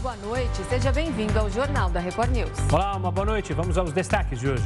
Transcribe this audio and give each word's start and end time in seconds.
boa 0.00 0.16
noite. 0.16 0.64
Seja 0.68 0.90
bem-vindo 0.90 1.38
ao 1.38 1.50
Jornal 1.50 1.90
da 1.90 2.00
Record 2.00 2.30
News. 2.30 2.58
Olá, 2.72 2.96
uma 2.96 3.12
boa 3.12 3.26
noite. 3.26 3.52
Vamos 3.52 3.76
aos 3.76 3.92
destaques 3.92 4.40
de 4.40 4.48
hoje. 4.48 4.64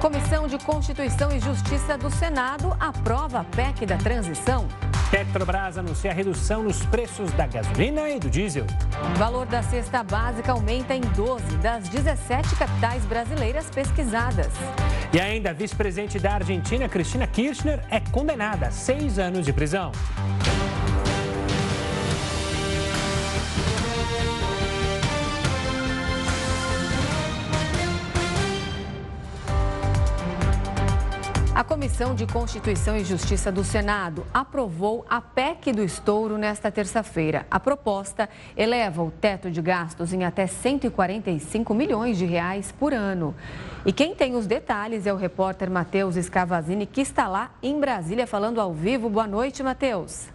Comissão 0.00 0.48
de 0.48 0.58
Constituição 0.58 1.30
e 1.30 1.38
Justiça 1.38 1.96
do 1.96 2.10
Senado 2.10 2.76
aprova 2.80 3.40
a 3.40 3.44
PEC 3.44 3.86
da 3.86 3.96
transição. 3.96 4.66
Petrobras 5.12 5.78
anuncia 5.78 6.12
redução 6.12 6.64
nos 6.64 6.84
preços 6.86 7.30
da 7.32 7.46
gasolina 7.46 8.10
e 8.10 8.18
do 8.18 8.28
diesel. 8.28 8.66
O 9.14 9.18
valor 9.18 9.46
da 9.46 9.62
cesta 9.62 10.02
básica 10.02 10.50
aumenta 10.50 10.92
em 10.92 11.02
12 11.02 11.56
das 11.58 11.88
17 11.88 12.56
capitais 12.56 13.04
brasileiras 13.04 13.70
pesquisadas. 13.70 14.48
E 15.12 15.20
ainda 15.20 15.50
a 15.50 15.52
vice-presidente 15.52 16.18
da 16.18 16.34
Argentina, 16.34 16.88
Cristina 16.88 17.28
Kirchner, 17.28 17.80
é 17.88 18.00
condenada 18.00 18.66
a 18.66 18.70
seis 18.72 19.20
anos 19.20 19.46
de 19.46 19.52
prisão. 19.52 19.92
A 31.54 31.62
Comissão 31.62 32.16
de 32.16 32.26
Constituição 32.26 32.96
e 32.96 33.04
Justiça 33.04 33.52
do 33.52 33.62
Senado 33.62 34.26
aprovou 34.34 35.06
a 35.08 35.20
PEC 35.20 35.72
do 35.72 35.84
estouro 35.84 36.36
nesta 36.36 36.68
terça-feira. 36.68 37.46
A 37.48 37.60
proposta 37.60 38.28
eleva 38.56 39.04
o 39.04 39.10
teto 39.12 39.48
de 39.48 39.62
gastos 39.62 40.12
em 40.12 40.24
até 40.24 40.48
145 40.48 41.72
milhões 41.72 42.18
de 42.18 42.24
reais 42.24 42.72
por 42.72 42.92
ano. 42.92 43.36
E 43.86 43.92
quem 43.92 44.16
tem 44.16 44.34
os 44.34 44.48
detalhes 44.48 45.06
é 45.06 45.12
o 45.12 45.16
repórter 45.16 45.70
Matheus 45.70 46.16
Escavazini, 46.16 46.86
que 46.86 47.00
está 47.00 47.28
lá 47.28 47.52
em 47.62 47.78
Brasília 47.78 48.26
falando 48.26 48.60
ao 48.60 48.74
vivo. 48.74 49.08
Boa 49.08 49.28
noite, 49.28 49.62
Matheus. 49.62 50.33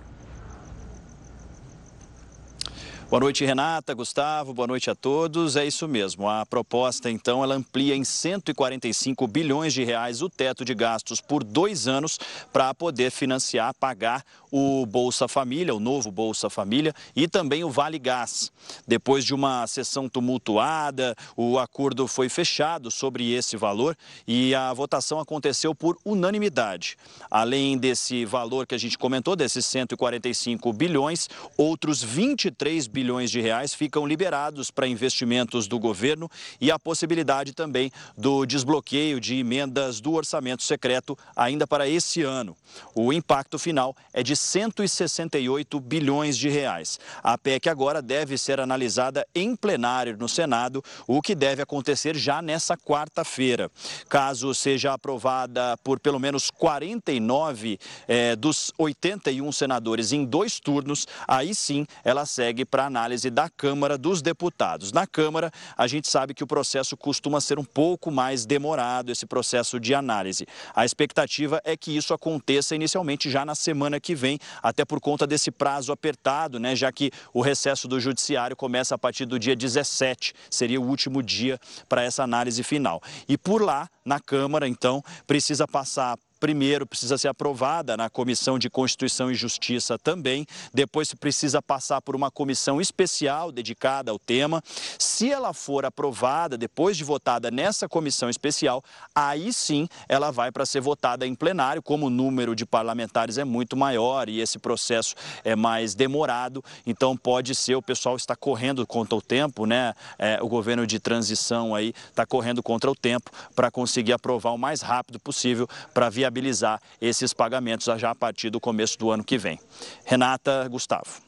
Boa 3.09 3.21
noite, 3.21 3.43
Renata, 3.43 3.95
Gustavo, 3.95 4.53
boa 4.53 4.67
noite 4.67 4.87
a 4.87 4.93
todos. 4.93 5.55
É 5.55 5.65
isso 5.65 5.87
mesmo. 5.87 6.29
A 6.29 6.45
proposta, 6.45 7.09
então, 7.09 7.43
ela 7.43 7.55
amplia 7.55 7.95
em 7.95 8.03
145 8.03 9.25
bilhões 9.27 9.73
de 9.73 9.83
reais 9.83 10.21
o 10.21 10.29
teto 10.29 10.63
de 10.63 10.75
gastos 10.75 11.19
por 11.19 11.43
dois 11.43 11.87
anos 11.87 12.19
para 12.53 12.71
poder 12.71 13.09
financiar, 13.09 13.73
pagar 13.73 14.23
o 14.51 14.85
Bolsa 14.85 15.27
Família, 15.27 15.73
o 15.73 15.79
novo 15.79 16.11
Bolsa 16.11 16.51
Família 16.51 16.93
e 17.15 17.27
também 17.27 17.63
o 17.63 17.69
Vale 17.71 17.97
Gás. 17.97 18.51
Depois 18.87 19.25
de 19.25 19.33
uma 19.33 19.65
sessão 19.65 20.07
tumultuada, 20.07 21.15
o 21.35 21.57
acordo 21.57 22.07
foi 22.07 22.29
fechado 22.29 22.91
sobre 22.91 23.31
esse 23.33 23.57
valor 23.57 23.97
e 24.27 24.53
a 24.53 24.71
votação 24.71 25.19
aconteceu 25.19 25.73
por 25.73 25.97
unanimidade. 26.05 26.95
Além 27.29 27.75
desse 27.75 28.23
valor 28.23 28.67
que 28.67 28.75
a 28.75 28.79
gente 28.79 28.99
comentou, 28.99 29.35
desses 29.35 29.65
145 29.65 30.71
bilhões, 30.73 31.27
outros 31.57 32.03
23 32.03 32.85
bilhões 32.85 32.98
bilhões 32.99 33.31
de 33.31 33.39
reais 33.39 33.73
ficam 33.73 34.05
liberados 34.05 34.69
para 34.69 34.85
investimentos 34.85 35.69
do 35.69 35.79
governo 35.79 36.29
e 36.59 36.69
a 36.69 36.77
possibilidade 36.77 37.53
também 37.53 37.89
do 38.17 38.45
desbloqueio 38.45 39.21
de 39.21 39.35
emendas 39.35 40.01
do 40.01 40.11
orçamento 40.11 40.63
secreto 40.63 41.17
ainda 41.33 41.65
para 41.65 41.87
esse 41.87 42.23
ano. 42.23 42.57
O 42.93 43.13
impacto 43.13 43.57
final 43.57 43.95
é 44.11 44.21
de 44.21 44.35
168 44.35 45.79
bilhões 45.79 46.37
de 46.37 46.49
reais. 46.49 46.99
A 47.23 47.37
PEC 47.37 47.69
agora 47.69 48.01
deve 48.01 48.37
ser 48.37 48.59
analisada 48.59 49.25
em 49.33 49.55
plenário 49.55 50.17
no 50.17 50.27
Senado, 50.27 50.83
o 51.07 51.21
que 51.21 51.33
deve 51.33 51.61
acontecer 51.61 52.17
já 52.17 52.41
nessa 52.41 52.75
quarta-feira. 52.75 53.71
Caso 54.09 54.53
seja 54.53 54.91
aprovada 54.91 55.77
por 55.85 56.01
pelo 56.01 56.19
menos 56.19 56.49
49 56.49 57.79
eh, 58.09 58.35
dos 58.35 58.73
81 58.77 59.49
senadores 59.53 60.11
em 60.11 60.25
dois 60.25 60.59
turnos, 60.59 61.07
aí 61.25 61.55
sim 61.55 61.87
ela 62.03 62.25
segue 62.25 62.65
para 62.65 62.88
análise 62.89 63.29
da 63.29 63.47
Câmara 63.49 63.97
dos 63.97 64.21
Deputados. 64.21 64.91
Na 64.91 65.07
Câmara, 65.07 65.51
a 65.77 65.87
gente 65.87 66.09
sabe 66.09 66.33
que 66.33 66.43
o 66.43 66.47
processo 66.47 66.97
costuma 66.97 67.39
ser 67.39 67.57
um 67.57 67.63
pouco 67.63 68.11
mais 68.11 68.45
demorado, 68.45 69.11
esse 69.11 69.25
processo 69.25 69.79
de 69.79 69.95
análise. 69.95 70.45
A 70.75 70.83
expectativa 70.83 71.61
é 71.63 71.77
que 71.77 71.95
isso 71.95 72.13
aconteça 72.13 72.75
inicialmente 72.75 73.29
já 73.29 73.45
na 73.45 73.55
semana 73.55 73.99
que 73.99 74.13
vem, 74.13 74.37
até 74.61 74.83
por 74.83 74.99
conta 74.99 75.25
desse 75.25 75.51
prazo 75.51 75.91
apertado, 75.91 76.59
né? 76.59 76.75
Já 76.75 76.91
que 76.91 77.11
o 77.33 77.41
recesso 77.41 77.87
do 77.87 77.99
Judiciário 77.99 78.55
começa 78.55 78.95
a 78.95 78.97
partir 78.97 79.25
do 79.25 79.39
dia 79.39 79.55
17, 79.55 80.33
seria 80.49 80.81
o 80.81 80.85
último 80.85 81.23
dia 81.23 81.59
para 81.87 82.03
essa 82.03 82.23
análise 82.23 82.63
final. 82.63 83.01
E 83.27 83.37
por 83.37 83.61
lá, 83.61 83.87
na 84.03 84.19
Câmara, 84.19 84.67
então, 84.67 85.03
precisa 85.27 85.67
passar 85.67 86.17
primeiro 86.39 86.85
precisa 86.85 87.17
ser 87.17 87.27
aprovada 87.27 87.97
na 87.97 88.09
Comissão 88.09 88.57
de 88.57 88.69
Constituição 88.69 89.29
e 89.29 89.35
Justiça 89.35 89.97
também, 89.99 90.45
depois 90.73 91.13
precisa 91.13 91.61
passar 91.61 92.01
por 92.01 92.15
uma 92.15 92.31
comissão 92.31 92.79
especial 92.79 93.51
dedicada 93.51 94.11
ao 94.11 94.17
tema. 94.17 94.63
Se 94.97 95.29
ela 95.29 95.53
for 95.53 95.85
aprovada, 95.85 96.57
depois 96.57 96.95
de 96.95 97.03
votada 97.03 97.51
nessa 97.51 97.89
comissão 97.89 98.29
especial, 98.29 98.83
aí 99.13 99.51
sim 99.51 99.87
ela 100.07 100.31
vai 100.31 100.51
para 100.51 100.65
ser 100.65 100.79
votada 100.79 101.27
em 101.27 101.35
plenário, 101.35 101.81
como 101.81 102.07
o 102.07 102.09
número 102.09 102.55
de 102.55 102.65
parlamentares 102.65 103.37
é 103.37 103.43
muito 103.43 103.75
maior 103.75 104.29
e 104.29 104.39
esse 104.39 104.57
processo 104.57 105.15
é 105.43 105.55
mais 105.55 105.93
demorado, 105.93 106.63
então 106.85 107.17
pode 107.17 107.53
ser, 107.53 107.75
o 107.75 107.81
pessoal 107.81 108.15
está 108.15 108.35
correndo 108.35 108.85
contra 108.87 109.15
o 109.15 109.21
tempo, 109.21 109.65
né? 109.65 109.93
É, 110.17 110.39
o 110.41 110.47
governo 110.47 110.87
de 110.87 110.99
transição 110.99 111.75
aí 111.75 111.93
está 112.09 112.25
correndo 112.25 112.63
contra 112.63 112.89
o 112.89 112.95
tempo 112.95 113.29
para 113.55 113.69
conseguir 113.69 114.13
aprovar 114.13 114.51
o 114.51 114.57
mais 114.57 114.81
rápido 114.81 115.19
possível 115.19 115.67
para 115.93 116.09
via 116.09 116.28
viabilizar 116.29 116.79
esses 117.01 117.33
pagamentos 117.33 117.85
já 117.99 118.11
a 118.11 118.15
partir 118.15 118.49
do 118.49 118.59
começo 118.59 118.97
do 118.97 119.11
ano 119.11 119.23
que 119.23 119.37
vem. 119.37 119.59
Renata, 120.05 120.67
Gustavo. 120.69 121.21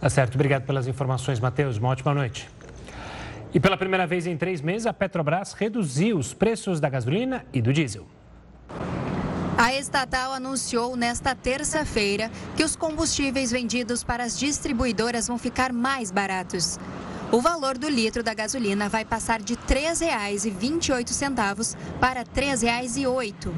Tá 0.00 0.08
certo, 0.08 0.34
obrigado 0.34 0.64
pelas 0.64 0.88
informações, 0.88 1.38
Matheus. 1.38 1.76
Uma 1.76 1.90
ótima 1.90 2.14
noite. 2.14 2.48
E 3.52 3.60
pela 3.60 3.76
primeira 3.76 4.06
vez 4.06 4.26
em 4.26 4.36
três 4.36 4.60
meses, 4.60 4.86
a 4.86 4.92
Petrobras 4.92 5.52
reduziu 5.52 6.18
os 6.18 6.34
preços 6.34 6.80
da 6.80 6.88
gasolina 6.88 7.44
e 7.52 7.60
do 7.60 7.72
diesel. 7.72 8.06
A 9.56 9.74
estatal 9.74 10.32
anunciou 10.32 10.96
nesta 10.96 11.34
terça-feira 11.34 12.30
que 12.56 12.62
os 12.62 12.76
combustíveis 12.76 13.50
vendidos 13.50 14.04
para 14.04 14.22
as 14.22 14.38
distribuidoras 14.38 15.26
vão 15.26 15.36
ficar 15.36 15.72
mais 15.72 16.12
baratos. 16.12 16.78
O 17.32 17.42
valor 17.42 17.76
do 17.76 17.88
litro 17.88 18.22
da 18.22 18.32
gasolina 18.32 18.88
vai 18.88 19.04
passar 19.04 19.42
de 19.42 19.54
R$ 19.54 19.60
3,28 19.68 21.76
para 22.00 22.20
R$ 22.20 22.26
3,08, 22.34 23.52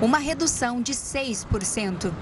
uma 0.00 0.18
redução 0.18 0.80
de 0.80 0.92
6%. 0.92 2.12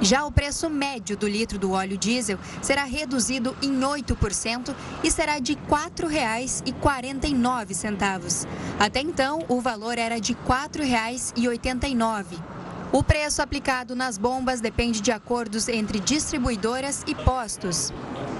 Já 0.00 0.24
o 0.26 0.32
preço 0.32 0.68
médio 0.68 1.16
do 1.16 1.26
litro 1.26 1.58
do 1.58 1.72
óleo 1.72 1.96
diesel 1.96 2.38
será 2.60 2.84
reduzido 2.84 3.56
em 3.62 3.80
8% 3.80 4.74
e 5.02 5.10
será 5.10 5.38
de 5.38 5.54
R$ 5.54 5.60
4,49. 5.68 8.46
Até 8.78 9.00
então, 9.00 9.42
o 9.48 9.58
valor 9.60 9.96
era 9.98 10.20
de 10.20 10.34
R$ 10.34 10.38
4,89. 10.46 12.55
O 12.92 13.02
preço 13.02 13.42
aplicado 13.42 13.96
nas 13.96 14.16
bombas 14.16 14.60
depende 14.60 15.00
de 15.00 15.10
acordos 15.10 15.68
entre 15.68 15.98
distribuidoras 15.98 17.04
e 17.06 17.14
postos. 17.14 17.92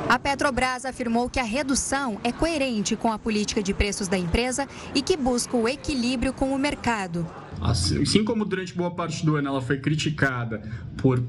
A 0.09 0.21
Petrobras 0.21 0.85
afirmou 0.85 1.29
que 1.29 1.41
a 1.41 1.45
redução 1.45 2.19
é 2.23 2.31
coerente 2.31 2.95
com 2.95 3.13
a 3.13 3.19
política 3.19 3.61
de 3.61 3.75
preços 3.75 4.07
da 4.07 4.17
empresa 4.17 4.69
e 4.95 5.03
que 5.03 5.17
busca 5.17 5.57
o 5.57 5.69
equilíbrio 5.69 6.33
com 6.33 6.55
o 6.55 6.59
mercado. 6.59 7.27
Assim 7.61 8.23
como 8.23 8.45
durante 8.45 8.75
boa 8.75 8.91
parte 8.91 9.25
do 9.25 9.35
ano 9.35 9.49
ela 9.49 9.63
foi 9.63 9.79
criticada 9.79 10.63
por 10.99 11.23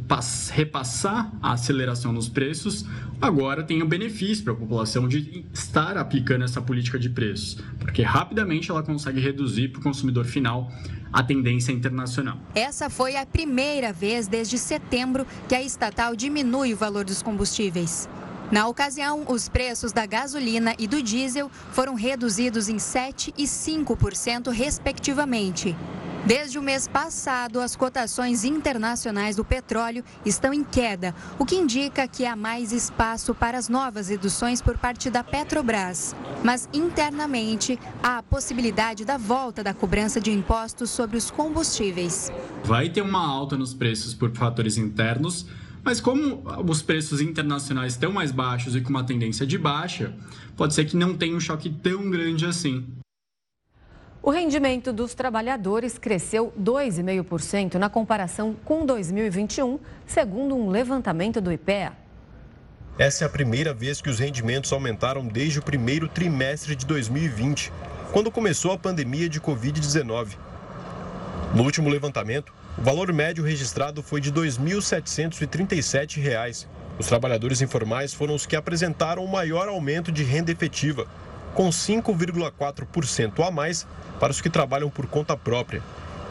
repassar 0.51 1.31
a 1.41 1.53
aceleração 1.53 2.11
nos 2.11 2.27
preços, 2.27 2.85
agora 3.19 3.63
tem 3.63 3.81
o 3.81 3.87
benefício 3.87 4.43
para 4.43 4.53
a 4.53 4.55
população 4.55 5.07
de 5.07 5.45
estar 5.53 5.97
aplicando 5.97 6.43
essa 6.43 6.61
política 6.61 6.99
de 6.99 7.09
preços, 7.09 7.57
porque 7.79 8.01
rapidamente 8.01 8.69
ela 8.69 8.83
consegue 8.83 9.21
reduzir 9.21 9.69
para 9.69 9.79
o 9.79 9.83
consumidor 9.83 10.25
final 10.25 10.69
a 11.11 11.23
tendência 11.23 11.71
internacional. 11.71 12.37
Essa 12.53 12.89
foi 12.89 13.15
a 13.15 13.25
primeira 13.25 13.91
vez 13.91 14.27
desde 14.27 14.57
setembro 14.57 15.25
que 15.47 15.55
a 15.55 15.61
estatal 15.61 16.15
diminui 16.15 16.73
o 16.73 16.77
valor 16.77 17.05
dos 17.05 17.21
combustíveis. 17.21 18.09
Na 18.49 18.65
ocasião, 18.65 19.25
os 19.27 19.49
preços 19.49 19.91
da 19.91 20.05
gasolina 20.05 20.73
e 20.79 20.87
do 20.87 21.03
diesel 21.03 21.51
foram 21.71 21.95
reduzidos 21.95 22.69
em 22.69 22.77
7% 22.77 23.33
e 23.37 23.43
5%, 23.43 24.49
respectivamente. 24.51 25.75
Desde 26.25 26.57
o 26.57 26.61
mês 26.61 26.87
passado, 26.87 27.59
as 27.59 27.75
cotações 27.75 28.45
internacionais 28.45 29.35
do 29.35 29.43
petróleo 29.43 30.03
estão 30.25 30.53
em 30.53 30.63
queda, 30.63 31.13
o 31.37 31.45
que 31.45 31.55
indica 31.55 32.07
que 32.07 32.25
há 32.25 32.35
mais 32.35 32.71
espaço 32.71 33.35
para 33.35 33.57
as 33.57 33.67
novas 33.67 34.07
reduções 34.07 34.61
por 34.61 34.77
parte 34.77 35.09
da 35.09 35.23
Petrobras. 35.23 36.15
Mas 36.41 36.69
internamente, 36.73 37.77
há 38.01 38.17
a 38.17 38.23
possibilidade 38.23 39.03
da 39.03 39.17
volta 39.17 39.61
da 39.61 39.73
cobrança 39.73 40.21
de 40.21 40.31
impostos 40.31 40.89
sobre 40.89 41.17
os 41.17 41.29
combustíveis. 41.29 42.31
Vai 42.63 42.89
ter 42.89 43.01
uma 43.01 43.25
alta 43.25 43.57
nos 43.57 43.73
preços 43.73 44.13
por 44.13 44.31
fatores 44.31 44.77
internos 44.77 45.45
mas 45.87 46.01
como 46.01 46.43
os 46.69 46.81
preços 46.81 47.21
internacionais 47.21 47.93
estão 47.93 48.11
mais 48.11 48.29
baixos 48.29 48.75
e 48.75 48.81
com 48.81 48.89
uma 48.89 49.05
tendência 49.05 49.47
de 49.47 49.57
baixa, 49.57 50.13
pode 50.57 50.73
ser 50.73 50.83
que 50.83 50.97
não 50.97 51.15
tenha 51.15 51.33
um 51.33 51.39
choque 51.39 51.69
tão 51.69 52.11
grande 52.11 52.45
assim. 52.45 52.85
O 54.21 54.29
rendimento 54.29 54.91
dos 54.91 55.13
trabalhadores 55.13 55.97
cresceu 55.97 56.51
2,5% 56.61 57.75
na 57.75 57.89
comparação 57.89 58.53
com 58.65 58.85
2021, 58.85 59.79
segundo 60.05 60.57
um 60.57 60.69
levantamento 60.69 61.39
do 61.39 61.53
IPEA. 61.53 61.93
Essa 62.99 63.23
é 63.23 63.27
a 63.27 63.29
primeira 63.29 63.73
vez 63.73 64.01
que 64.01 64.09
os 64.09 64.19
rendimentos 64.19 64.73
aumentaram 64.73 65.25
desde 65.25 65.59
o 65.59 65.61
primeiro 65.61 66.09
trimestre 66.09 66.75
de 66.75 66.85
2020, 66.85 67.71
quando 68.11 68.29
começou 68.29 68.73
a 68.73 68.77
pandemia 68.77 69.29
de 69.29 69.39
Covid-19. 69.39 70.35
No 71.55 71.63
último 71.63 71.87
levantamento, 71.87 72.51
o 72.77 72.81
valor 72.81 73.11
médio 73.11 73.43
registrado 73.43 74.01
foi 74.03 74.21
de 74.21 74.29
R$ 74.29 74.41
2.737. 74.41 76.67
Os 76.99 77.07
trabalhadores 77.07 77.59
informais 77.61 78.13
foram 78.13 78.35
os 78.35 78.45
que 78.45 78.55
apresentaram 78.55 79.25
o 79.25 79.31
maior 79.31 79.67
aumento 79.67 80.11
de 80.11 80.23
renda 80.23 80.51
efetiva, 80.51 81.07
com 81.55 81.69
5,4% 81.69 83.47
a 83.47 83.49
mais 83.49 83.87
para 84.19 84.31
os 84.31 84.39
que 84.39 84.49
trabalham 84.49 84.91
por 84.91 85.07
conta 85.07 85.35
própria 85.35 85.81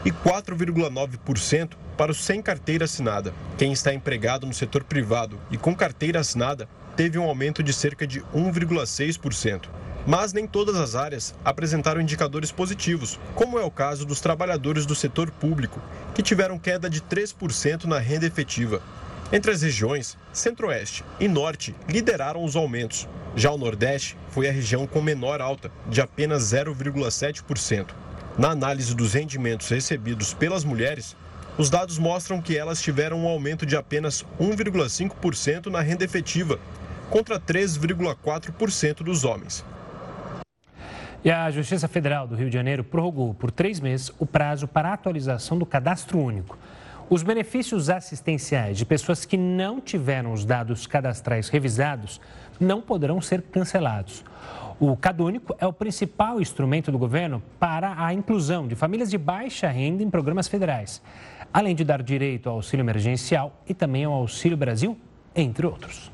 e 0.05 0.11
4,9% 0.11 1.71
para 1.97 2.11
os 2.11 2.23
sem 2.23 2.41
carteira 2.41 2.85
assinada. 2.85 3.33
Quem 3.57 3.73
está 3.73 3.93
empregado 3.93 4.47
no 4.47 4.53
setor 4.53 4.85
privado 4.85 5.37
e 5.51 5.57
com 5.57 5.75
carteira 5.75 6.21
assinada 6.21 6.69
teve 6.95 7.19
um 7.19 7.23
aumento 7.23 7.61
de 7.61 7.73
cerca 7.73 8.07
de 8.07 8.21
1,6%. 8.33 9.67
Mas 10.07 10.31
nem 10.31 10.47
todas 10.47 10.77
as 10.77 10.95
áreas 10.95 11.35
apresentaram 11.43 11.99
indicadores 11.99 12.49
positivos, 12.49 13.19
como 13.35 13.59
é 13.59 13.63
o 13.65 13.69
caso 13.69 14.05
dos 14.05 14.21
trabalhadores 14.21 14.85
do 14.85 14.95
setor 14.95 15.29
público, 15.29 15.81
que 16.15 16.23
tiveram 16.23 16.57
queda 16.57 16.89
de 16.89 17.01
3% 17.01 17.83
na 17.83 17.99
renda 17.99 18.25
efetiva. 18.25 18.81
Entre 19.33 19.51
as 19.51 19.61
regiões, 19.63 20.17
Centro-Oeste 20.31 21.03
e 21.19 21.27
Norte 21.27 21.75
lideraram 21.89 22.41
os 22.41 22.55
aumentos. 22.55 23.05
Já 23.35 23.51
o 23.51 23.57
Nordeste 23.57 24.17
foi 24.29 24.47
a 24.47 24.51
região 24.51 24.87
com 24.87 25.01
menor 25.01 25.41
alta, 25.41 25.69
de 25.89 25.99
apenas 25.99 26.53
0,7%. 26.53 27.87
Na 28.37 28.51
análise 28.51 28.95
dos 28.95 29.13
rendimentos 29.13 29.67
recebidos 29.67 30.33
pelas 30.33 30.63
mulheres, 30.63 31.17
os 31.57 31.69
dados 31.69 31.97
mostram 31.97 32.41
que 32.41 32.57
elas 32.57 32.81
tiveram 32.81 33.25
um 33.25 33.27
aumento 33.27 33.65
de 33.65 33.75
apenas 33.75 34.23
1,5% 34.39 35.65
na 35.65 35.81
renda 35.81 36.05
efetiva, 36.05 36.57
contra 37.09 37.37
3,4% 37.37 39.03
dos 39.03 39.25
homens. 39.25 39.65
E 41.27 41.29
a 41.29 41.51
Justiça 41.51 41.89
Federal 41.89 42.25
do 42.25 42.37
Rio 42.37 42.49
de 42.49 42.53
Janeiro 42.53 42.85
prorrogou 42.85 43.33
por 43.33 43.51
três 43.51 43.81
meses 43.81 44.09
o 44.17 44.25
prazo 44.25 44.65
para 44.65 44.87
a 44.87 44.93
atualização 44.93 45.57
do 45.57 45.65
cadastro 45.65 46.17
único. 46.17 46.57
Os 47.09 47.21
benefícios 47.21 47.89
assistenciais 47.89 48.77
de 48.77 48.85
pessoas 48.85 49.25
que 49.25 49.35
não 49.35 49.81
tiveram 49.81 50.31
os 50.31 50.45
dados 50.45 50.87
cadastrais 50.87 51.49
revisados 51.49 52.21
não 52.57 52.81
poderão 52.81 53.19
ser 53.19 53.41
cancelados. 53.41 54.23
O 54.79 54.95
Cadúnico 54.95 55.53
é 55.59 55.67
o 55.67 55.73
principal 55.73 56.39
instrumento 56.39 56.93
do 56.93 56.97
governo 56.97 57.43
para 57.59 58.01
a 58.01 58.13
inclusão 58.13 58.65
de 58.65 58.75
famílias 58.75 59.11
de 59.11 59.17
baixa 59.17 59.67
renda 59.67 60.01
em 60.01 60.09
programas 60.09 60.47
federais, 60.47 61.01
além 61.53 61.75
de 61.75 61.83
dar 61.83 62.01
direito 62.01 62.47
ao 62.47 62.55
auxílio 62.55 62.83
emergencial 62.83 63.61
e 63.67 63.73
também 63.73 64.05
ao 64.05 64.13
Auxílio 64.13 64.55
Brasil, 64.55 64.97
entre 65.35 65.67
outros. 65.67 66.09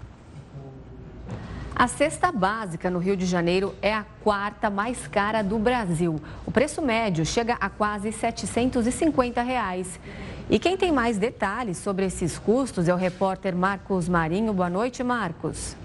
A 1.76 1.88
cesta 1.88 2.32
básica 2.32 2.88
no 2.90 3.00
Rio 3.00 3.18
de 3.18 3.26
Janeiro 3.26 3.74
é 3.82 3.92
a 3.92 4.06
quarta 4.24 4.70
mais 4.70 5.08
cara 5.08 5.42
do 5.42 5.58
Brasil. 5.58 6.22
O 6.46 6.52
preço 6.52 6.84
médio 6.84 7.26
chega 7.26 7.56
a 7.60 7.68
quase 7.68 8.12
750 8.12 9.42
reais. 9.42 10.00
E 10.52 10.60
quem 10.60 10.78
tem 10.78 10.92
mais 10.92 11.18
detalhes 11.18 11.78
sobre 11.78 12.06
esses 12.06 12.38
custos 12.38 12.88
é 12.88 12.94
o 12.94 12.98
repórter 12.98 13.56
Marcos 13.56 14.08
Marinho. 14.08 14.54
Boa 14.54 14.70
noite, 14.70 15.04
Marcos. 15.04 15.76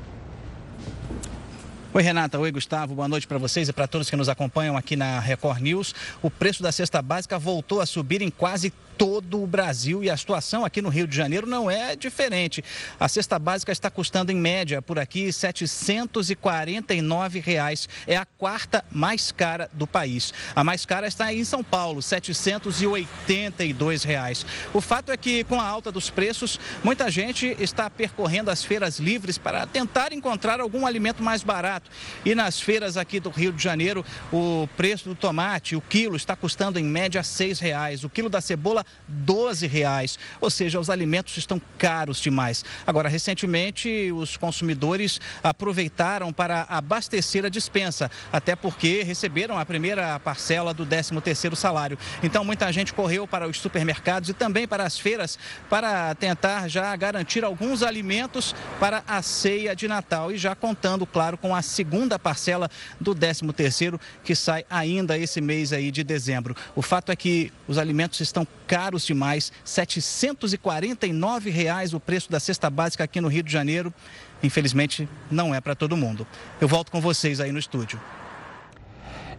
Oi, 1.94 2.02
Renata. 2.02 2.38
Oi, 2.38 2.52
Gustavo. 2.52 2.94
Boa 2.94 3.08
noite 3.08 3.26
para 3.26 3.38
vocês 3.38 3.70
e 3.70 3.72
para 3.72 3.88
todos 3.88 4.10
que 4.10 4.16
nos 4.16 4.28
acompanham 4.28 4.76
aqui 4.76 4.94
na 4.94 5.18
Record 5.18 5.62
News. 5.62 5.94
O 6.20 6.30
preço 6.30 6.62
da 6.62 6.70
cesta 6.70 7.00
básica 7.00 7.38
voltou 7.38 7.80
a 7.80 7.86
subir 7.86 8.20
em 8.20 8.30
quase 8.30 8.70
todo 8.98 9.40
o 9.40 9.46
Brasil 9.46 10.02
e 10.02 10.10
a 10.10 10.16
situação 10.16 10.64
aqui 10.64 10.82
no 10.82 10.88
Rio 10.88 11.06
de 11.06 11.16
Janeiro 11.16 11.46
não 11.46 11.70
é 11.70 11.94
diferente. 11.94 12.64
A 12.98 13.08
cesta 13.08 13.38
básica 13.38 13.70
está 13.70 13.88
custando 13.88 14.32
em 14.32 14.36
média 14.36 14.82
por 14.82 14.98
aqui 14.98 15.32
749 15.32 17.38
reais. 17.38 17.88
É 18.08 18.16
a 18.16 18.26
quarta 18.26 18.84
mais 18.90 19.30
cara 19.30 19.70
do 19.72 19.86
país. 19.86 20.34
A 20.54 20.62
mais 20.64 20.84
cara 20.84 21.06
está 21.06 21.32
em 21.32 21.44
São 21.44 21.62
Paulo, 21.62 22.02
782 22.02 24.02
reais. 24.02 24.44
O 24.74 24.80
fato 24.80 25.12
é 25.12 25.16
que 25.16 25.44
com 25.44 25.60
a 25.60 25.64
alta 25.64 25.92
dos 25.92 26.10
preços, 26.10 26.58
muita 26.82 27.08
gente 27.08 27.56
está 27.60 27.88
percorrendo 27.88 28.50
as 28.50 28.64
feiras 28.64 28.98
livres 28.98 29.38
para 29.38 29.64
tentar 29.64 30.12
encontrar 30.12 30.60
algum 30.60 30.84
alimento 30.84 31.22
mais 31.22 31.44
barato. 31.44 31.88
E 32.24 32.34
nas 32.34 32.60
feiras 32.60 32.96
aqui 32.96 33.20
do 33.20 33.30
Rio 33.30 33.52
de 33.52 33.62
Janeiro, 33.62 34.04
o 34.32 34.68
preço 34.76 35.08
do 35.08 35.14
tomate, 35.14 35.76
o 35.76 35.80
quilo, 35.80 36.16
está 36.16 36.34
custando 36.34 36.80
em 36.80 36.84
média 36.84 37.22
6 37.22 37.60
reais. 37.60 38.02
O 38.02 38.10
quilo 38.10 38.28
da 38.28 38.40
cebola 38.40 38.87
12 39.08 39.66
reais. 39.66 40.18
Ou 40.40 40.50
seja, 40.50 40.78
os 40.78 40.90
alimentos 40.90 41.36
estão 41.36 41.60
caros 41.78 42.20
demais. 42.20 42.64
Agora, 42.86 43.08
recentemente, 43.08 44.12
os 44.12 44.36
consumidores 44.36 45.20
aproveitaram 45.42 46.32
para 46.32 46.66
abastecer 46.68 47.44
a 47.44 47.48
dispensa, 47.48 48.10
até 48.32 48.54
porque 48.54 49.02
receberam 49.02 49.58
a 49.58 49.64
primeira 49.64 50.18
parcela 50.20 50.74
do 50.74 50.86
13º 50.86 51.54
salário. 51.54 51.98
Então, 52.22 52.44
muita 52.44 52.70
gente 52.72 52.92
correu 52.92 53.26
para 53.26 53.48
os 53.48 53.58
supermercados 53.58 54.28
e 54.28 54.34
também 54.34 54.68
para 54.68 54.84
as 54.84 54.98
feiras 54.98 55.38
para 55.70 56.14
tentar 56.14 56.68
já 56.68 56.94
garantir 56.96 57.44
alguns 57.44 57.82
alimentos 57.82 58.54
para 58.78 59.02
a 59.06 59.22
ceia 59.22 59.74
de 59.74 59.88
Natal 59.88 60.30
e 60.30 60.38
já 60.38 60.54
contando, 60.54 61.06
claro, 61.06 61.38
com 61.38 61.54
a 61.54 61.62
segunda 61.62 62.18
parcela 62.18 62.70
do 63.00 63.14
13º 63.14 63.98
que 64.22 64.34
sai 64.34 64.64
ainda 64.68 65.16
esse 65.16 65.40
mês 65.40 65.72
aí 65.72 65.90
de 65.90 66.04
dezembro. 66.04 66.54
O 66.74 66.82
fato 66.82 67.10
é 67.10 67.16
que 67.16 67.52
os 67.66 67.78
alimentos 67.78 68.20
estão 68.20 68.46
caros 68.66 68.77
caros 68.78 69.04
demais. 69.04 69.52
749 69.64 71.50
reais 71.50 71.92
o 71.92 71.98
preço 71.98 72.30
da 72.30 72.38
cesta 72.38 72.70
básica 72.70 73.02
aqui 73.02 73.20
no 73.20 73.26
Rio 73.26 73.42
de 73.42 73.52
Janeiro. 73.52 73.92
Infelizmente, 74.40 75.08
não 75.28 75.52
é 75.52 75.60
para 75.60 75.74
todo 75.74 75.96
mundo. 75.96 76.24
Eu 76.60 76.68
volto 76.68 76.92
com 76.92 77.00
vocês 77.00 77.40
aí 77.40 77.50
no 77.50 77.58
estúdio. 77.58 78.00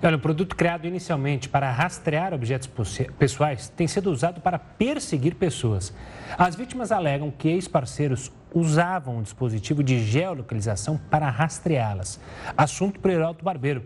Olha, 0.03 0.17
o 0.17 0.19
produto 0.19 0.57
criado 0.57 0.85
inicialmente 0.85 1.47
para 1.47 1.71
rastrear 1.71 2.33
objetos 2.33 2.69
pessoais 3.17 3.69
tem 3.69 3.87
sido 3.87 4.11
usado 4.11 4.41
para 4.41 4.59
perseguir 4.59 5.35
pessoas. 5.35 5.93
As 6.37 6.55
vítimas 6.55 6.91
alegam 6.91 7.31
que 7.31 7.47
ex-parceiros 7.47 8.29
usavam 8.53 9.19
um 9.19 9.21
dispositivo 9.21 9.81
de 9.81 10.03
geolocalização 10.03 10.97
para 11.09 11.29
rastreá-las. 11.29 12.19
Assunto 12.57 12.99
para 12.99 13.11
o 13.11 13.13
Heraldo 13.13 13.43
Barbeiro. 13.43 13.85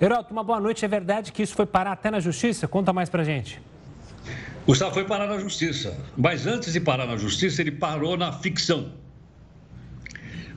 Heraldo, 0.00 0.28
uma 0.32 0.42
boa 0.42 0.58
noite. 0.58 0.84
É 0.84 0.88
verdade 0.88 1.30
que 1.30 1.42
isso 1.42 1.54
foi 1.54 1.66
parar 1.66 1.92
até 1.92 2.10
na 2.10 2.18
justiça? 2.18 2.66
Conta 2.66 2.92
mais 2.92 3.08
para 3.08 3.22
gente. 3.22 3.60
Gustavo 4.66 4.94
foi 4.94 5.04
parar 5.04 5.26
na 5.26 5.38
justiça, 5.38 5.96
mas 6.16 6.46
antes 6.46 6.72
de 6.72 6.80
parar 6.80 7.06
na 7.06 7.16
justiça, 7.16 7.60
ele 7.60 7.72
parou 7.72 8.16
na 8.16 8.32
ficção. 8.32 8.92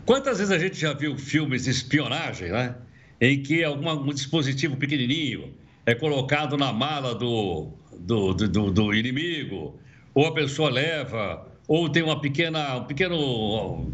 Quantas 0.06 0.38
vezes 0.38 0.52
a 0.52 0.60
gente 0.60 0.80
já 0.80 0.94
viu 0.94 1.18
filmes 1.18 1.64
de 1.64 1.72
espionagem, 1.72 2.52
né? 2.52 2.76
Em 3.20 3.42
que 3.42 3.64
algum 3.64 3.90
um 3.90 4.14
dispositivo 4.14 4.78
pequenininho 4.78 5.54
é 5.86 5.96
colocado 5.96 6.56
na 6.56 6.72
mala 6.72 7.16
do, 7.16 7.72
do, 8.00 8.34
do, 8.34 8.72
do 8.72 8.94
inimigo, 8.94 9.80
ou 10.14 10.28
a 10.28 10.34
pessoa 10.34 10.70
leva, 10.70 11.48
ou 11.68 11.90
tem 11.90 12.04
uma 12.04 12.22
pequena, 12.22 12.78
um 12.78 12.84
pequeno 12.86 13.92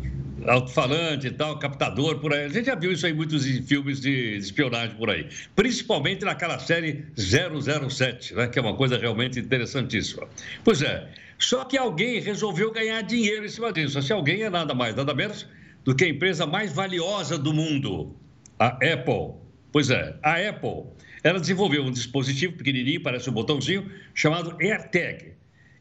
alto-falante 0.47 1.27
e 1.27 1.31
tal, 1.31 1.57
captador 1.59 2.19
por 2.19 2.33
aí. 2.33 2.45
A 2.45 2.49
gente 2.49 2.65
já 2.65 2.75
viu 2.75 2.91
isso 2.91 3.05
aí 3.05 3.11
em 3.11 3.15
muitos 3.15 3.45
filmes 3.67 3.99
de 4.01 4.37
espionagem 4.37 4.95
por 4.95 5.09
aí. 5.09 5.27
Principalmente 5.55 6.25
naquela 6.25 6.59
série 6.59 7.05
007, 7.15 8.33
né, 8.35 8.47
que 8.47 8.59
é 8.59 8.61
uma 8.61 8.75
coisa 8.75 8.97
realmente 8.97 9.39
interessantíssima. 9.39 10.27
Pois 10.63 10.81
é, 10.81 11.07
só 11.37 11.65
que 11.65 11.77
alguém 11.77 12.19
resolveu 12.19 12.71
ganhar 12.71 13.01
dinheiro 13.01 13.45
em 13.45 13.49
cima 13.49 13.71
disso. 13.71 13.97
Esse 13.99 14.13
alguém 14.13 14.43
é 14.43 14.49
nada 14.49 14.73
mais, 14.73 14.95
nada 14.95 15.13
menos 15.13 15.47
do 15.83 15.95
que 15.95 16.05
a 16.05 16.09
empresa 16.09 16.45
mais 16.45 16.73
valiosa 16.73 17.37
do 17.37 17.53
mundo, 17.53 18.15
a 18.59 18.67
Apple. 18.67 19.35
Pois 19.71 19.89
é, 19.89 20.15
a 20.21 20.35
Apple, 20.35 20.85
ela 21.23 21.39
desenvolveu 21.39 21.83
um 21.83 21.91
dispositivo 21.91 22.53
pequenininho, 22.53 23.01
parece 23.01 23.29
um 23.29 23.33
botãozinho, 23.33 23.89
chamado 24.13 24.55
AirTag. 24.61 25.33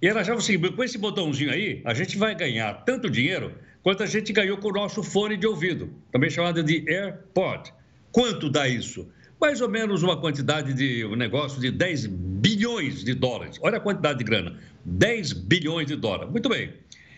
E 0.03 0.09
ela 0.09 0.23
já 0.23 0.35
o 0.35 0.41
seguinte, 0.41 0.73
com 0.73 0.83
esse 0.83 0.97
botãozinho 0.97 1.51
aí, 1.51 1.83
a 1.85 1.93
gente 1.93 2.17
vai 2.17 2.35
ganhar 2.35 2.73
tanto 2.85 3.11
dinheiro 3.11 3.53
quanto 3.83 4.03
a 4.03 4.07
gente 4.07 4.33
ganhou 4.33 4.59
com 4.59 4.69
o 4.69 4.73
nosso 4.73 5.03
fone 5.03 5.37
de 5.37 5.47
ouvido, 5.47 5.93
também 6.13 6.31
chamado 6.31 6.63
de 6.63 6.85
AirPod. 6.89 7.73
Quanto 8.13 8.51
dá 8.51 8.69
isso? 8.69 9.09
Mais 9.41 9.61
ou 9.61 9.69
menos 9.69 10.03
uma 10.03 10.21
quantidade 10.21 10.75
de 10.75 11.05
um 11.05 11.17
negócio 11.17 11.61
de 11.61 11.71
10 11.71 12.07
bilhões 12.07 13.03
de 13.03 13.15
dólares. 13.15 13.59
Olha 13.63 13.79
a 13.79 13.81
quantidade 13.81 14.19
de 14.19 14.25
grana: 14.25 14.59
10 14.85 15.33
bilhões 15.33 15.87
de 15.87 15.97
dólares. 15.97 16.31
Muito 16.31 16.49
bem. 16.49 16.75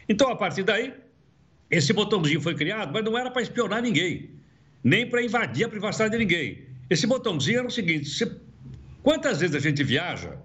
Então, 0.08 0.30
a 0.30 0.36
partir 0.36 0.62
daí, 0.62 0.94
esse 1.70 1.92
botãozinho 1.92 2.40
foi 2.40 2.54
criado, 2.54 2.92
mas 2.92 3.04
não 3.04 3.18
era 3.18 3.30
para 3.30 3.42
espionar 3.42 3.82
ninguém, 3.82 4.30
nem 4.84 5.08
para 5.08 5.22
invadir 5.22 5.64
a 5.64 5.68
privacidade 5.68 6.12
de 6.12 6.18
ninguém. 6.18 6.62
Esse 6.88 7.06
botãozinho 7.06 7.60
era 7.60 7.68
o 7.68 7.70
seguinte: 7.70 8.08
você... 8.08 8.30
quantas 9.02 9.40
vezes 9.40 9.56
a 9.56 9.60
gente 9.60 9.82
viaja 9.82 10.38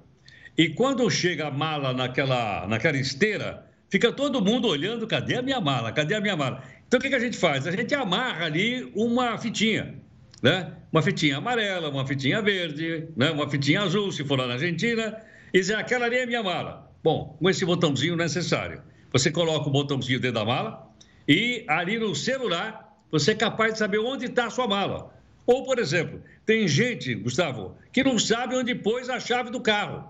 e 0.58 0.70
quando 0.70 1.08
chega 1.12 1.48
a 1.48 1.52
mala 1.52 1.94
naquela, 1.94 2.66
naquela 2.66 2.98
esteira, 2.98 3.67
fica 3.90 4.12
todo 4.12 4.42
mundo 4.42 4.68
olhando, 4.68 5.08
cadê 5.08 5.36
a 5.36 5.42
minha 5.42 5.60
mala? 5.60 5.92
Cadê 5.92 6.16
a 6.16 6.22
minha 6.22 6.36
mala? 6.36 6.64
Então 6.88 7.00
o 7.00 7.02
que, 7.02 7.10
que 7.10 7.16
a 7.16 7.20
gente 7.20 7.38
faz? 7.38 7.68
A 7.68 7.72
gente 7.72 7.94
amarra 7.94 8.46
ali 8.46 8.92
uma 8.96 9.38
fitinha, 9.38 9.96
né? 10.42 10.74
Uma 10.92 11.02
fitinha 11.02 11.38
amarela, 11.38 11.90
uma 11.90 12.06
fitinha 12.06 12.42
verde, 12.42 13.08
né? 13.16 13.32
uma 13.32 13.50
fitinha 13.50 13.82
azul, 13.82 14.12
se 14.12 14.24
for 14.24 14.40
lá 14.40 14.48
na 14.48 14.54
Argentina, 14.54 15.18
e 15.54 15.60
dizer, 15.60 15.76
aquela 15.76 16.06
ali 16.06 16.18
é 16.18 16.26
minha 16.26 16.42
mala. 16.42 16.90
Bom, 17.04 17.38
com 17.40 17.50
esse 17.50 17.66
botãozinho 17.66 18.16
necessário. 18.16 18.82
Você 19.12 19.32
coloca 19.32 19.68
o 19.68 19.72
botãozinho 19.72 20.20
dentro 20.20 20.36
da 20.36 20.46
mala 20.46 20.90
E 21.28 21.66
ali 21.68 21.98
no 21.98 22.14
celular, 22.14 22.98
você 23.12 23.32
é 23.32 23.36
capaz 23.36 23.74
de 23.74 23.80
saber 23.80 24.00
onde 24.00 24.26
está 24.26 24.48
a 24.48 24.50
sua 24.50 24.68
mala. 24.68 25.14
Ou, 25.46 25.64
por 25.64 25.80
exemplo, 25.80 26.22
tem 26.46 26.68
gente, 26.68 27.16
Gustavo, 27.16 27.78
que 27.92 28.04
não 28.04 28.20
sabe 28.20 28.56
onde 28.56 28.76
pôs 28.76 29.10
a 29.10 29.20
chave 29.20 29.50
do 29.50 29.62
carro. 29.62 30.10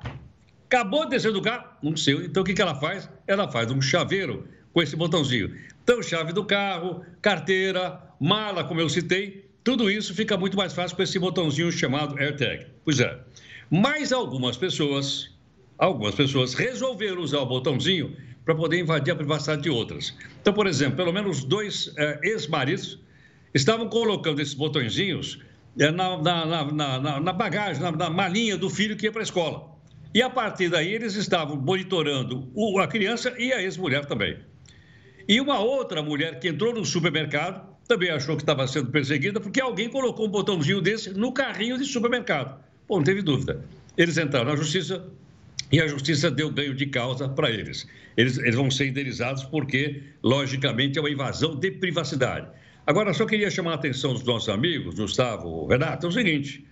Acabou 0.68 1.06
de 1.06 1.12
descer 1.12 1.32
do 1.32 1.42
carro, 1.42 1.66
não 1.82 1.96
sei. 1.96 2.14
Então, 2.26 2.44
o 2.44 2.46
que, 2.46 2.62
ela 2.62 2.76
faz? 2.76 3.10
Ela 3.26 3.50
faz 3.50 3.72
um 3.72 3.82
chaveiro 3.82 4.48
com 4.74 4.82
esse 4.82 4.96
botãozinho. 4.96 5.56
Então, 5.82 6.04
chave 6.04 6.34
do 6.34 6.44
carro, 6.44 7.06
carteira, 7.22 8.02
mala, 8.20 8.66
como 8.66 8.82
eu 8.82 8.90
citei, 8.90 9.50
tudo 9.64 9.90
isso 9.90 10.14
fica 10.14 10.36
muito 10.36 10.58
mais 10.58 10.74
fácil 10.74 10.98
com 10.98 11.04
esse 11.04 11.18
botãozinho 11.18 11.72
chamado 11.72 12.18
AirTag. 12.20 12.68
Pois 12.84 13.00
é. 13.00 13.18
Mas 13.70 14.12
algumas 14.12 14.58
pessoas, 14.58 15.34
algumas 15.78 16.16
pessoas 16.16 16.54
resolveram 16.54 17.22
usar 17.22 17.40
o 17.40 17.46
botãozinho 17.46 18.16
para 18.44 18.54
poder 18.54 18.80
invadir 18.80 19.12
a 19.12 19.16
privacidade 19.16 19.62
de 19.64 19.70
outras. 19.70 20.14
Então, 20.42 20.54
por 20.54 20.68
exemplo, 20.68 20.98
pelo 20.98 21.14
menos 21.14 21.44
dois 21.44 21.94
é, 21.98 22.20
ex-maridos 22.24 23.00
estavam 23.54 23.90
colocando 23.90 24.42
esses 24.42 24.54
botõezinhos 24.54 25.40
é, 25.80 25.92
na, 25.92 26.18
na, 26.18 26.66
na, 26.72 27.20
na, 27.20 27.34
bagagem, 27.34 27.82
na, 27.82 28.10
malinha 28.10 28.58
do 28.58 28.70
filho 28.70 28.96
que 28.96 29.06
ia 29.06 29.12
para 29.12 29.22
a 29.22 29.24
escola. 29.24 29.77
E 30.18 30.22
a 30.24 30.32
partir 30.32 30.68
daí 30.68 30.94
eles 30.94 31.14
estavam 31.14 31.56
monitorando 31.58 32.52
a 32.82 32.88
criança 32.88 33.36
e 33.38 33.54
a 33.54 33.62
ex-mulher 33.62 34.04
também. 34.08 34.36
E 35.28 35.40
uma 35.40 35.60
outra 35.60 36.02
mulher 36.02 36.40
que 36.40 36.48
entrou 36.48 36.74
no 36.74 36.84
supermercado 36.84 37.64
também 37.88 38.10
achou 38.10 38.36
que 38.36 38.42
estava 38.42 38.68
sendo 38.68 38.90
perseguida 38.90 39.40
porque 39.40 39.62
alguém 39.62 39.88
colocou 39.88 40.26
um 40.26 40.32
botãozinho 40.32 40.82
desse 40.82 41.12
no 41.12 41.32
carrinho 41.32 41.78
de 41.78 41.86
supermercado. 41.86 42.60
Bom, 42.90 42.96
não 42.96 43.04
teve 43.04 43.22
dúvida. 43.22 43.64
Eles 43.96 44.18
entraram 44.18 44.50
na 44.50 44.56
justiça 44.56 45.06
e 45.72 45.80
a 45.80 45.88
justiça 45.88 46.32
deu 46.32 46.50
ganho 46.50 46.74
de 46.74 46.88
causa 46.88 47.30
para 47.30 47.52
eles. 47.52 47.88
eles. 48.18 48.40
Eles 48.40 48.56
vão 48.56 48.72
ser 48.72 48.88
indenizados 48.88 49.44
porque, 49.44 50.02
logicamente, 50.24 50.98
é 50.98 51.02
uma 51.02 51.12
invasão 51.12 51.56
de 51.56 51.70
privacidade. 51.70 52.48
Agora, 52.88 53.14
só 53.14 53.24
queria 53.24 53.52
chamar 53.52 53.74
a 53.74 53.76
atenção 53.76 54.14
dos 54.14 54.24
nossos 54.24 54.50
amigos, 54.50 54.96
Gustavo, 54.96 55.68
Renato, 55.68 56.08
é 56.08 56.10
o 56.10 56.12
seguinte: 56.12 56.66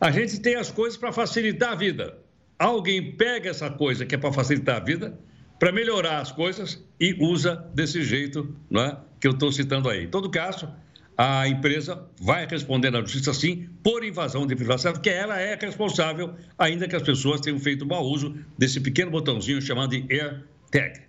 a 0.00 0.10
gente 0.10 0.40
tem 0.40 0.56
as 0.56 0.72
coisas 0.72 0.98
para 0.98 1.12
facilitar 1.12 1.74
a 1.74 1.76
vida. 1.76 2.26
Alguém 2.58 3.12
pega 3.12 3.50
essa 3.50 3.70
coisa 3.70 4.04
que 4.04 4.14
é 4.14 4.18
para 4.18 4.32
facilitar 4.32 4.76
a 4.76 4.80
vida, 4.80 5.18
para 5.58 5.70
melhorar 5.70 6.18
as 6.18 6.32
coisas 6.32 6.84
e 7.00 7.16
usa 7.20 7.56
desse 7.74 8.02
jeito 8.02 8.54
não 8.70 8.82
é, 8.82 8.96
que 9.20 9.28
eu 9.28 9.32
estou 9.32 9.52
citando 9.52 9.88
aí. 9.88 10.04
Em 10.04 10.08
todo 10.08 10.28
caso, 10.30 10.68
a 11.16 11.48
empresa 11.48 12.04
vai 12.20 12.46
responder 12.46 12.90
na 12.90 13.00
justiça 13.00 13.34
sim 13.34 13.68
por 13.82 14.04
invasão 14.04 14.46
de 14.46 14.54
privacidade, 14.54 14.98
porque 14.98 15.10
ela 15.10 15.40
é 15.40 15.56
responsável, 15.56 16.34
ainda 16.56 16.86
que 16.86 16.94
as 16.94 17.02
pessoas 17.02 17.40
tenham 17.40 17.58
feito 17.58 17.84
mau 17.86 18.04
uso 18.04 18.36
desse 18.56 18.80
pequeno 18.80 19.10
botãozinho 19.10 19.60
chamado 19.60 19.90
de 19.90 20.06
AirTag. 20.12 21.02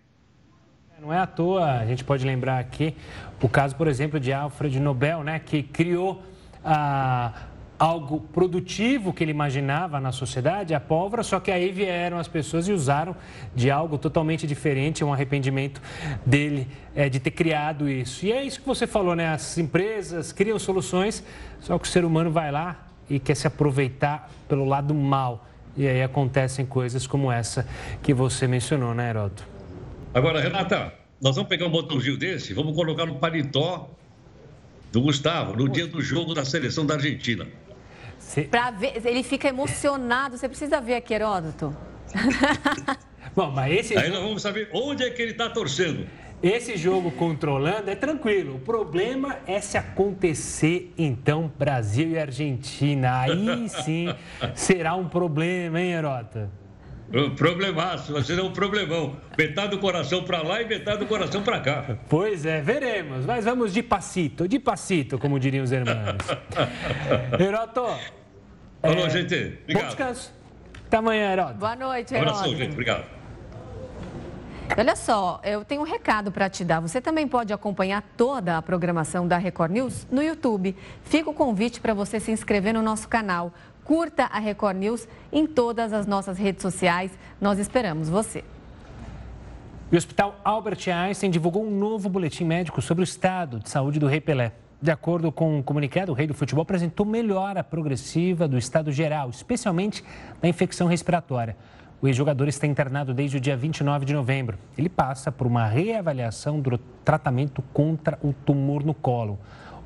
Não 0.99 1.13
é 1.13 1.19
à 1.19 1.27
toa, 1.27 1.79
a 1.79 1.85
gente 1.85 2.03
pode 2.03 2.25
lembrar 2.25 2.59
aqui 2.59 2.93
o 3.41 3.47
caso, 3.47 3.75
por 3.75 3.87
exemplo, 3.87 4.19
de 4.19 4.33
Alfred 4.33 4.79
Nobel, 4.79 5.23
né, 5.23 5.39
que 5.39 5.63
criou 5.63 6.21
a, 6.63 7.48
algo 7.79 8.19
produtivo 8.19 9.13
que 9.13 9.23
ele 9.23 9.31
imaginava 9.31 10.01
na 10.01 10.11
sociedade, 10.11 10.75
a 10.75 10.81
pólvora, 10.81 11.23
só 11.23 11.39
que 11.39 11.49
aí 11.49 11.71
vieram 11.71 12.19
as 12.19 12.27
pessoas 12.27 12.67
e 12.67 12.73
usaram 12.73 13.15
de 13.55 13.71
algo 13.71 13.97
totalmente 13.97 14.45
diferente, 14.45 15.01
um 15.01 15.13
arrependimento 15.13 15.81
dele 16.25 16.67
é, 16.93 17.07
de 17.07 17.21
ter 17.21 17.31
criado 17.31 17.89
isso. 17.89 18.25
E 18.25 18.33
é 18.33 18.43
isso 18.43 18.59
que 18.59 18.67
você 18.67 18.85
falou, 18.85 19.15
né? 19.15 19.29
As 19.29 19.57
empresas 19.57 20.33
criam 20.33 20.59
soluções, 20.59 21.23
só 21.61 21.79
que 21.79 21.87
o 21.87 21.89
ser 21.89 22.03
humano 22.03 22.29
vai 22.29 22.51
lá 22.51 22.85
e 23.09 23.17
quer 23.17 23.35
se 23.35 23.47
aproveitar 23.47 24.29
pelo 24.49 24.65
lado 24.65 24.93
mal. 24.93 25.47
E 25.77 25.87
aí 25.87 26.03
acontecem 26.03 26.65
coisas 26.65 27.07
como 27.07 27.31
essa 27.31 27.65
que 28.03 28.13
você 28.13 28.45
mencionou, 28.45 28.93
né, 28.93 29.09
Heroto? 29.09 29.47
Agora, 30.13 30.41
Renata, 30.41 30.93
nós 31.21 31.35
vamos 31.35 31.47
pegar 31.47 31.65
um 31.65 31.71
botãozinho 31.71 32.17
desse, 32.17 32.53
vamos 32.53 32.75
colocar 32.75 33.05
no 33.05 33.15
paletó 33.15 33.89
do 34.91 35.01
Gustavo, 35.01 35.55
no 35.55 35.69
dia 35.69 35.87
do 35.87 36.01
jogo 36.01 36.33
da 36.33 36.43
seleção 36.43 36.85
da 36.85 36.95
Argentina. 36.95 37.47
Pra 38.49 38.71
ver, 38.71 39.01
ele 39.05 39.23
fica 39.23 39.47
emocionado. 39.47 40.37
Você 40.37 40.47
precisa 40.47 40.79
ver 40.79 40.95
aqui, 40.95 41.13
Heródoto. 41.13 41.75
Bom, 43.35 43.51
mas 43.51 43.73
esse. 43.73 43.97
Aí 43.97 44.09
nós 44.09 44.21
vamos 44.21 44.41
saber 44.41 44.69
onde 44.73 45.03
é 45.03 45.09
que 45.09 45.21
ele 45.21 45.31
está 45.31 45.49
torcendo. 45.49 46.07
Esse 46.41 46.77
jogo 46.77 47.11
controlando 47.11 47.89
é 47.89 47.95
tranquilo. 47.95 48.55
O 48.55 48.59
problema 48.59 49.37
é 49.45 49.59
se 49.59 49.77
acontecer, 49.77 50.93
então, 50.97 51.51
Brasil 51.59 52.11
e 52.11 52.19
Argentina. 52.19 53.19
Aí 53.21 53.67
sim 53.67 54.07
será 54.55 54.95
um 54.95 55.07
problema, 55.07 55.81
hein, 55.81 55.91
Herota? 55.91 56.49
Um 57.11 57.31
problemaço, 57.31 58.13
vai 58.13 58.21
ser 58.21 58.39
um 58.39 58.53
problemão. 58.53 59.17
Metade 59.37 59.71
do 59.71 59.79
coração 59.79 60.23
para 60.23 60.43
lá 60.43 60.61
e 60.61 60.67
metade 60.67 60.99
do 60.99 61.07
coração 61.07 61.41
para 61.41 61.59
cá. 61.59 61.97
Pois 62.07 62.45
é, 62.45 62.61
veremos. 62.61 63.25
Mas 63.25 63.45
vamos 63.45 63.73
de 63.73 63.81
passito, 63.81 64.47
de 64.47 64.59
passito, 64.59 65.17
como 65.17 65.39
diriam 65.39 65.63
os 65.63 65.71
irmãos. 65.71 66.15
Heroto, 67.39 67.83
Falou, 68.81 69.05
é... 69.05 69.09
gente. 69.09 69.35
Obrigado. 69.63 69.81
Bom 69.81 69.87
descanso. 69.87 70.33
Até 70.87 70.97
amanhã, 70.97 71.31
Heródoto. 71.31 71.59
Boa 71.59 71.75
noite, 71.75 72.13
Heródoto. 72.13 72.37
Abração, 72.37 72.57
gente. 72.57 72.71
Obrigado. 72.71 73.19
Olha 74.77 74.95
só, 74.95 75.41
eu 75.43 75.65
tenho 75.65 75.81
um 75.81 75.83
recado 75.83 76.31
para 76.31 76.49
te 76.49 76.63
dar. 76.63 76.79
Você 76.79 77.01
também 77.01 77.27
pode 77.27 77.51
acompanhar 77.51 78.03
toda 78.15 78.57
a 78.57 78.61
programação 78.61 79.27
da 79.27 79.37
Record 79.37 79.71
News 79.71 80.07
no 80.11 80.21
YouTube. 80.21 80.75
Fica 81.03 81.29
o 81.29 81.33
convite 81.33 81.81
para 81.81 81.93
você 81.93 82.19
se 82.19 82.31
inscrever 82.31 82.73
no 82.73 82.81
nosso 82.81 83.07
canal. 83.07 83.51
Curta 83.83 84.25
a 84.25 84.39
Record 84.39 84.77
News 84.77 85.07
em 85.31 85.47
todas 85.47 85.91
as 85.91 86.05
nossas 86.05 86.37
redes 86.37 86.61
sociais. 86.61 87.11
Nós 87.41 87.57
esperamos 87.57 88.09
você. 88.09 88.43
O 89.91 89.95
Hospital 89.95 90.39
Albert 90.43 90.87
Einstein 90.87 91.31
divulgou 91.31 91.65
um 91.65 91.71
novo 91.71 92.07
boletim 92.07 92.45
médico 92.45 92.79
sobre 92.81 93.03
o 93.03 93.05
estado 93.05 93.59
de 93.59 93.69
saúde 93.69 93.99
do 93.99 94.05
Rei 94.05 94.21
Pelé. 94.21 94.53
De 94.81 94.91
acordo 94.91 95.29
com 95.29 95.57
um 95.57 95.61
comunicado, 95.61 96.13
o 96.13 96.15
rei 96.15 96.25
do 96.25 96.33
futebol 96.33 96.61
apresentou 96.61 97.05
melhora 97.05 97.61
progressiva 97.61 98.47
do 98.47 98.57
estado 98.57 98.93
geral, 98.93 99.29
especialmente 99.29 100.01
da 100.41 100.47
infecção 100.47 100.87
respiratória. 100.87 101.57
O 102.01 102.07
ex-jogador 102.07 102.47
está 102.47 102.65
internado 102.65 103.13
desde 103.13 103.35
o 103.35 103.41
dia 103.41 103.57
29 103.57 104.05
de 104.05 104.13
novembro. 104.13 104.57
Ele 104.77 104.87
passa 104.87 105.33
por 105.33 105.45
uma 105.45 105.65
reavaliação 105.65 106.61
do 106.61 106.77
tratamento 107.03 107.61
contra 107.73 108.17
o 108.23 108.31
tumor 108.31 108.85
no 108.85 108.93
colo. 108.93 109.37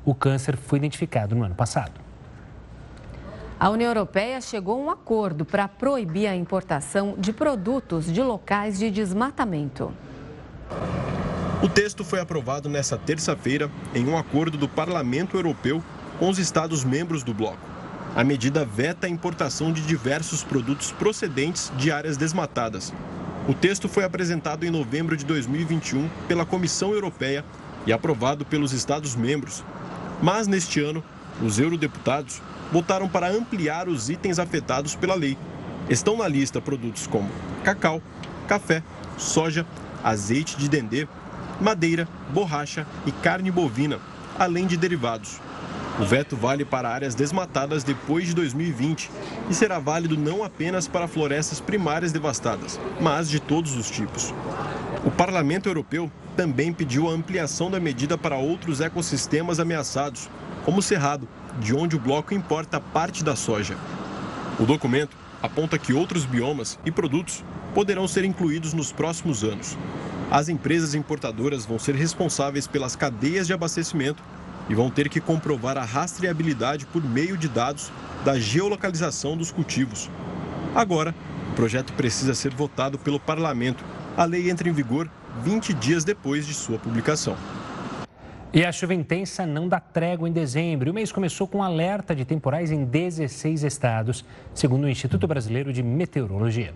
O 0.04 0.14
câncer 0.14 0.56
foi 0.56 0.78
identificado 0.78 1.34
no 1.34 1.44
ano 1.44 1.56
passado. 1.56 2.00
A 3.58 3.70
União 3.70 3.88
Europeia 3.88 4.40
chegou 4.40 4.80
a 4.80 4.84
um 4.84 4.90
acordo 4.90 5.44
para 5.44 5.66
proibir 5.66 6.28
a 6.28 6.36
importação 6.36 7.16
de 7.18 7.32
produtos 7.32 8.12
de 8.12 8.22
locais 8.22 8.78
de 8.78 8.92
desmatamento. 8.92 9.92
O 11.64 11.68
texto 11.68 12.04
foi 12.04 12.20
aprovado 12.20 12.68
nesta 12.68 12.98
terça-feira 12.98 13.70
em 13.94 14.06
um 14.06 14.18
acordo 14.18 14.58
do 14.58 14.68
Parlamento 14.68 15.34
Europeu 15.34 15.82
com 16.18 16.28
os 16.28 16.38
Estados-membros 16.38 17.22
do 17.22 17.32
bloco. 17.32 17.56
A 18.14 18.22
medida 18.22 18.66
veta 18.66 19.06
a 19.06 19.08
importação 19.10 19.72
de 19.72 19.80
diversos 19.80 20.44
produtos 20.44 20.92
procedentes 20.92 21.72
de 21.78 21.90
áreas 21.90 22.18
desmatadas. 22.18 22.92
O 23.48 23.54
texto 23.54 23.88
foi 23.88 24.04
apresentado 24.04 24.66
em 24.66 24.70
novembro 24.70 25.16
de 25.16 25.24
2021 25.24 26.06
pela 26.28 26.44
Comissão 26.44 26.92
Europeia 26.92 27.42
e 27.86 27.94
aprovado 27.94 28.44
pelos 28.44 28.74
Estados-membros. 28.74 29.64
Mas 30.22 30.46
neste 30.46 30.80
ano, 30.80 31.02
os 31.42 31.58
eurodeputados 31.58 32.42
votaram 32.70 33.08
para 33.08 33.30
ampliar 33.30 33.88
os 33.88 34.10
itens 34.10 34.38
afetados 34.38 34.94
pela 34.94 35.14
lei. 35.14 35.34
Estão 35.88 36.18
na 36.18 36.28
lista 36.28 36.60
produtos 36.60 37.06
como 37.06 37.30
cacau, 37.64 38.02
café, 38.46 38.82
soja, 39.16 39.66
azeite 40.02 40.58
de 40.58 40.68
dendê, 40.68 41.08
madeira, 41.60 42.08
borracha 42.30 42.86
e 43.06 43.12
carne 43.12 43.50
bovina, 43.50 43.98
além 44.38 44.66
de 44.66 44.76
derivados. 44.76 45.40
O 45.98 46.04
veto 46.04 46.36
vale 46.36 46.64
para 46.64 46.88
áreas 46.88 47.14
desmatadas 47.14 47.84
depois 47.84 48.26
de 48.26 48.34
2020 48.34 49.10
e 49.48 49.54
será 49.54 49.78
válido 49.78 50.16
não 50.16 50.42
apenas 50.42 50.88
para 50.88 51.06
florestas 51.06 51.60
primárias 51.60 52.10
devastadas, 52.10 52.80
mas 53.00 53.30
de 53.30 53.38
todos 53.38 53.76
os 53.76 53.88
tipos. 53.88 54.34
O 55.04 55.10
Parlamento 55.10 55.68
Europeu 55.68 56.10
também 56.36 56.72
pediu 56.72 57.08
a 57.08 57.12
ampliação 57.12 57.70
da 57.70 57.78
medida 57.78 58.18
para 58.18 58.36
outros 58.36 58.80
ecossistemas 58.80 59.60
ameaçados, 59.60 60.28
como 60.64 60.78
o 60.78 60.82
Cerrado, 60.82 61.28
de 61.60 61.74
onde 61.74 61.94
o 61.94 62.00
bloco 62.00 62.34
importa 62.34 62.80
parte 62.80 63.22
da 63.22 63.36
soja. 63.36 63.76
O 64.58 64.64
documento 64.64 65.16
aponta 65.40 65.78
que 65.78 65.92
outros 65.92 66.24
biomas 66.24 66.78
e 66.84 66.90
produtos 66.90 67.44
poderão 67.72 68.08
ser 68.08 68.24
incluídos 68.24 68.72
nos 68.72 68.90
próximos 68.90 69.44
anos. 69.44 69.76
As 70.30 70.48
empresas 70.48 70.94
importadoras 70.94 71.64
vão 71.64 71.78
ser 71.78 71.94
responsáveis 71.94 72.66
pelas 72.66 72.96
cadeias 72.96 73.46
de 73.46 73.52
abastecimento 73.52 74.22
e 74.68 74.74
vão 74.74 74.90
ter 74.90 75.08
que 75.08 75.20
comprovar 75.20 75.76
a 75.76 75.84
rastreabilidade 75.84 76.86
por 76.86 77.04
meio 77.04 77.36
de 77.36 77.48
dados 77.48 77.92
da 78.24 78.38
geolocalização 78.38 79.36
dos 79.36 79.52
cultivos. 79.52 80.10
Agora, 80.74 81.14
o 81.52 81.54
projeto 81.54 81.92
precisa 81.92 82.34
ser 82.34 82.52
votado 82.54 82.98
pelo 82.98 83.20
parlamento. 83.20 83.84
A 84.16 84.24
lei 84.24 84.50
entra 84.50 84.68
em 84.68 84.72
vigor 84.72 85.08
20 85.42 85.74
dias 85.74 86.04
depois 86.04 86.46
de 86.46 86.54
sua 86.54 86.78
publicação. 86.78 87.36
E 88.52 88.64
a 88.64 88.70
chuva 88.70 88.94
intensa 88.94 89.44
não 89.44 89.68
dá 89.68 89.80
trégua 89.80 90.28
em 90.28 90.32
dezembro. 90.32 90.90
O 90.90 90.94
mês 90.94 91.10
começou 91.10 91.46
com 91.46 91.62
alerta 91.62 92.14
de 92.14 92.24
temporais 92.24 92.70
em 92.70 92.84
16 92.84 93.64
estados, 93.64 94.24
segundo 94.54 94.84
o 94.84 94.88
Instituto 94.88 95.26
Brasileiro 95.26 95.72
de 95.72 95.82
Meteorologia. 95.82 96.72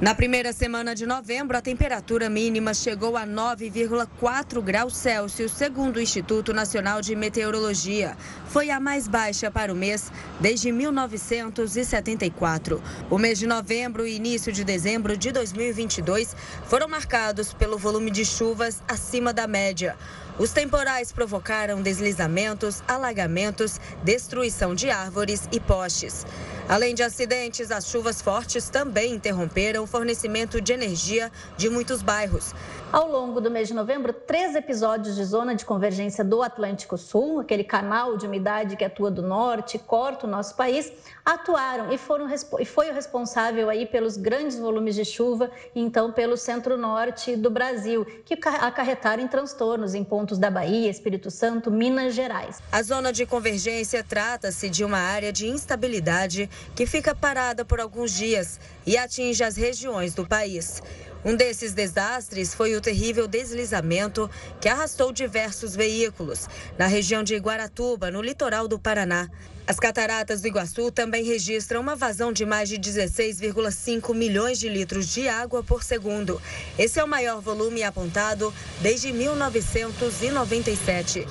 Na 0.00 0.14
primeira 0.14 0.52
semana 0.52 0.94
de 0.94 1.04
novembro, 1.06 1.56
a 1.56 1.60
temperatura 1.60 2.30
mínima 2.30 2.72
chegou 2.72 3.16
a 3.16 3.26
9,4 3.26 4.62
graus 4.62 4.96
Celsius, 4.96 5.50
segundo 5.50 5.96
o 5.96 6.00
Instituto 6.00 6.54
Nacional 6.54 7.02
de 7.02 7.16
Meteorologia. 7.16 8.16
Foi 8.46 8.70
a 8.70 8.78
mais 8.78 9.08
baixa 9.08 9.50
para 9.50 9.72
o 9.72 9.76
mês 9.76 10.12
desde 10.38 10.70
1974. 10.70 12.80
O 13.10 13.18
mês 13.18 13.40
de 13.40 13.48
novembro 13.48 14.06
e 14.06 14.14
início 14.14 14.52
de 14.52 14.62
dezembro 14.62 15.16
de 15.16 15.32
2022 15.32 16.36
foram 16.68 16.86
marcados 16.86 17.52
pelo 17.52 17.76
volume 17.76 18.12
de 18.12 18.24
chuvas 18.24 18.80
acima 18.86 19.32
da 19.32 19.48
média. 19.48 19.96
Os 20.38 20.52
temporais 20.52 21.10
provocaram 21.10 21.82
deslizamentos, 21.82 22.80
alagamentos, 22.86 23.80
destruição 24.04 24.72
de 24.72 24.88
árvores 24.88 25.48
e 25.50 25.58
postes. 25.58 26.24
Além 26.68 26.94
de 26.94 27.02
acidentes, 27.02 27.72
as 27.72 27.88
chuvas 27.88 28.22
fortes 28.22 28.68
também 28.68 29.14
interromperam 29.14 29.82
o 29.82 29.86
fornecimento 29.86 30.60
de 30.60 30.72
energia 30.72 31.32
de 31.56 31.68
muitos 31.68 32.02
bairros. 32.02 32.54
Ao 32.90 33.06
longo 33.06 33.38
do 33.38 33.50
mês 33.50 33.68
de 33.68 33.74
novembro, 33.74 34.14
três 34.14 34.56
episódios 34.56 35.14
de 35.14 35.22
zona 35.22 35.54
de 35.54 35.62
convergência 35.62 36.24
do 36.24 36.42
Atlântico 36.42 36.96
Sul, 36.96 37.40
aquele 37.40 37.62
canal 37.62 38.16
de 38.16 38.24
umidade 38.24 38.76
que 38.76 38.84
atua 38.84 39.10
do 39.10 39.20
norte 39.20 39.76
e 39.76 39.78
corta 39.78 40.26
o 40.26 40.30
nosso 40.30 40.56
país, 40.56 40.90
atuaram 41.22 41.92
e, 41.92 41.98
foram, 41.98 42.26
e 42.58 42.64
foi 42.64 42.90
o 42.90 42.94
responsável 42.94 43.68
aí 43.68 43.84
pelos 43.84 44.16
grandes 44.16 44.58
volumes 44.58 44.94
de 44.94 45.04
chuva 45.04 45.50
e 45.74 45.80
então 45.82 46.10
pelo 46.10 46.34
centro-norte 46.34 47.36
do 47.36 47.50
Brasil, 47.50 48.06
que 48.24 48.32
acarretaram 48.32 49.22
em 49.22 49.28
transtornos 49.28 49.94
em 49.94 50.02
pontos 50.02 50.38
da 50.38 50.50
Bahia, 50.50 50.88
Espírito 50.88 51.30
Santo, 51.30 51.70
Minas 51.70 52.14
Gerais. 52.14 52.62
A 52.72 52.82
zona 52.82 53.12
de 53.12 53.26
convergência 53.26 54.02
trata-se 54.02 54.70
de 54.70 54.82
uma 54.82 54.98
área 54.98 55.30
de 55.30 55.46
instabilidade 55.46 56.48
que 56.74 56.86
fica 56.86 57.14
parada 57.14 57.66
por 57.66 57.80
alguns 57.80 58.12
dias 58.12 58.58
e 58.88 58.96
atinge 58.96 59.44
as 59.44 59.54
regiões 59.54 60.14
do 60.14 60.26
país. 60.26 60.82
Um 61.22 61.36
desses 61.36 61.74
desastres 61.74 62.54
foi 62.54 62.74
o 62.74 62.80
terrível 62.80 63.28
deslizamento 63.28 64.30
que 64.62 64.68
arrastou 64.68 65.12
diversos 65.12 65.76
veículos 65.76 66.48
na 66.78 66.86
região 66.86 67.22
de 67.22 67.36
Guaratuba, 67.36 68.10
no 68.10 68.22
litoral 68.22 68.66
do 68.66 68.78
Paraná. 68.78 69.28
As 69.68 69.78
cataratas 69.78 70.40
do 70.40 70.48
Iguaçu 70.48 70.90
também 70.90 71.22
registram 71.22 71.82
uma 71.82 71.94
vazão 71.94 72.32
de 72.32 72.46
mais 72.46 72.70
de 72.70 72.78
16,5 72.78 74.14
milhões 74.14 74.58
de 74.58 74.66
litros 74.66 75.06
de 75.06 75.28
água 75.28 75.62
por 75.62 75.84
segundo. 75.84 76.40
Esse 76.78 76.98
é 76.98 77.04
o 77.04 77.06
maior 77.06 77.42
volume 77.42 77.82
apontado 77.82 78.50
desde 78.80 79.12
1997. 79.12 81.26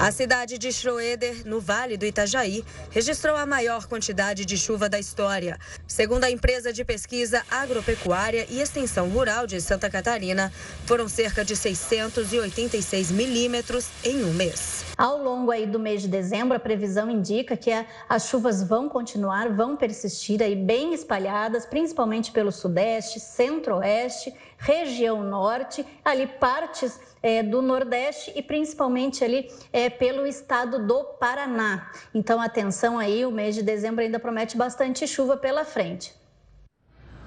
A 0.00 0.10
cidade 0.10 0.58
de 0.58 0.72
Schroeder, 0.72 1.46
no 1.46 1.60
Vale 1.60 1.96
do 1.96 2.04
Itajaí, 2.04 2.64
registrou 2.90 3.36
a 3.36 3.46
maior 3.46 3.86
quantidade 3.86 4.44
de 4.44 4.58
chuva 4.58 4.88
da 4.88 4.98
história. 4.98 5.56
Segundo 5.86 6.24
a 6.24 6.30
empresa 6.30 6.72
de 6.72 6.84
pesquisa 6.84 7.44
agropecuária 7.48 8.48
e 8.50 8.60
extensão 8.60 9.08
rural 9.10 9.46
de 9.46 9.60
Santa 9.60 9.88
Catarina, 9.88 10.52
foram 10.86 11.08
cerca 11.08 11.44
de 11.44 11.54
686 11.54 13.12
milímetros 13.12 13.86
em 14.02 14.24
um 14.24 14.34
mês. 14.34 14.85
Ao 14.96 15.22
longo 15.22 15.50
aí 15.50 15.66
do 15.66 15.78
mês 15.78 16.00
de 16.00 16.08
dezembro, 16.08 16.56
a 16.56 16.60
previsão 16.60 17.10
indica 17.10 17.54
que 17.54 17.70
as 18.08 18.28
chuvas 18.28 18.62
vão 18.62 18.88
continuar, 18.88 19.50
vão 19.50 19.76
persistir 19.76 20.40
aí 20.42 20.56
bem 20.56 20.94
espalhadas, 20.94 21.66
principalmente 21.66 22.32
pelo 22.32 22.50
sudeste, 22.50 23.20
centro-oeste, 23.20 24.34
região 24.56 25.22
norte, 25.22 25.84
ali 26.02 26.26
partes 26.26 26.98
é, 27.22 27.42
do 27.42 27.60
Nordeste 27.60 28.32
e 28.34 28.42
principalmente 28.42 29.22
ali 29.22 29.50
é, 29.70 29.90
pelo 29.90 30.26
estado 30.26 30.86
do 30.86 31.04
Paraná. 31.04 31.92
Então, 32.14 32.40
atenção 32.40 32.98
aí, 32.98 33.26
o 33.26 33.30
mês 33.30 33.54
de 33.54 33.62
dezembro 33.62 34.02
ainda 34.02 34.18
promete 34.18 34.56
bastante 34.56 35.06
chuva 35.06 35.36
pela 35.36 35.66
frente. 35.66 36.14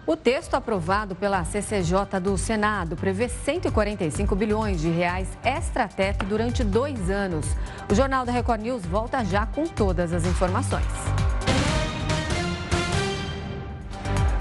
O 0.10 0.18
texto 0.18 0.56
aprovado 0.56 1.14
pela 1.14 1.44
CCJ 1.44 2.20
do 2.20 2.36
Senado 2.36 2.96
prevê 2.96 3.30
145 3.30 4.36
bilhões 4.36 4.82
de 4.82 4.90
reais 4.90 5.38
extra-teto 5.44 6.26
durante 6.26 6.64
dois 6.64 7.12
anos. 7.12 7.46
O 7.88 7.94
Jornal 7.94 8.26
da 8.26 8.32
Record 8.32 8.60
News 8.60 8.84
volta 8.88 9.24
já 9.24 9.46
com 9.46 9.68
todas 9.68 10.12
as 10.12 10.26
informações. 10.26 10.84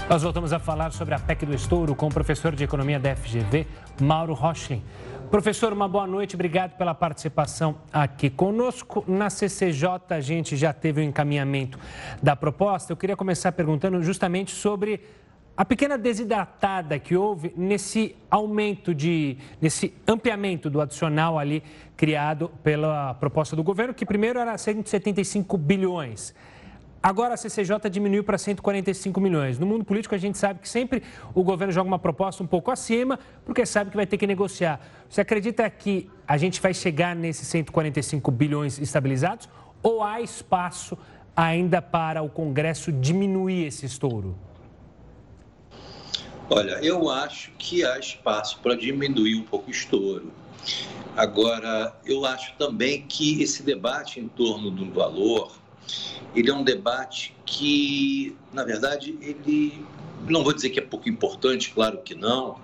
Nós 0.09 0.23
voltamos 0.23 0.51
a 0.51 0.57
falar 0.57 0.91
sobre 0.91 1.13
a 1.13 1.19
PEC 1.19 1.45
do 1.45 1.53
estouro 1.53 1.93
com 1.93 2.07
o 2.07 2.11
professor 2.11 2.55
de 2.55 2.63
Economia 2.63 2.99
da 2.99 3.15
FGV, 3.15 3.67
Mauro 4.01 4.33
Rochlin. 4.33 4.83
Professor, 5.29 5.71
uma 5.71 5.87
boa 5.87 6.07
noite, 6.07 6.33
obrigado 6.33 6.75
pela 6.77 6.95
participação 6.95 7.75
aqui 7.93 8.31
conosco. 8.31 9.05
Na 9.07 9.29
CCJ, 9.29 9.87
a 10.09 10.19
gente 10.19 10.57
já 10.57 10.73
teve 10.73 10.99
o 10.99 11.03
um 11.03 11.07
encaminhamento 11.07 11.77
da 12.23 12.35
proposta. 12.35 12.91
Eu 12.91 12.97
queria 12.97 13.15
começar 13.15 13.51
perguntando 13.51 14.01
justamente 14.01 14.49
sobre 14.49 14.99
a 15.59 15.65
pequena 15.65 15.97
desidratada 15.97 16.97
que 16.97 17.17
houve 17.17 17.53
nesse 17.57 18.15
aumento 18.31 18.95
de, 18.95 19.35
nesse 19.61 19.93
ampliamento 20.07 20.69
do 20.69 20.79
adicional 20.79 21.37
ali 21.37 21.61
criado 21.97 22.49
pela 22.63 23.13
proposta 23.15 23.57
do 23.57 23.61
governo, 23.61 23.93
que 23.93 24.05
primeiro 24.05 24.39
era 24.39 24.57
175 24.57 25.57
bilhões. 25.57 26.33
Agora 27.03 27.33
a 27.33 27.37
CCJ 27.37 27.89
diminuiu 27.89 28.23
para 28.23 28.37
145 28.37 29.19
milhões. 29.19 29.59
No 29.59 29.65
mundo 29.65 29.83
político, 29.83 30.15
a 30.15 30.17
gente 30.17 30.37
sabe 30.37 30.61
que 30.61 30.69
sempre 30.69 31.03
o 31.35 31.43
governo 31.43 31.73
joga 31.73 31.89
uma 31.89 31.99
proposta 31.99 32.41
um 32.41 32.47
pouco 32.47 32.71
acima, 32.71 33.19
porque 33.43 33.65
sabe 33.65 33.89
que 33.91 33.97
vai 33.97 34.07
ter 34.07 34.17
que 34.17 34.25
negociar. 34.25 34.79
Você 35.09 35.19
acredita 35.19 35.69
que 35.69 36.09
a 36.25 36.37
gente 36.37 36.61
vai 36.61 36.73
chegar 36.73 37.13
nesses 37.13 37.45
145 37.49 38.31
bilhões 38.31 38.79
estabilizados? 38.79 39.49
Ou 39.83 40.01
há 40.01 40.21
espaço 40.21 40.97
ainda 41.35 41.81
para 41.81 42.21
o 42.21 42.29
Congresso 42.29 42.93
diminuir 42.93 43.65
esse 43.65 43.85
estouro? 43.85 44.37
Olha, 46.51 46.79
eu 46.81 47.11
acho 47.11 47.51
que 47.59 47.85
há 47.85 47.99
espaço 47.99 48.59
para 48.63 48.73
diminuir 48.73 49.35
um 49.35 49.43
pouco 49.43 49.67
o 49.67 49.71
estouro. 49.71 50.33
Agora, 51.15 51.95
eu 52.03 52.25
acho 52.25 52.55
também 52.57 53.03
que 53.03 53.43
esse 53.43 53.61
debate 53.61 54.19
em 54.19 54.27
torno 54.27 54.71
do 54.71 54.91
valor, 54.91 55.51
ele 56.33 56.49
é 56.49 56.53
um 56.53 56.63
debate 56.63 57.35
que, 57.45 58.35
na 58.51 58.63
verdade, 58.63 59.15
ele 59.21 59.85
não 60.27 60.43
vou 60.43 60.51
dizer 60.51 60.71
que 60.71 60.79
é 60.79 60.81
pouco 60.81 61.07
importante, 61.07 61.71
claro 61.71 61.99
que 61.99 62.15
não, 62.15 62.59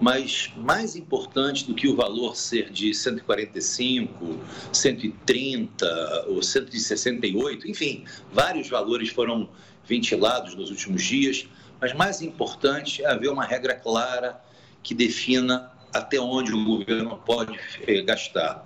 mas 0.00 0.52
mais 0.56 0.94
importante 0.94 1.66
do 1.66 1.74
que 1.74 1.88
o 1.88 1.96
valor 1.96 2.36
ser 2.36 2.70
de 2.70 2.94
145, 2.94 4.38
130 4.72 6.26
ou 6.28 6.42
168, 6.42 7.68
enfim, 7.68 8.04
vários 8.32 8.68
valores 8.68 9.08
foram 9.08 9.48
ventilados 9.84 10.54
nos 10.54 10.70
últimos 10.70 11.02
dias 11.02 11.48
mas 11.80 11.92
mais 11.92 12.22
importante 12.22 13.02
é 13.02 13.06
haver 13.06 13.28
uma 13.30 13.44
regra 13.44 13.74
clara 13.74 14.40
que 14.82 14.94
defina 14.94 15.70
até 15.92 16.20
onde 16.20 16.52
o 16.52 16.64
governo 16.64 17.16
pode 17.24 17.58
eh, 17.86 18.02
gastar. 18.02 18.64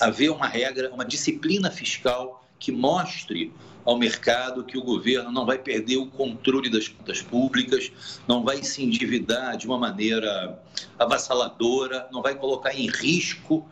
Haver 0.00 0.30
uma 0.30 0.46
regra, 0.46 0.92
uma 0.92 1.04
disciplina 1.04 1.70
fiscal 1.70 2.44
que 2.58 2.72
mostre 2.72 3.52
ao 3.84 3.98
mercado 3.98 4.64
que 4.64 4.78
o 4.78 4.82
governo 4.82 5.32
não 5.32 5.44
vai 5.44 5.58
perder 5.58 5.96
o 5.96 6.06
controle 6.06 6.70
das 6.70 6.88
contas 6.88 7.20
públicas, 7.20 7.90
não 8.28 8.44
vai 8.44 8.62
se 8.62 8.82
endividar 8.82 9.56
de 9.56 9.66
uma 9.66 9.78
maneira 9.78 10.60
avassaladora, 10.98 12.08
não 12.12 12.22
vai 12.22 12.34
colocar 12.34 12.74
em 12.74 12.88
risco 12.88 13.68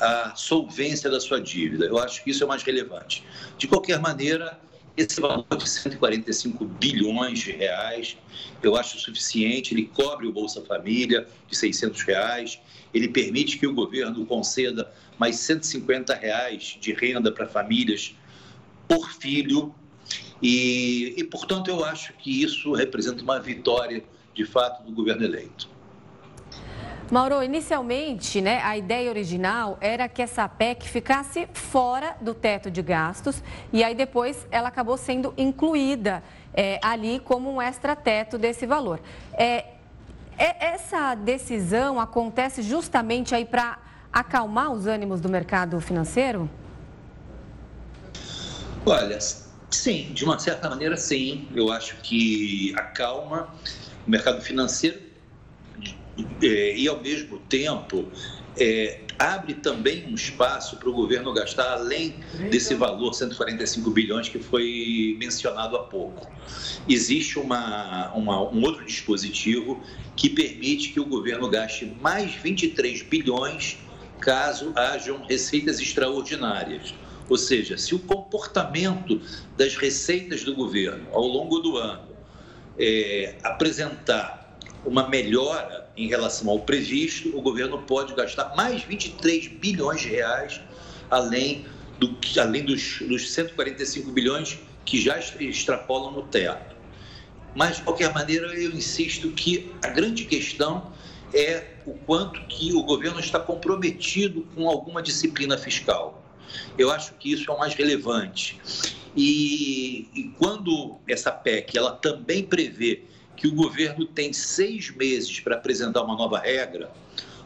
a 0.00 0.34
solvência 0.34 1.10
da 1.10 1.20
sua 1.20 1.40
dívida. 1.40 1.84
Eu 1.84 1.98
acho 1.98 2.24
que 2.24 2.30
isso 2.30 2.42
é 2.42 2.46
o 2.46 2.48
mais 2.48 2.62
relevante. 2.62 3.22
De 3.58 3.68
qualquer 3.68 4.00
maneira, 4.00 4.58
esse 4.96 5.20
valor 5.20 5.46
de 5.56 5.68
145 5.68 6.64
bilhões 6.64 7.38
de 7.38 7.52
reais, 7.52 8.16
eu 8.62 8.76
acho 8.76 8.98
suficiente, 8.98 9.74
ele 9.74 9.86
cobre 9.86 10.26
o 10.26 10.32
Bolsa 10.32 10.62
Família 10.62 11.26
de 11.48 11.56
600 11.56 12.02
reais, 12.02 12.60
ele 12.92 13.08
permite 13.08 13.58
que 13.58 13.66
o 13.66 13.74
governo 13.74 14.26
conceda 14.26 14.92
mais 15.18 15.36
150 15.36 16.14
reais 16.14 16.76
de 16.80 16.92
renda 16.92 17.30
para 17.30 17.46
famílias 17.46 18.14
por 18.88 19.10
filho, 19.12 19.74
e, 20.42 21.14
e, 21.16 21.24
portanto, 21.24 21.68
eu 21.68 21.84
acho 21.84 22.12
que 22.14 22.42
isso 22.42 22.72
representa 22.72 23.22
uma 23.22 23.38
vitória, 23.38 24.02
de 24.34 24.44
fato, 24.44 24.82
do 24.82 24.92
governo 24.92 25.24
eleito. 25.24 25.68
Mauro, 27.10 27.42
inicialmente, 27.42 28.40
né, 28.40 28.62
a 28.62 28.78
ideia 28.78 29.10
original 29.10 29.76
era 29.80 30.08
que 30.08 30.22
essa 30.22 30.48
PEC 30.48 30.88
ficasse 30.88 31.48
fora 31.52 32.16
do 32.20 32.32
teto 32.32 32.70
de 32.70 32.80
gastos 32.82 33.42
e 33.72 33.82
aí 33.82 33.96
depois 33.96 34.46
ela 34.48 34.68
acabou 34.68 34.96
sendo 34.96 35.34
incluída 35.36 36.22
é, 36.54 36.78
ali 36.80 37.18
como 37.18 37.52
um 37.52 37.60
extra-teto 37.60 38.38
desse 38.38 38.64
valor. 38.64 39.00
É, 39.32 39.64
é, 40.38 40.66
essa 40.66 41.16
decisão 41.16 41.98
acontece 41.98 42.62
justamente 42.62 43.34
aí 43.34 43.44
para 43.44 43.78
acalmar 44.12 44.70
os 44.70 44.86
ânimos 44.86 45.20
do 45.20 45.28
mercado 45.28 45.80
financeiro? 45.80 46.48
Olha, 48.86 49.18
sim, 49.68 50.12
de 50.12 50.24
uma 50.24 50.38
certa 50.38 50.70
maneira, 50.70 50.96
sim. 50.96 51.48
Eu 51.56 51.72
acho 51.72 51.96
que 51.96 52.72
acalma 52.76 53.52
o 54.06 54.10
mercado 54.10 54.40
financeiro 54.40 55.09
e, 56.40 56.88
ao 56.88 57.00
mesmo 57.00 57.38
tempo, 57.38 58.06
é, 58.56 59.00
abre 59.18 59.54
também 59.54 60.06
um 60.06 60.14
espaço 60.14 60.76
para 60.76 60.88
o 60.88 60.92
governo 60.92 61.32
gastar 61.32 61.72
além 61.72 62.14
desse 62.50 62.74
valor, 62.74 63.12
145 63.12 63.90
bilhões 63.90 64.28
que 64.28 64.38
foi 64.38 65.16
mencionado 65.18 65.76
há 65.76 65.82
pouco. 65.82 66.26
Existe 66.88 67.38
uma, 67.38 68.12
uma, 68.14 68.50
um 68.50 68.62
outro 68.62 68.84
dispositivo 68.84 69.82
que 70.16 70.30
permite 70.30 70.90
que 70.90 71.00
o 71.00 71.04
governo 71.04 71.48
gaste 71.48 71.84
mais 72.00 72.34
23 72.34 73.02
bilhões 73.02 73.78
caso 74.20 74.72
hajam 74.74 75.22
receitas 75.24 75.80
extraordinárias. 75.80 76.94
Ou 77.28 77.36
seja, 77.36 77.78
se 77.78 77.94
o 77.94 77.98
comportamento 77.98 79.20
das 79.56 79.76
receitas 79.76 80.44
do 80.44 80.54
governo 80.54 81.06
ao 81.12 81.26
longo 81.26 81.58
do 81.60 81.76
ano 81.76 82.08
é, 82.78 83.36
apresentar 83.42 84.58
uma 84.84 85.08
melhora 85.08 85.89
em 86.00 86.08
relação 86.08 86.48
ao 86.48 86.60
previsto, 86.60 87.36
o 87.36 87.42
governo 87.42 87.78
pode 87.82 88.14
gastar 88.14 88.54
mais 88.56 88.82
23 88.82 89.48
bilhões 89.48 90.00
de 90.00 90.08
reais, 90.08 90.60
além, 91.10 91.66
do, 91.98 92.16
além 92.40 92.64
dos, 92.64 93.00
dos 93.00 93.30
145 93.30 94.10
bilhões 94.10 94.58
que 94.84 94.98
já 94.98 95.18
extrapolam 95.18 96.12
no 96.12 96.22
teto. 96.22 96.74
Mas, 97.54 97.76
de 97.76 97.82
qualquer 97.82 98.14
maneira, 98.14 98.46
eu 98.54 98.70
insisto 98.70 99.30
que 99.32 99.72
a 99.84 99.88
grande 99.88 100.24
questão 100.24 100.90
é 101.34 101.74
o 101.84 101.92
quanto 101.92 102.40
que 102.46 102.72
o 102.72 102.82
governo 102.82 103.20
está 103.20 103.38
comprometido 103.38 104.46
com 104.54 104.68
alguma 104.68 105.02
disciplina 105.02 105.58
fiscal. 105.58 106.24
Eu 106.78 106.90
acho 106.90 107.12
que 107.14 107.30
isso 107.30 107.50
é 107.50 107.54
o 107.54 107.58
mais 107.58 107.74
relevante. 107.74 108.58
E, 109.14 110.08
e 110.14 110.34
quando 110.38 110.98
essa 111.06 111.30
PEC 111.30 111.76
ela 111.76 111.92
também 111.92 112.42
prevê 112.44 113.04
que 113.40 113.48
o 113.48 113.54
governo 113.54 114.04
tem 114.04 114.34
seis 114.34 114.90
meses 114.90 115.40
para 115.40 115.56
apresentar 115.56 116.02
uma 116.02 116.14
nova 116.14 116.38
regra, 116.38 116.92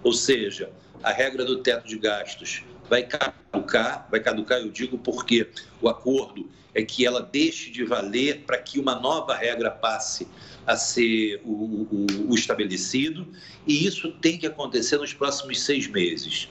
ou 0.03 0.13
seja, 0.13 0.73
a 1.01 1.13
regra 1.13 1.45
do 1.45 1.63
teto 1.63 1.87
de 1.87 1.97
gastos 1.97 2.65
vai 2.91 3.05
caducar, 3.05 4.09
vai 4.11 4.19
caducar, 4.19 4.59
eu 4.59 4.73
digo 4.73 4.99
porque 4.99 5.49
o 5.81 5.89
acordo 5.89 6.51
é 6.75 6.83
que 6.83 7.07
ela 7.07 7.23
deixe 7.23 7.71
de 7.71 7.85
valer 7.85 8.41
para 8.41 8.59
que 8.59 8.81
uma 8.81 8.97
nova 8.97 9.37
regra 9.37 9.71
passe 9.71 10.27
a 10.67 10.77
ser 10.77 11.41
o, 11.45 11.53
o, 11.53 12.07
o, 12.31 12.35
estabelecido, 12.35 13.29
e 13.65 13.87
isso 13.87 14.11
tem 14.15 14.37
que 14.37 14.49
acontecer 14.49 14.97
nos 14.97 15.15
próximos 15.15 15.63
seis 15.63 15.87
meses. 15.87 16.49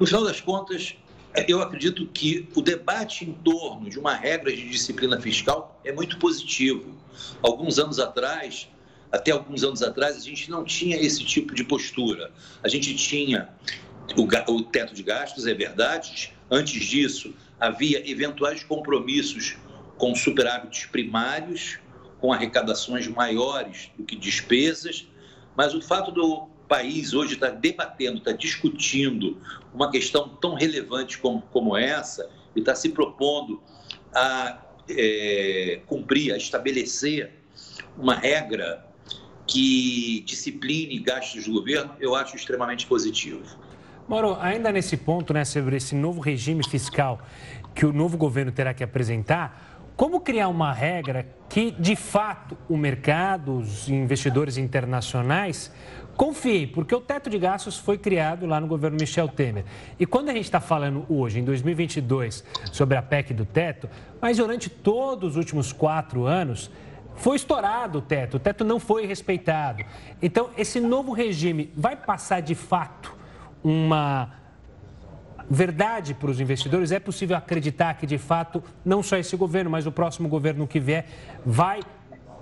No 0.00 0.04
final 0.06 0.24
das 0.24 0.40
contas, 0.40 0.96
eu 1.48 1.60
acredito 1.60 2.06
que 2.06 2.48
o 2.54 2.62
debate 2.62 3.24
em 3.24 3.32
torno 3.32 3.90
de 3.90 3.98
uma 3.98 4.14
regra 4.14 4.54
de 4.54 4.68
disciplina 4.68 5.20
fiscal 5.20 5.80
é 5.84 5.92
muito 5.92 6.18
positivo. 6.18 6.94
Alguns 7.42 7.78
anos 7.78 7.98
atrás, 7.98 8.68
até 9.10 9.32
alguns 9.32 9.62
anos 9.62 9.82
atrás, 9.82 10.16
a 10.16 10.20
gente 10.20 10.50
não 10.50 10.64
tinha 10.64 10.96
esse 10.96 11.24
tipo 11.24 11.54
de 11.54 11.64
postura. 11.64 12.30
A 12.62 12.68
gente 12.68 12.94
tinha 12.94 13.48
o, 14.16 14.52
o 14.52 14.62
teto 14.62 14.94
de 14.94 15.02
gastos, 15.02 15.46
é 15.46 15.54
verdade. 15.54 16.32
Antes 16.50 16.84
disso, 16.84 17.34
havia 17.58 18.08
eventuais 18.08 18.62
compromissos 18.62 19.56
com 19.98 20.14
superávites 20.14 20.86
primários, 20.86 21.78
com 22.20 22.32
arrecadações 22.32 23.06
maiores 23.08 23.90
do 23.96 24.04
que 24.04 24.16
despesas, 24.16 25.06
mas 25.56 25.74
o 25.74 25.80
fato 25.80 26.10
do 26.10 26.48
país 26.68 27.14
hoje 27.14 27.34
está 27.34 27.48
debatendo, 27.48 28.18
está 28.18 28.32
discutindo 28.32 29.38
uma 29.72 29.90
questão 29.90 30.28
tão 30.28 30.54
relevante 30.54 31.18
como, 31.18 31.42
como 31.52 31.76
essa 31.76 32.28
e 32.54 32.60
está 32.60 32.74
se 32.74 32.90
propondo 32.90 33.60
a 34.14 34.62
é, 34.88 35.80
cumprir, 35.86 36.32
a 36.32 36.36
estabelecer 36.36 37.32
uma 37.96 38.14
regra 38.14 38.84
que 39.46 40.22
discipline 40.26 40.98
gastos 40.98 41.44
do 41.44 41.52
governo, 41.52 41.94
eu 42.00 42.14
acho 42.14 42.36
extremamente 42.36 42.86
positivo. 42.86 43.44
Moro, 44.08 44.36
ainda 44.40 44.70
nesse 44.70 44.96
ponto, 44.96 45.32
né, 45.32 45.44
sobre 45.44 45.76
esse 45.76 45.94
novo 45.94 46.20
regime 46.20 46.66
fiscal 46.68 47.20
que 47.74 47.84
o 47.84 47.92
novo 47.92 48.16
governo 48.16 48.50
terá 48.50 48.72
que 48.72 48.82
apresentar, 48.82 49.75
como 49.96 50.20
criar 50.20 50.48
uma 50.48 50.72
regra 50.72 51.26
que, 51.48 51.70
de 51.70 51.96
fato, 51.96 52.56
o 52.68 52.76
mercado, 52.76 53.56
os 53.56 53.88
investidores 53.88 54.58
internacionais 54.58 55.72
confiem, 56.16 56.66
porque 56.66 56.94
o 56.94 57.00
teto 57.00 57.30
de 57.30 57.38
gastos 57.38 57.78
foi 57.78 57.96
criado 57.96 58.46
lá 58.46 58.60
no 58.60 58.66
governo 58.66 58.96
Michel 59.00 59.28
Temer. 59.28 59.64
E 59.98 60.06
quando 60.06 60.28
a 60.28 60.32
gente 60.32 60.44
está 60.44 60.60
falando 60.60 61.06
hoje, 61.08 61.38
em 61.38 61.44
2022, 61.44 62.44
sobre 62.72 62.96
a 62.96 63.02
PEC 63.02 63.32
do 63.32 63.44
teto, 63.44 63.88
mas 64.20 64.36
durante 64.38 64.68
todos 64.68 65.30
os 65.30 65.36
últimos 65.36 65.72
quatro 65.72 66.24
anos, 66.26 66.70
foi 67.14 67.36
estourado 67.36 67.98
o 67.98 68.02
teto, 68.02 68.36
o 68.36 68.40
teto 68.40 68.64
não 68.64 68.78
foi 68.78 69.06
respeitado. 69.06 69.84
Então, 70.20 70.50
esse 70.56 70.80
novo 70.80 71.12
regime 71.12 71.72
vai 71.74 71.96
passar 71.96 72.40
de 72.40 72.54
fato 72.54 73.14
uma 73.64 74.32
verdade 75.48 76.14
para 76.14 76.30
os 76.30 76.40
investidores? 76.40 76.92
É 76.92 76.98
possível 76.98 77.36
acreditar 77.36 77.94
que, 77.94 78.06
de 78.06 78.18
fato, 78.18 78.62
não 78.84 79.02
só 79.02 79.16
esse 79.16 79.36
governo, 79.36 79.70
mas 79.70 79.86
o 79.86 79.92
próximo 79.92 80.28
governo 80.28 80.66
que 80.66 80.80
vier 80.80 81.06
vai 81.44 81.80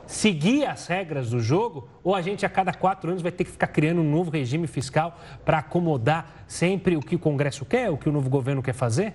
seguir 0.07 0.67
as 0.67 0.87
regras 0.87 1.31
do 1.31 1.40
jogo? 1.40 1.88
Ou 2.03 2.14
a 2.14 2.23
gente, 2.23 2.45
a 2.45 2.49
cada 2.49 2.73
quatro 2.73 3.11
anos, 3.11 3.23
vai 3.23 3.33
ter 3.33 3.45
que 3.45 3.51
ficar 3.51 3.69
criando 3.69 4.01
um 4.01 4.11
novo 4.11 4.31
regime 4.31 4.67
fiscal 4.67 5.19
para 5.45 5.59
acomodar 5.59 6.45
sempre 6.47 6.97
o 6.97 7.01
que 7.01 7.17
o 7.17 7.19
Congresso 7.19 7.64
quer, 7.64 7.90
o 7.90 7.97
que 7.97 8.09
o 8.09 8.12
novo 8.12 8.29
governo 8.29 8.62
quer 8.62 8.75
fazer? 8.75 9.14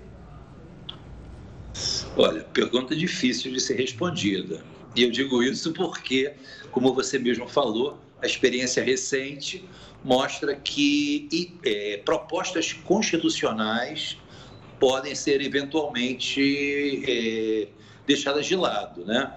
Olha, 2.18 2.42
pergunta 2.44 2.96
difícil 2.96 3.52
de 3.54 3.60
ser 3.60 3.76
respondida. 3.76 4.62
E 4.96 5.04
eu 5.04 5.12
digo 5.12 5.42
isso 5.44 5.72
porque, 5.74 6.34
como 6.72 6.94
você 6.94 7.20
mesmo 7.20 7.48
falou, 7.48 7.98
a 8.22 8.26
experiência 8.26 8.84
recente 8.84 9.64
mostra 10.04 10.56
que 10.56 11.58
é, 11.64 12.02
propostas 12.06 12.74
constitucionais 12.74 14.18
podem 14.80 15.14
ser 15.14 15.42
eventualmente 15.42 17.04
é, 17.06 17.68
deixadas 18.08 18.46
de 18.46 18.56
lado, 18.56 19.06
né? 19.06 19.36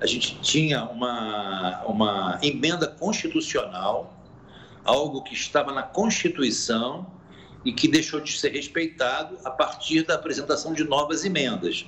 A 0.00 0.06
gente 0.06 0.38
tinha 0.40 0.84
uma, 0.84 1.82
uma 1.86 2.38
emenda 2.42 2.88
constitucional, 2.88 4.20
algo 4.84 5.22
que 5.22 5.32
estava 5.32 5.72
na 5.72 5.82
Constituição 5.82 7.06
e 7.64 7.72
que 7.72 7.86
deixou 7.86 8.20
de 8.20 8.36
ser 8.36 8.50
respeitado 8.50 9.38
a 9.44 9.50
partir 9.50 10.02
da 10.02 10.14
apresentação 10.14 10.74
de 10.74 10.82
novas 10.82 11.24
emendas. 11.24 11.86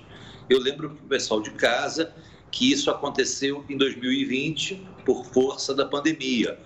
Eu 0.48 0.60
lembro 0.60 0.90
para 0.90 1.04
o 1.04 1.08
pessoal 1.08 1.40
de 1.40 1.50
casa 1.50 2.14
que 2.50 2.70
isso 2.70 2.88
aconteceu 2.88 3.64
em 3.68 3.76
2020 3.76 4.86
por 5.04 5.24
força 5.26 5.74
da 5.74 5.84
pandemia. 5.84 6.58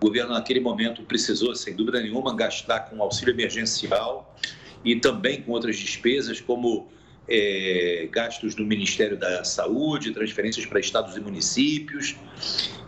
O 0.00 0.06
governo, 0.06 0.34
naquele 0.34 0.60
momento, 0.60 1.02
precisou, 1.02 1.54
sem 1.54 1.74
dúvida 1.74 2.00
nenhuma, 2.00 2.34
gastar 2.34 2.80
com 2.80 3.02
auxílio 3.02 3.32
emergencial 3.32 4.36
e 4.84 4.96
também 4.96 5.42
com 5.42 5.52
outras 5.52 5.76
despesas, 5.76 6.40
como 6.40 6.88
é, 7.28 8.08
gastos 8.10 8.54
do 8.54 8.64
Ministério 8.64 9.16
da 9.16 9.42
Saúde, 9.42 10.12
transferências 10.12 10.66
para 10.66 10.78
estados 10.78 11.16
e 11.16 11.20
municípios, 11.20 12.14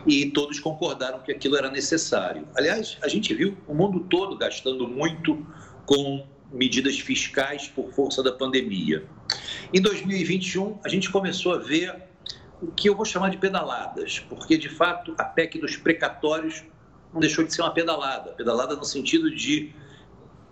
e 0.07 0.27
todos 0.27 0.59
concordaram 0.59 1.19
que 1.19 1.31
aquilo 1.31 1.57
era 1.57 1.69
necessário. 1.69 2.47
Aliás, 2.55 2.97
a 3.01 3.07
gente 3.07 3.33
viu 3.33 3.57
o 3.67 3.73
mundo 3.73 4.01
todo 4.09 4.37
gastando 4.37 4.87
muito 4.87 5.45
com 5.85 6.25
medidas 6.51 6.99
fiscais 6.99 7.67
por 7.67 7.91
força 7.91 8.23
da 8.23 8.31
pandemia. 8.31 9.05
Em 9.73 9.81
2021, 9.81 10.79
a 10.83 10.89
gente 10.89 11.09
começou 11.11 11.53
a 11.53 11.57
ver 11.57 11.95
o 12.61 12.67
que 12.67 12.89
eu 12.89 12.95
vou 12.95 13.05
chamar 13.05 13.29
de 13.29 13.37
pedaladas, 13.37 14.19
porque 14.19 14.57
de 14.57 14.69
fato 14.69 15.13
a 15.17 15.23
PEC 15.23 15.59
dos 15.59 15.77
precatórios 15.77 16.63
não 17.13 17.19
deixou 17.19 17.43
de 17.43 17.53
ser 17.53 17.61
uma 17.61 17.73
pedalada 17.73 18.31
pedalada 18.31 18.75
no 18.75 18.83
sentido 18.83 19.33
de 19.33 19.73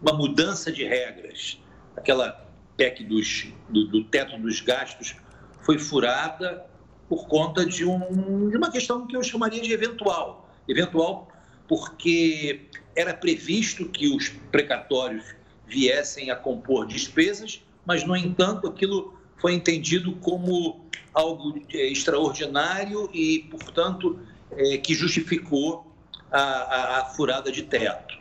uma 0.02 0.14
mudança 0.14 0.72
de 0.72 0.84
regras. 0.84 1.60
Aquela 1.96 2.48
PEC 2.76 3.04
dos, 3.04 3.48
do, 3.70 3.88
do 3.88 4.04
teto 4.04 4.38
dos 4.38 4.62
gastos 4.62 5.16
foi 5.62 5.80
furada 5.80 6.66
por 7.10 7.28
conta 7.28 7.66
de, 7.66 7.86
um, 7.86 8.50
de 8.50 8.58
uma 8.58 8.72
questão 8.72 9.08
que 9.08 9.16
eu 9.16 9.24
chamaria 9.24 9.62
de 9.62 9.72
eventual. 9.72 10.50
Eventual 10.68 11.28
porque 11.68 12.68
era 12.96 13.14
previsto 13.14 13.88
que 13.90 14.08
os 14.08 14.30
precatórios 14.52 15.36
viessem 15.68 16.32
a 16.32 16.36
compor 16.36 16.88
despesas, 16.88 17.62
mas, 17.86 18.04
no 18.06 18.16
entanto, 18.16 18.68
aquilo 18.68 19.18
foi 19.38 19.54
entendido 19.54 20.14
como 20.16 20.86
algo 21.14 21.62
é, 21.70 21.92
extraordinário 21.92 23.10
e, 23.14 23.40
portanto, 23.52 24.20
é, 24.52 24.78
que 24.78 24.94
justificou 24.94 25.87
a, 26.32 26.40
a, 26.40 27.00
a 27.00 27.06
furada 27.06 27.52
de 27.52 27.64
teto. 27.64 28.18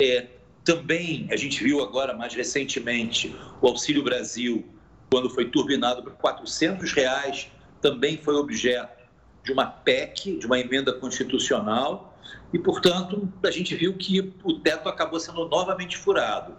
É, 0.00 0.26
também 0.64 1.26
a 1.30 1.36
gente 1.36 1.62
viu 1.62 1.82
agora, 1.82 2.14
mais 2.14 2.34
recentemente, 2.34 3.34
o 3.60 3.66
Auxílio 3.66 4.02
Brasil, 4.02 4.64
quando 5.10 5.28
foi 5.30 5.46
turbinado 5.46 6.02
por 6.02 6.12
400 6.12 6.92
reais, 6.92 7.48
também 7.80 8.18
foi 8.18 8.34
objeto 8.34 9.00
de 9.42 9.52
uma 9.52 9.66
PEC, 9.66 10.38
de 10.38 10.46
uma 10.46 10.58
emenda 10.58 10.92
constitucional, 10.92 12.18
e, 12.52 12.58
portanto, 12.58 13.32
a 13.44 13.50
gente 13.50 13.74
viu 13.74 13.94
que 13.94 14.32
o 14.44 14.54
teto 14.60 14.88
acabou 14.88 15.18
sendo 15.18 15.48
novamente 15.48 15.96
furado. 15.96 16.56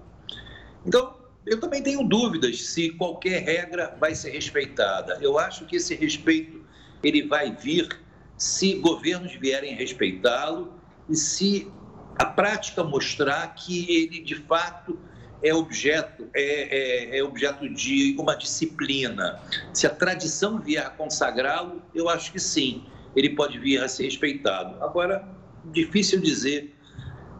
Então, 0.85 1.15
eu 1.45 1.59
também 1.59 1.81
tenho 1.81 2.03
dúvidas 2.03 2.61
se 2.63 2.91
qualquer 2.91 3.43
regra 3.43 3.95
vai 3.99 4.15
ser 4.15 4.31
respeitada. 4.31 5.17
Eu 5.21 5.37
acho 5.37 5.65
que 5.65 5.75
esse 5.75 5.95
respeito 5.95 6.63
ele 7.03 7.27
vai 7.27 7.51
vir 7.55 7.99
se 8.37 8.75
governos 8.75 9.33
vierem 9.35 9.75
respeitá-lo 9.75 10.80
e 11.11 11.15
se 11.15 11.71
a 12.17 12.25
prática 12.25 12.83
mostrar 12.83 13.53
que 13.55 13.85
ele, 13.93 14.21
de 14.21 14.35
fato, 14.35 14.97
é 15.43 15.53
objeto, 15.53 16.27
é, 16.33 17.13
é, 17.13 17.17
é, 17.17 17.23
objeto 17.23 17.67
de 17.67 18.15
uma 18.17 18.35
disciplina. 18.35 19.39
Se 19.73 19.85
a 19.85 19.89
tradição 19.89 20.59
vier 20.59 20.85
a 20.85 20.89
consagrá-lo, 20.89 21.81
eu 21.93 22.07
acho 22.07 22.31
que 22.31 22.39
sim, 22.39 22.85
ele 23.15 23.31
pode 23.31 23.59
vir 23.59 23.83
a 23.83 23.87
ser 23.87 24.03
respeitado. 24.05 24.81
Agora, 24.83 25.27
difícil 25.65 26.21
dizer 26.21 26.75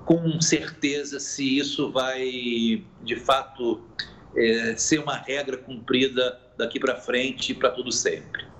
com 0.04 0.42
certeza 0.42 1.20
se 1.20 1.60
isso 1.60 1.92
vai, 1.92 2.84
de 3.04 3.16
fato, 3.16 3.82
é, 4.36 4.76
ser 4.76 5.00
uma 5.00 5.16
regra 5.16 5.58
cumprida 5.58 6.40
daqui 6.58 6.80
para 6.80 6.96
frente 6.96 7.52
e 7.52 7.56
para 7.56 7.70
tudo 7.70 7.92
sempre. 7.92 8.51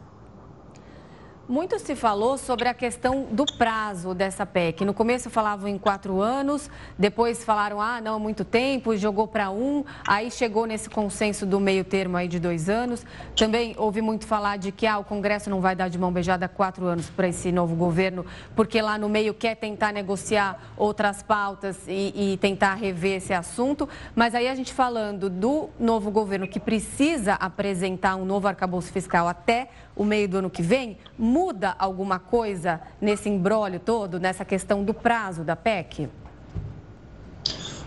Muito 1.50 1.80
se 1.80 1.96
falou 1.96 2.38
sobre 2.38 2.70
a 2.70 2.74
questão 2.74 3.28
do 3.30 3.46
prazo 3.46 4.14
dessa 4.14 4.46
PEC. 4.46 4.86
No 4.86 4.94
começo 4.94 5.30
falavam 5.30 5.68
em 5.68 5.78
quatro 5.78 6.22
anos, 6.22 6.70
depois 6.98 7.44
falaram, 7.44 7.82
ah, 7.82 8.00
não, 8.00 8.20
muito 8.20 8.46
tempo, 8.46 8.96
jogou 8.96 9.28
para 9.28 9.50
um, 9.50 9.84
aí 10.08 10.32
chegou 10.32 10.66
nesse 10.66 10.90
consenso 10.90 11.46
do 11.46 11.60
meio 11.60 11.84
termo 11.84 12.16
aí 12.16 12.28
de 12.28 12.40
dois 12.40 12.70
anos. 12.70 13.06
Também 13.36 13.76
ouvi 13.78 14.02
muito 14.02 14.28
falar 14.28 14.58
de 14.58 14.72
que 14.72 14.86
ah, 14.88 15.00
o 15.00 15.04
Congresso 15.04 15.50
não 15.50 15.60
vai 15.60 15.76
dar 15.76 15.90
de 15.90 15.98
mão 15.98 16.12
beijada 16.12 16.48
quatro 16.48 16.86
anos 16.86 17.10
para 17.10 17.28
esse 17.28 17.52
novo 17.52 17.76
governo, 17.76 18.26
porque 18.56 18.82
lá 18.82 18.98
no 18.98 19.10
meio 19.10 19.34
quer 19.34 19.56
tentar 19.56 19.92
negociar 19.92 20.58
outras 20.78 21.22
pautas 21.22 21.78
e, 21.88 22.34
e 22.34 22.38
tentar 22.38 22.76
rever 22.76 23.18
esse 23.18 23.34
assunto. 23.34 23.90
Mas 24.16 24.36
aí 24.36 24.48
a 24.48 24.56
gente 24.56 24.74
falando 24.74 25.30
do 25.30 25.70
novo 25.78 26.12
governo 26.12 26.48
que 26.48 26.60
precisa 26.60 27.34
apresentar 27.34 28.16
um 28.16 28.26
novo 28.26 28.48
arcabouço 28.48 28.92
fiscal 28.92 29.28
até 29.28 29.70
o 30.02 30.04
meio 30.04 30.28
do 30.28 30.38
ano 30.38 30.50
que 30.50 30.64
vem, 30.64 30.98
muda 31.16 31.76
alguma 31.78 32.18
coisa 32.18 32.82
nesse 33.00 33.30
embrólio 33.30 33.80
todo, 33.80 34.20
nessa 34.20 34.44
questão 34.44 34.84
do 34.84 34.96
prazo 34.96 35.44
da 35.44 35.56
PEC? 35.56 36.10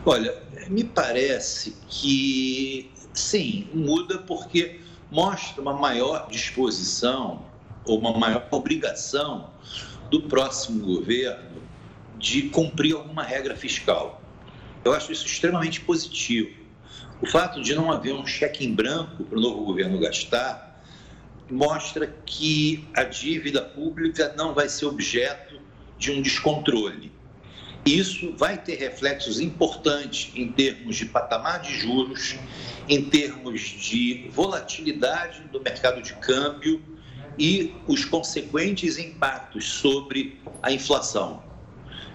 Olha, 0.06 0.32
me 0.68 0.84
parece 0.84 1.76
que 1.88 2.88
sim, 3.12 3.68
muda 3.74 4.18
porque 4.18 4.80
mostra 5.10 5.60
uma 5.60 5.72
maior 5.72 6.28
disposição 6.30 7.46
ou 7.84 7.98
uma 7.98 8.16
maior 8.16 8.46
obrigação 8.52 9.50
do 10.08 10.22
próximo 10.22 10.86
governo 10.86 11.62
de 12.16 12.42
cumprir 12.42 12.94
alguma 12.94 13.24
regra 13.24 13.56
fiscal. 13.56 14.22
Eu 14.84 14.92
acho 14.92 15.10
isso 15.10 15.26
extremamente 15.26 15.80
positivo. 15.80 16.62
O 17.20 17.26
fato 17.26 17.60
de 17.60 17.74
não 17.74 17.90
haver 17.90 18.14
um 18.14 18.24
cheque 18.24 18.64
em 18.64 18.72
branco 18.72 19.24
para 19.24 19.36
o 19.36 19.40
novo 19.40 19.64
governo 19.64 19.98
gastar 19.98 20.73
mostra 21.50 22.06
que 22.24 22.86
a 22.94 23.04
dívida 23.04 23.62
pública 23.62 24.34
não 24.36 24.54
vai 24.54 24.68
ser 24.68 24.86
objeto 24.86 25.60
de 25.98 26.10
um 26.10 26.22
descontrole. 26.22 27.12
Isso 27.84 28.34
vai 28.36 28.56
ter 28.56 28.76
reflexos 28.76 29.38
importantes 29.38 30.32
em 30.34 30.50
termos 30.50 30.96
de 30.96 31.04
patamar 31.04 31.60
de 31.60 31.74
juros, 31.78 32.34
em 32.88 33.04
termos 33.04 33.60
de 33.60 34.28
volatilidade 34.32 35.42
do 35.52 35.60
mercado 35.60 36.00
de 36.00 36.14
câmbio 36.14 36.82
e 37.38 37.74
os 37.86 38.04
consequentes 38.04 38.98
impactos 38.98 39.64
sobre 39.64 40.40
a 40.62 40.72
inflação. 40.72 41.42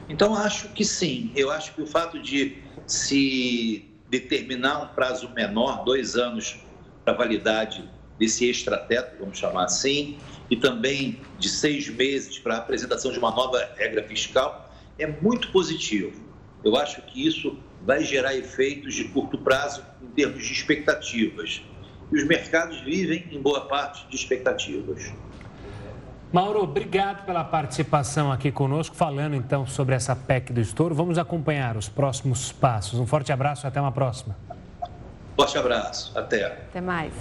Então, 0.08 0.34
acho 0.34 0.70
que 0.70 0.84
sim, 0.84 1.32
eu 1.36 1.52
acho 1.52 1.74
que 1.76 1.82
o 1.84 1.86
fato 1.86 2.20
de 2.20 2.58
se 2.88 3.86
determinar 4.10 4.80
um 4.80 4.88
prazo 4.88 5.30
menor, 5.36 5.84
dois 5.84 6.16
anos 6.16 6.58
para 7.06 7.14
validade 7.14 7.88
desse 8.20 8.50
extrateto, 8.50 9.16
vamos 9.20 9.38
chamar 9.38 9.64
assim, 9.66 10.18
e 10.50 10.56
também 10.56 11.22
de 11.38 11.48
seis 11.48 11.88
meses 11.90 12.38
para 12.38 12.56
a 12.56 12.58
apresentação 12.58 13.12
de 13.12 13.20
uma 13.20 13.32
nova 13.32 13.70
regra 13.76 14.04
fiscal, 14.04 14.70
é 14.98 15.08
muito 15.08 15.52
positivo. 15.52 16.20
Eu 16.64 16.76
acho 16.76 17.02
que 17.04 17.26
isso 17.26 17.58
vai 17.86 18.04
gerar 18.04 18.36
efeitos 18.36 18.94
de 18.94 19.06
curto 19.06 19.38
prazo 19.38 19.82
em 20.04 20.08
termos 20.08 20.46
de 20.46 20.52
expectativas. 20.52 21.62
E 22.12 22.18
os 22.18 22.28
mercados 22.28 22.82
vivem, 22.82 23.26
em 23.32 23.42
boa 23.42 23.62
parte, 23.62 24.06
de 24.10 24.16
expectativas. 24.16 25.14
Mauro, 26.32 26.62
obrigado 26.62 27.26
pela 27.26 27.44
participação 27.44 28.32
aqui 28.32 28.52
conosco, 28.52 28.96
falando 28.96 29.36
então 29.36 29.66
sobre 29.66 29.96
essa 29.96 30.16
PEC 30.16 30.54
do 30.54 30.60
estouro. 30.60 30.94
Vamos 30.94 31.18
acompanhar 31.18 31.78
os 31.78 31.88
próximos 31.88 32.52
passos. 32.52 33.00
Um 33.00 33.08
forte 33.08 33.32
abraço 33.32 33.66
e 33.66 33.68
até 33.68 33.80
uma 33.80 33.92
próxima. 33.92 34.36
Forte 35.36 35.58
abraço. 35.58 36.12
Até. 36.18 36.46
Até 36.46 36.82
mais. 36.82 37.14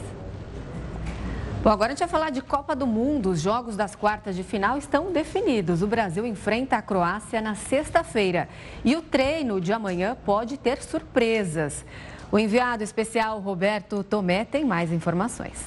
Bom, 1.68 1.72
agora 1.72 1.88
a 1.88 1.94
gente 1.94 1.98
vai 1.98 2.08
falar 2.08 2.30
de 2.30 2.40
Copa 2.40 2.74
do 2.74 2.86
Mundo. 2.86 3.28
Os 3.28 3.42
jogos 3.42 3.76
das 3.76 3.94
quartas 3.94 4.34
de 4.34 4.42
final 4.42 4.78
estão 4.78 5.12
definidos. 5.12 5.82
O 5.82 5.86
Brasil 5.86 6.24
enfrenta 6.24 6.78
a 6.78 6.80
Croácia 6.80 7.42
na 7.42 7.54
sexta-feira. 7.54 8.48
E 8.82 8.96
o 8.96 9.02
treino 9.02 9.60
de 9.60 9.70
amanhã 9.70 10.16
pode 10.24 10.56
ter 10.56 10.82
surpresas. 10.82 11.84
O 12.32 12.38
enviado 12.38 12.82
especial 12.82 13.38
Roberto 13.40 14.02
Tomé 14.02 14.46
tem 14.46 14.64
mais 14.64 14.90
informações. 14.90 15.58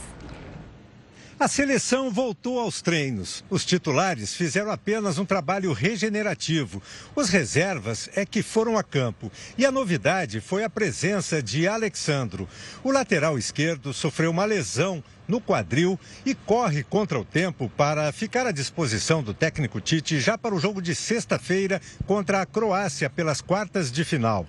A 1.39 1.47
seleção 1.47 2.11
voltou 2.11 2.59
aos 2.59 2.83
treinos. 2.83 3.43
Os 3.49 3.65
titulares 3.65 4.35
fizeram 4.35 4.69
apenas 4.69 5.17
um 5.17 5.25
trabalho 5.25 5.73
regenerativo. 5.73 6.81
Os 7.15 7.29
reservas 7.29 8.07
é 8.15 8.23
que 8.25 8.43
foram 8.43 8.77
a 8.77 8.83
campo. 8.83 9.31
E 9.57 9.65
a 9.65 9.71
novidade 9.71 10.39
foi 10.39 10.63
a 10.63 10.69
presença 10.69 11.41
de 11.41 11.67
Alexandro. 11.67 12.47
O 12.83 12.91
lateral 12.91 13.39
esquerdo 13.39 13.91
sofreu 13.91 14.29
uma 14.29 14.45
lesão 14.45 15.03
no 15.31 15.39
quadril 15.39 15.97
e 16.25 16.35
corre 16.35 16.83
contra 16.83 17.17
o 17.17 17.23
tempo 17.23 17.71
para 17.77 18.11
ficar 18.11 18.45
à 18.45 18.51
disposição 18.51 19.23
do 19.23 19.33
técnico 19.33 19.79
Tite 19.79 20.19
já 20.19 20.37
para 20.37 20.53
o 20.53 20.59
jogo 20.59 20.81
de 20.81 20.93
sexta-feira 20.93 21.81
contra 22.05 22.41
a 22.41 22.45
Croácia 22.45 23.09
pelas 23.09 23.39
quartas 23.39 23.89
de 23.89 24.03
final. 24.03 24.45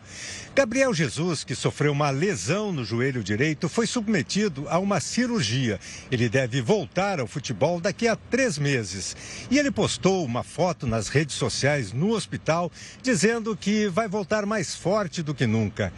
Gabriel 0.56 0.92
Jesus, 0.92 1.44
que 1.44 1.54
sofreu 1.54 1.92
uma 1.92 2.10
lesão 2.10 2.72
no 2.72 2.84
joelho 2.84 3.22
direito, 3.22 3.68
foi 3.68 3.86
submetido 3.86 4.66
a 4.68 4.78
uma 4.80 4.98
cirurgia. 4.98 5.78
Ele 6.10 6.28
deve 6.28 6.60
voltar 6.60 7.20
ao 7.20 7.28
futebol 7.28 7.80
daqui 7.80 8.08
a 8.08 8.16
três 8.16 8.58
meses. 8.58 9.16
E 9.50 9.58
ele 9.58 9.70
postou 9.70 10.24
uma 10.24 10.42
foto 10.42 10.84
nas 10.84 11.08
redes 11.08 11.36
sociais 11.36 11.92
no 11.92 12.10
hospital 12.10 12.72
dizendo 13.00 13.56
que 13.56 13.86
vai 13.86 14.08
voltar 14.08 14.44
mais 14.44 14.74
forte 14.74 15.22
do 15.22 15.32
que 15.32 15.46
nunca. 15.46 15.92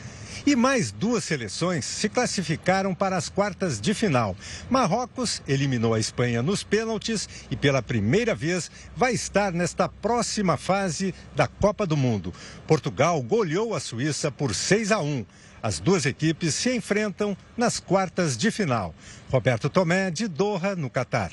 E 0.46 0.54
mais 0.54 0.92
duas 0.92 1.24
seleções 1.24 1.87
se 1.87 2.07
classificaram 2.07 2.94
para 2.94 3.16
as 3.16 3.30
quartas 3.30 3.80
de 3.80 3.94
final. 3.94 4.37
Marrocos 4.68 5.40
eliminou 5.48 5.94
a 5.94 5.98
Espanha 5.98 6.42
nos 6.42 6.62
pênaltis 6.62 7.26
e 7.50 7.57
pela 7.57 7.83
primeira 7.83 8.35
vez 8.35 8.70
vai 8.94 9.14
estar 9.14 9.52
nesta 9.52 9.88
próxima 9.88 10.59
fase 10.59 11.14
da 11.35 11.46
Copa 11.46 11.87
do 11.87 11.96
Mundo. 11.96 12.33
Portugal 12.66 13.22
goleou 13.22 13.74
a 13.74 13.80
Suíça 13.80 14.30
por 14.30 14.54
6 14.54 14.92
a 14.92 15.00
1. 15.00 15.24
As 15.62 15.80
duas 15.80 16.04
equipes 16.04 16.54
se 16.54 16.76
enfrentam 16.76 17.35
nas 17.57 17.80
quartas 17.80 18.37
de 18.37 18.50
final. 18.50 18.94
Roberto 19.30 19.70
Tomé, 19.70 20.11
de 20.11 20.28
Doha, 20.28 20.76
no 20.76 20.90
Catar. 20.90 21.33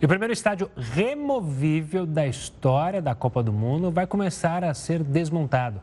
E 0.00 0.04
o 0.06 0.08
primeiro 0.08 0.32
estádio 0.32 0.70
removível 0.74 2.06
da 2.06 2.26
história 2.26 3.02
da 3.02 3.14
Copa 3.14 3.42
do 3.42 3.52
Mundo 3.52 3.90
vai 3.90 4.06
começar 4.06 4.64
a 4.64 4.72
ser 4.72 5.02
desmontado. 5.02 5.82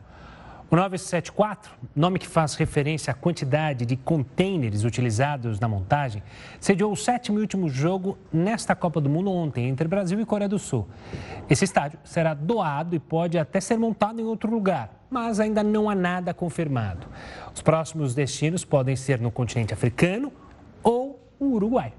O 0.68 0.74
974, 0.74 1.70
nome 1.94 2.18
que 2.18 2.26
faz 2.26 2.56
referência 2.56 3.12
à 3.12 3.14
quantidade 3.14 3.86
de 3.86 3.96
contêineres 3.96 4.82
utilizados 4.82 5.60
na 5.60 5.68
montagem, 5.68 6.24
sediou 6.58 6.90
o 6.90 6.96
sétimo 6.96 7.38
e 7.38 7.40
último 7.40 7.68
jogo 7.68 8.18
nesta 8.32 8.74
Copa 8.74 9.00
do 9.00 9.08
Mundo 9.08 9.30
ontem, 9.30 9.68
entre 9.68 9.86
Brasil 9.86 10.18
e 10.18 10.26
Coreia 10.26 10.48
do 10.48 10.58
Sul. 10.58 10.88
Esse 11.48 11.64
estádio 11.64 12.00
será 12.02 12.34
doado 12.34 12.96
e 12.96 12.98
pode 12.98 13.38
até 13.38 13.60
ser 13.60 13.78
montado 13.78 14.20
em 14.20 14.24
outro 14.24 14.50
lugar, 14.50 14.90
mas 15.08 15.38
ainda 15.38 15.62
não 15.62 15.88
há 15.88 15.94
nada 15.94 16.34
confirmado. 16.34 17.06
Os 17.54 17.62
próximos 17.62 18.12
destinos 18.12 18.64
podem 18.64 18.96
ser 18.96 19.20
no 19.20 19.30
continente 19.30 19.72
africano 19.72 20.32
ou 20.82 21.20
o 21.38 21.52
Uruguai. 21.52 21.92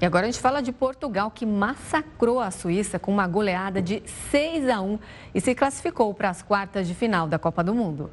E 0.00 0.06
agora 0.06 0.26
a 0.26 0.30
gente 0.30 0.40
fala 0.40 0.62
de 0.62 0.70
Portugal, 0.70 1.28
que 1.30 1.44
massacrou 1.44 2.38
a 2.38 2.52
Suíça 2.52 3.00
com 3.00 3.10
uma 3.10 3.26
goleada 3.26 3.82
de 3.82 4.00
6 4.30 4.68
a 4.68 4.80
1 4.80 4.98
e 5.34 5.40
se 5.40 5.54
classificou 5.56 6.14
para 6.14 6.30
as 6.30 6.40
quartas 6.40 6.86
de 6.86 6.94
final 6.94 7.26
da 7.26 7.38
Copa 7.38 7.64
do 7.64 7.74
Mundo. 7.74 8.08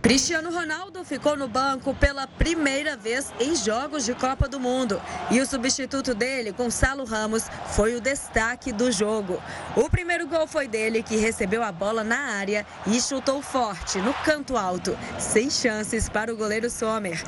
Cristiano 0.00 0.52
Ronaldo 0.52 1.04
ficou 1.04 1.36
no 1.36 1.48
banco 1.48 1.92
pela 1.92 2.26
primeira 2.26 2.96
vez 2.96 3.32
em 3.40 3.56
jogos 3.56 4.04
de 4.04 4.14
Copa 4.14 4.48
do 4.48 4.60
Mundo. 4.60 5.02
E 5.28 5.40
o 5.40 5.46
substituto 5.46 6.14
dele, 6.14 6.52
Gonçalo 6.52 7.04
Ramos, 7.04 7.44
foi 7.72 7.96
o 7.96 8.00
destaque 8.00 8.72
do 8.72 8.92
jogo. 8.92 9.42
O 9.76 9.90
primeiro 9.90 10.26
gol 10.28 10.46
foi 10.46 10.68
dele, 10.68 11.02
que 11.02 11.16
recebeu 11.16 11.64
a 11.64 11.72
bola 11.72 12.04
na 12.04 12.36
área 12.36 12.64
e 12.86 13.00
chutou 13.00 13.42
forte, 13.42 13.98
no 13.98 14.14
canto 14.14 14.56
alto, 14.56 14.96
sem 15.18 15.50
chances 15.50 16.08
para 16.08 16.32
o 16.32 16.36
goleiro 16.36 16.70
Sommer. 16.70 17.22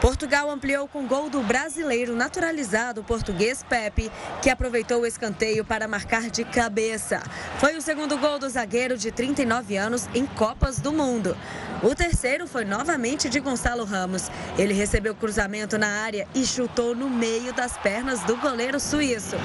Portugal 0.00 0.50
ampliou 0.50 0.88
com 0.88 1.06
gol 1.06 1.30
do 1.30 1.40
brasileiro 1.42 2.16
naturalizado 2.16 3.04
português 3.04 3.64
Pepe, 3.68 4.10
que 4.42 4.50
aproveitou 4.50 5.02
o 5.02 5.06
escanteio 5.06 5.64
para 5.64 5.86
marcar 5.86 6.28
de 6.28 6.44
cabeça. 6.44 7.22
Foi 7.58 7.76
o 7.76 7.80
segundo 7.80 8.18
gol 8.18 8.36
do 8.36 8.48
zagueiro 8.48 8.98
de 8.98 9.12
39 9.12 9.76
anos 9.76 10.08
em 10.12 10.26
Copas 10.26 10.80
do 10.80 10.92
Mundo. 10.92 11.36
O 11.84 11.94
terceiro 12.12 12.46
foi 12.46 12.62
novamente 12.62 13.26
de 13.26 13.40
Gonçalo 13.40 13.84
Ramos. 13.84 14.30
Ele 14.58 14.74
recebeu 14.74 15.14
cruzamento 15.14 15.78
na 15.78 15.88
área 15.88 16.28
e 16.34 16.44
chutou 16.44 16.94
no 16.94 17.08
meio 17.08 17.54
das 17.54 17.78
pernas 17.78 18.20
do 18.24 18.36
goleiro 18.36 18.78
suíço. 18.78 19.36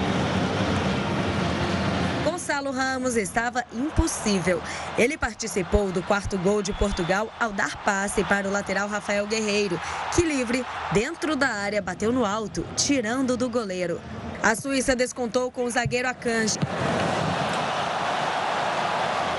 Gonçalo 2.26 2.72
Ramos 2.72 3.16
estava 3.16 3.64
impossível. 3.74 4.62
Ele 4.98 5.18
participou 5.18 5.94
do 5.94 6.04
quarto 6.04 6.38
gol 6.38 6.62
de 6.62 6.74
Portugal 6.74 7.34
ao 7.40 7.54
dar 7.54 7.82
passe 7.86 8.22
para 8.26 8.50
o 8.50 8.52
lateral 8.52 8.90
Rafael 8.90 9.26
Guerreiro, 9.26 9.80
que 10.14 10.22
livre, 10.22 10.66
dentro 10.92 11.38
da 11.38 11.48
área, 11.48 11.82
bateu 11.82 12.12
no 12.12 12.26
alto, 12.26 12.66
tirando 12.76 13.38
do 13.38 13.50
goleiro. 13.50 14.02
A 14.44 14.56
Suíça 14.56 14.94
descontou 14.94 15.50
com 15.50 15.64
o 15.64 15.70
zagueiro 15.70 16.10
Akanji. 16.10 16.60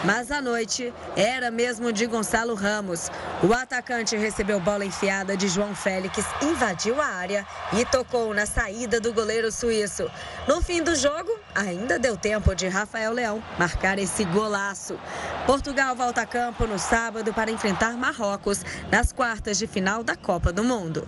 Mas 0.09 0.31
a 0.31 0.41
noite 0.41 0.91
era 1.15 1.51
mesmo 1.51 1.93
de 1.93 2.07
Gonçalo 2.07 2.55
Ramos. 2.55 3.11
O 3.43 3.53
atacante 3.53 4.17
recebeu 4.17 4.59
bola 4.59 4.83
enfiada 4.83 5.37
de 5.37 5.49
João 5.49 5.75
Félix, 5.75 6.25
invadiu 6.41 6.99
a 6.99 7.05
área 7.05 7.47
e 7.75 7.85
tocou 7.85 8.33
na 8.33 8.47
saída 8.47 8.99
do 8.99 9.13
goleiro 9.13 9.53
suíço. 9.53 10.11
No 10.47 10.63
fim 10.63 10.83
do 10.83 10.97
jogo, 10.97 11.39
ainda 11.55 11.99
deu 11.99 12.17
tempo 12.17 12.55
de 12.55 12.67
Rafael 12.69 13.13
Leão 13.13 13.45
marcar 13.59 13.99
esse 13.99 14.25
golaço. 14.25 14.99
Portugal 15.45 15.95
volta 15.95 16.23
a 16.23 16.27
campo 16.27 16.67
no 16.67 16.79
sábado 16.79 17.35
para 17.35 17.51
enfrentar 17.51 17.93
Marrocos 17.93 18.65
nas 18.91 19.13
quartas 19.13 19.59
de 19.59 19.67
final 19.67 20.03
da 20.03 20.17
Copa 20.17 20.51
do 20.51 20.65
Mundo. 20.65 21.07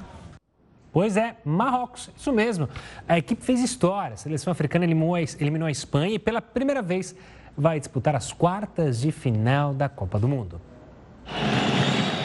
Pois 0.92 1.16
é, 1.16 1.36
Marrocos, 1.42 2.10
isso 2.14 2.32
mesmo. 2.32 2.68
A 3.08 3.16
equipe 3.16 3.42
fez 3.42 3.60
história. 3.60 4.12
A 4.12 4.18
seleção 4.18 4.50
africana 4.50 4.84
eliminou 4.84 5.14
a, 5.14 5.70
Espanha 5.70 6.16
e 6.16 6.18
pela 6.18 6.42
primeira 6.42 6.82
vez 6.82 7.14
vai 7.60 7.78
disputar 7.78 8.16
as 8.16 8.32
quartas 8.32 9.00
de 9.00 9.12
final 9.12 9.74
da 9.74 9.88
Copa 9.88 10.18
do 10.18 10.26
Mundo. 10.26 10.60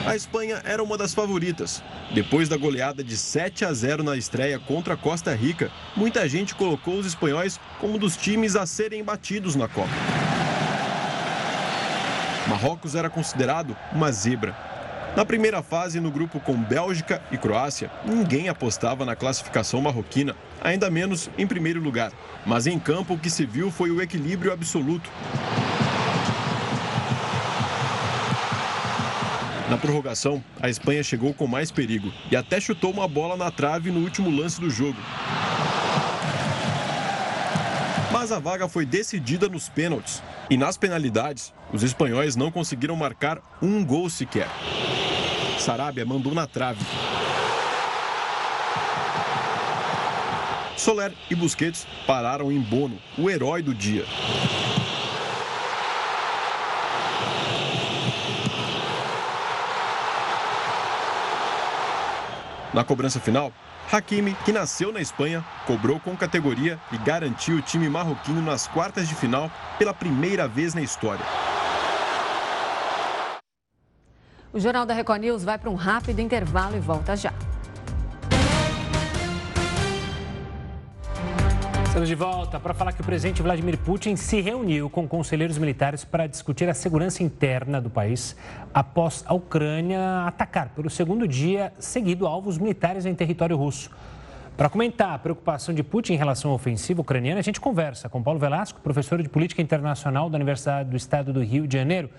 A 0.06 0.16
Espanha 0.16 0.62
era 0.64 0.82
uma 0.82 0.98
das 0.98 1.14
favoritas. 1.14 1.84
Depois 2.14 2.48
da 2.48 2.56
goleada 2.56 3.04
de 3.04 3.18
7 3.18 3.66
a 3.66 3.74
0 3.74 4.04
na 4.04 4.16
estreia 4.16 4.58
contra 4.60 4.94
a 4.94 4.98
Costa 4.98 5.36
Rica, 5.36 5.70
muita 5.96 6.30
gente 6.30 6.56
colocou 6.56 6.98
os 6.98 7.06
espanhóis 7.06 7.60
como 7.80 7.96
um 7.96 7.98
dos 7.98 8.16
times 8.16 8.56
a 8.56 8.66
serem 8.66 9.04
batidos 9.04 9.56
na 9.56 9.68
Copa. 9.68 9.90
Marrocos 12.48 12.96
era 12.96 13.10
considerado 13.10 13.76
uma 13.92 14.12
zebra. 14.12 14.56
Na 15.18 15.26
primeira 15.26 15.64
fase, 15.64 16.00
no 16.00 16.12
grupo 16.12 16.40
com 16.40 16.56
Bélgica 16.56 17.22
e 17.32 17.38
Croácia, 17.38 17.90
ninguém 18.06 18.48
apostava 18.48 19.06
na 19.06 19.16
classificação 19.16 19.82
marroquina, 19.82 20.36
ainda 20.66 20.90
menos 20.90 21.30
em 21.38 21.46
primeiro 21.46 21.80
lugar. 21.80 22.12
Mas 22.46 22.66
em 22.66 22.80
campo, 22.80 23.14
o 23.14 23.20
que 23.20 23.30
se 23.30 23.46
viu 23.46 23.70
foi 23.70 23.92
o 23.92 24.02
equilíbrio 24.02 24.52
absoluto. 24.52 25.10
Na 29.70 29.78
prorrogação, 29.78 30.44
a 30.62 30.70
Espanha 30.70 31.04
chegou 31.04 31.34
com 31.34 31.48
mais 31.48 31.72
perigo 31.72 32.12
e 32.32 32.36
até 32.36 32.60
chutou 32.60 32.92
uma 32.92 33.08
bola 33.08 33.36
na 33.38 33.50
trave 33.50 33.92
no 33.92 34.02
último 34.02 34.30
lance 34.30 34.60
do 34.60 34.70
jogo. 34.70 34.98
Mas 38.12 38.32
a 38.32 38.40
vaga 38.40 38.68
foi 38.68 38.86
decidida 38.86 39.48
nos 39.48 39.70
pênaltis. 39.70 40.22
E 40.50 40.58
nas 40.58 40.78
penalidades, 40.78 41.54
os 41.74 41.84
espanhóis 41.84 42.36
não 42.36 42.52
conseguiram 42.52 42.96
marcar 42.96 43.40
um 43.62 43.84
gol 43.84 44.10
sequer. 44.10 44.48
Sarabia 45.60 46.06
mandou 46.06 46.34
na 46.34 46.48
trave. 46.48 46.86
Soler 50.86 51.12
e 51.32 51.34
Busquets 51.34 51.88
pararam 52.06 52.52
em 52.52 52.60
Bono, 52.62 53.00
o 53.18 53.28
herói 53.28 53.64
do 53.64 53.74
dia. 53.74 54.06
Na 62.72 62.84
cobrança 62.84 63.20
final, 63.20 63.52
Hakimi, 63.92 64.36
que 64.46 64.52
nasceu 64.52 64.94
na 64.94 65.02
Espanha, 65.02 65.44
cobrou 65.66 66.00
com 66.00 66.16
categoria 66.16 66.80
e 66.92 67.00
garantiu 67.00 67.58
o 67.58 67.62
time 67.64 67.90
marroquino 67.90 68.44
nas 68.44 68.68
quartas 68.68 69.10
de 69.10 69.16
final 69.16 69.50
pela 69.80 69.92
primeira 69.92 70.48
vez 70.48 70.76
na 70.76 70.84
história. 70.84 71.26
O 74.54 74.60
Jornal 74.60 74.86
da 74.86 74.94
Record 74.94 75.22
News 75.22 75.44
vai 75.44 75.58
para 75.58 75.72
um 75.72 75.76
rápido 75.76 76.20
intervalo 76.20 76.78
e 76.78 76.80
volta 76.80 77.18
já. 77.18 77.34
Estamos 81.96 82.10
de 82.10 82.16
volta 82.16 82.60
para 82.60 82.74
falar 82.74 82.92
que 82.92 83.00
o 83.00 83.06
presidente 83.06 83.42
Vladimir 83.42 83.78
Putin 83.78 84.18
se 84.18 84.42
reuniu 84.42 84.90
com 84.90 85.08
conselheiros 85.08 85.58
militares 85.58 86.04
para 86.04 86.28
discutir 86.28 86.68
a 86.68 86.74
segurança 86.74 87.24
interna 87.24 87.80
do 87.80 87.90
país 87.90 88.36
após 88.74 89.24
a 89.26 89.34
Ucrânia 89.34 90.26
atacar 90.28 90.72
pelo 90.76 90.90
segundo 90.90 91.26
dia 91.26 91.72
seguido 91.80 92.28
alvos 92.28 92.58
militares 92.58 93.06
em 93.06 93.16
território 93.16 93.56
russo. 93.56 93.90
Para 94.58 94.68
comentar 94.68 95.14
a 95.14 95.18
preocupação 95.18 95.74
de 95.74 95.84
Putin 95.84 96.16
em 96.16 96.18
relação 96.18 96.52
à 96.52 96.56
ofensiva 96.56 97.00
ucraniana, 97.00 97.40
a 97.40 97.44
gente 97.44 97.62
conversa 97.62 98.10
com 98.10 98.22
Paulo 98.22 98.42
Velasco, 98.42 98.82
professor 98.82 99.24
de 99.24 99.30
Política 99.30 99.62
Internacional 99.62 100.30
da 100.30 100.36
Universidade 100.36 100.90
do 100.90 100.98
Estado 100.98 101.32
do 101.32 101.42
Rio 101.42 101.66
de 101.66 101.78
Janeiro. 101.78 102.10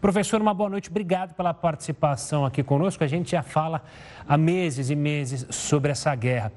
Professor, 0.00 0.40
uma 0.40 0.54
boa 0.54 0.70
noite. 0.70 0.88
Obrigado 0.88 1.34
pela 1.34 1.52
participação 1.52 2.46
aqui 2.46 2.62
conosco. 2.62 3.04
A 3.04 3.06
gente 3.06 3.32
já 3.32 3.42
fala 3.42 3.82
há 4.26 4.38
meses 4.38 4.88
e 4.88 4.96
meses 4.96 5.46
sobre 5.50 5.92
essa 5.92 6.14
guerra. 6.14 6.50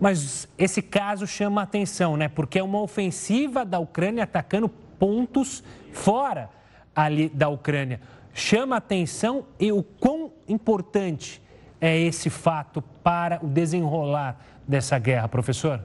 Mas 0.00 0.48
esse 0.58 0.82
caso 0.82 1.24
chama 1.24 1.60
a 1.60 1.64
atenção, 1.64 2.16
né? 2.16 2.28
Porque 2.28 2.58
é 2.58 2.62
uma 2.62 2.80
ofensiva 2.80 3.64
da 3.64 3.78
Ucrânia 3.78 4.24
atacando 4.24 4.68
pontos 4.68 5.62
fora 5.92 6.50
ali 6.94 7.28
da 7.28 7.48
Ucrânia. 7.48 8.00
Chama 8.34 8.74
a 8.74 8.78
atenção 8.78 9.46
e 9.60 9.70
o 9.70 9.84
quão 9.84 10.32
importante 10.48 11.40
é 11.80 11.96
esse 11.96 12.28
fato 12.28 12.82
para 13.04 13.38
o 13.44 13.46
desenrolar 13.46 14.40
dessa 14.66 14.98
guerra, 14.98 15.28
professor? 15.28 15.80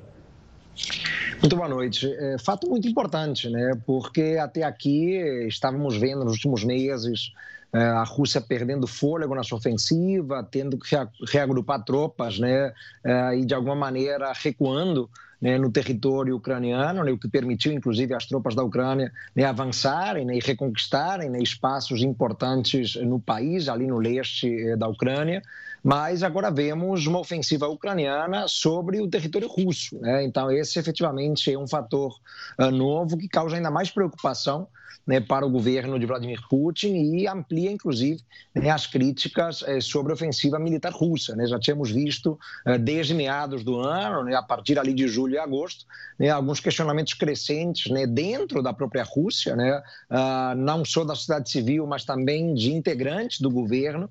Muito 1.44 1.58
boa 1.58 1.68
noite. 1.68 2.10
É, 2.10 2.38
fato 2.38 2.70
muito 2.70 2.88
importante, 2.88 3.50
né? 3.50 3.74
Porque 3.86 4.38
até 4.40 4.64
aqui 4.64 5.18
estávamos 5.46 5.98
vendo 5.98 6.24
nos 6.24 6.36
últimos 6.36 6.64
meses 6.64 7.34
é, 7.74 7.80
a 7.84 8.04
Rússia 8.06 8.40
perdendo 8.40 8.88
fôlego 8.88 9.36
na 9.36 9.44
sua 9.44 9.58
ofensiva, 9.58 10.42
tendo 10.50 10.78
que 10.78 10.96
reagrupar 11.30 11.84
tropas, 11.84 12.40
né? 12.40 12.72
É, 13.04 13.36
e 13.38 13.46
de 13.46 13.54
alguma 13.54 13.76
maneira 13.76 14.32
recuando 14.34 15.10
né, 15.44 15.58
no 15.58 15.70
território 15.70 16.38
ucraniano, 16.38 17.04
né, 17.04 17.12
o 17.12 17.18
que 17.18 17.28
permitiu, 17.28 17.74
inclusive, 17.74 18.14
às 18.14 18.26
tropas 18.26 18.56
da 18.56 18.64
Ucrânia 18.64 19.12
né, 19.36 19.44
avançarem 19.44 20.26
né, 20.26 20.38
e 20.38 20.40
reconquistarem 20.40 21.30
né, 21.30 21.40
espaços 21.40 22.02
importantes 22.02 22.96
no 22.96 23.20
país, 23.20 23.68
ali 23.68 23.86
no 23.86 24.00
leste 24.00 24.48
eh, 24.48 24.78
da 24.78 24.88
Ucrânia. 24.88 25.42
Mas 25.84 26.24
agora 26.24 26.50
vemos 26.50 27.06
uma 27.06 27.20
ofensiva 27.20 27.68
ucraniana 27.68 28.48
sobre 28.48 29.02
o 29.02 29.10
território 29.10 29.50
russo. 29.50 30.00
Né? 30.00 30.24
Então, 30.24 30.50
esse 30.50 30.80
efetivamente 30.80 31.52
é 31.52 31.60
um 31.60 31.68
fator 31.68 32.18
uh, 32.58 32.72
novo 32.72 33.18
que 33.18 33.28
causa 33.28 33.58
ainda 33.58 33.70
mais 33.70 33.92
preocupação 33.92 34.68
né, 35.06 35.20
para 35.20 35.46
o 35.46 35.50
governo 35.50 36.00
de 36.00 36.06
Vladimir 36.06 36.40
Putin 36.50 36.94
e 36.94 37.28
amplia, 37.28 37.72
inclusive, 37.72 38.22
né, 38.56 38.70
as 38.70 38.88
críticas 38.88 39.64
eh, 39.68 39.82
sobre 39.82 40.12
a 40.12 40.16
ofensiva 40.16 40.58
militar 40.58 40.94
russa. 40.94 41.36
Né? 41.36 41.46
Já 41.46 41.60
tínhamos 41.60 41.92
visto, 41.92 42.40
eh, 42.66 42.78
desde 42.78 43.14
meados 43.14 43.64
do 43.64 43.80
ano, 43.80 44.24
né, 44.24 44.36
a 44.36 44.42
partir 44.42 44.80
ali 44.80 44.94
de 44.94 45.08
julho 45.08 45.34
e 45.34 45.38
agosto, 45.38 45.86
né, 46.18 46.30
alguns 46.30 46.60
questionamentos 46.60 47.14
crescentes 47.14 47.92
né, 47.92 48.08
dentro 48.08 48.64
da 48.64 48.74
própria 48.74 49.04
Rússia, 49.04 49.56
uh, 49.56 50.56
não 50.56 50.86
só 50.86 51.04
da 51.04 51.16
sociedade 51.16 51.50
civil, 51.50 51.86
mas 51.86 52.06
também 52.06 52.54
de 52.54 52.72
integrantes 52.72 53.42
do 53.42 53.50
governo, 53.50 54.10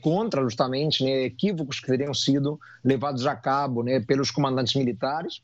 contra 0.00 0.42
justamente 0.42 1.04
equívocos 1.04 1.80
que 1.80 1.86
teriam 1.86 2.12
sido 2.12 2.58
levados 2.84 3.26
a 3.26 3.34
cabo 3.34 3.84
pelos 4.06 4.30
comandantes 4.30 4.74
militares. 4.74 5.40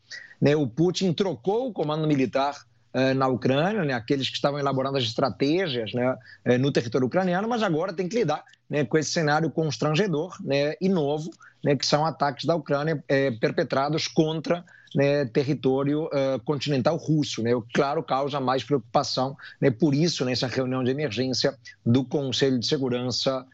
O 0.59 0.67
Putin 0.67 1.13
trocou 1.13 1.69
o 1.69 1.73
comando 1.73 2.07
militar 2.07 2.68
na 3.15 3.29
Ucrânia, 3.29 3.85
né, 3.85 3.93
aqueles 3.93 4.29
que 4.29 4.37
estavam 4.37 4.59
elaborando 4.59 4.97
as 4.97 5.05
estratégias 5.05 5.93
né, 5.93 6.17
eh, 6.45 6.59
no 6.59 6.73
território 6.73 7.07
ucraniano, 7.07 7.49
mas 7.49 7.63
agora 7.63 7.93
tem 7.93 8.09
que 8.09 8.17
lidar 8.17 8.43
né, 8.69 8.85
com 8.85 8.97
esse 8.97 9.11
cenário 9.11 9.51
constrangedor 9.51 10.37
né, 10.41 10.75
e 10.81 10.89
novo, 10.89 11.31
né, 11.63 11.77
que 11.77 11.87
são 11.87 12.05
ataques 12.05 12.45
da 12.45 12.55
Ucrânia 12.55 13.03
é, 13.09 13.31
perpetrados 13.31 14.09
contra 14.09 14.65
né, 14.95 15.27
território 15.27 16.09
continental 16.47 16.97
russo, 16.97 17.43
né, 17.43 17.55
o 17.55 17.61
que, 17.61 17.75
claro, 17.75 18.03
causa 18.03 18.41
mais 18.41 18.65
preocupação. 18.65 19.37
Né, 19.61 19.71
por 19.71 19.95
isso, 19.95 20.25
nessa 20.25 20.47
reunião 20.47 20.83
de 20.83 20.91
emergência 20.91 21.55
do 21.85 22.05
Conselho 22.05 22.59
de 22.59 22.67
Segurança 22.67 23.45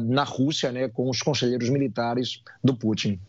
na 0.00 0.24
Rússia, 0.24 0.72
né, 0.72 0.88
com 0.88 1.08
os 1.10 1.20
conselheiros 1.20 1.68
militares 1.68 2.42
do 2.64 2.74
Putin. 2.74 3.20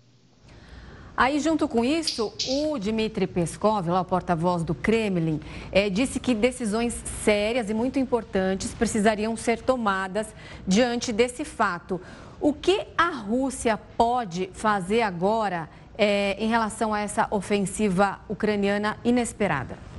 Aí, 1.16 1.40
junto 1.40 1.68
com 1.68 1.86
isso, 1.86 2.34
o 2.50 2.80
Dmitry 2.80 3.28
Peskov, 3.28 3.88
lá 3.88 4.02
o 4.02 4.06
porta-voz 4.06 4.64
do 4.64 4.74
Kremlin, 4.74 5.40
é, 5.72 5.88
disse 5.88 6.20
que 6.20 6.34
decisões 6.34 6.96
sérias 7.24 7.70
e 7.70 7.74
muito 7.74 8.00
importantes 8.00 8.74
precisariam 8.74 9.38
ser 9.38 9.62
tomadas 9.62 10.28
diante 10.68 11.14
desse 11.14 11.46
fato. 11.46 12.02
O 12.42 12.52
que 12.52 12.88
a 12.98 13.10
Rússia 13.10 13.80
pode 13.96 14.50
fazer 14.54 15.04
agora 15.04 15.70
é, 15.96 16.36
em 16.40 16.48
relação 16.48 16.92
a 16.92 17.00
essa 17.00 17.28
ofensiva 17.30 18.20
ucraniana 18.28 18.98
inesperada? 19.06 19.93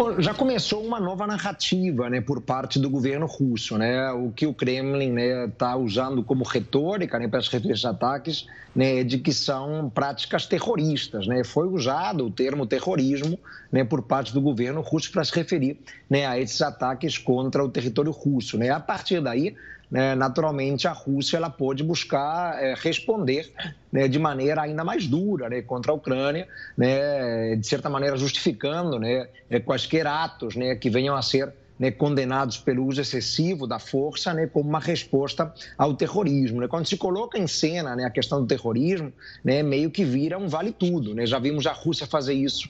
Bom, 0.00 0.18
já 0.18 0.32
começou 0.32 0.82
uma 0.82 0.98
nova 0.98 1.26
narrativa, 1.26 2.08
né, 2.08 2.22
por 2.22 2.40
parte 2.40 2.78
do 2.78 2.88
governo 2.88 3.26
russo, 3.26 3.76
né, 3.76 4.10
o 4.12 4.32
que 4.32 4.46
o 4.46 4.54
Kremlin 4.54 5.14
está 5.44 5.76
né, 5.76 5.84
usando 5.84 6.24
como 6.24 6.42
retórica, 6.42 7.18
né, 7.18 7.28
para 7.28 7.40
esses 7.40 7.84
ataques, 7.84 8.46
né, 8.74 9.04
de 9.04 9.18
que 9.18 9.30
são 9.30 9.92
práticas 9.94 10.46
terroristas, 10.46 11.26
né, 11.26 11.44
foi 11.44 11.68
usado 11.68 12.24
o 12.24 12.30
termo 12.30 12.64
terrorismo, 12.64 13.38
né, 13.70 13.84
por 13.84 14.00
parte 14.00 14.32
do 14.32 14.40
governo 14.40 14.80
russo 14.80 15.12
para 15.12 15.22
se 15.22 15.34
referir, 15.34 15.78
né, 16.08 16.24
a 16.24 16.40
esses 16.40 16.62
ataques 16.62 17.18
contra 17.18 17.62
o 17.62 17.68
território 17.68 18.10
russo, 18.10 18.56
né, 18.56 18.70
a 18.70 18.80
partir 18.80 19.20
daí 19.20 19.54
né, 19.90 20.14
naturalmente 20.14 20.86
a 20.86 20.92
Rússia 20.92 21.36
ela 21.36 21.50
pôde 21.50 21.82
buscar 21.82 22.62
é, 22.62 22.74
responder 22.74 23.52
né, 23.90 24.06
de 24.06 24.18
maneira 24.18 24.62
ainda 24.62 24.84
mais 24.84 25.06
dura 25.06 25.48
né, 25.48 25.62
contra 25.62 25.90
a 25.90 25.94
Ucrânia, 25.94 26.46
né, 26.76 27.56
de 27.56 27.66
certa 27.66 27.90
maneira 27.90 28.16
justificando 28.16 28.98
né, 28.98 29.28
é, 29.48 29.58
quaisquer 29.58 30.06
atos 30.06 30.54
né, 30.54 30.76
que 30.76 30.88
venham 30.88 31.16
a 31.16 31.22
ser 31.22 31.52
né, 31.76 31.90
condenados 31.90 32.58
pelo 32.58 32.86
uso 32.86 33.00
excessivo 33.00 33.66
da 33.66 33.80
força 33.80 34.32
né, 34.32 34.46
como 34.46 34.68
uma 34.68 34.80
resposta 34.80 35.52
ao 35.76 35.94
terrorismo. 35.94 36.60
Né? 36.60 36.68
Quando 36.68 36.86
se 36.86 36.96
coloca 36.96 37.36
em 37.36 37.48
cena 37.48 37.94
a 38.06 38.10
questão 38.10 38.40
do 38.40 38.46
terrorismo, 38.46 39.12
meio 39.42 39.90
que 39.90 40.04
vira 40.04 40.38
um 40.38 40.46
vale-tudo. 40.46 41.14
Né? 41.14 41.26
Já 41.26 41.38
vimos 41.38 41.66
a 41.66 41.72
Rússia 41.72 42.06
fazer 42.06 42.34
isso 42.34 42.68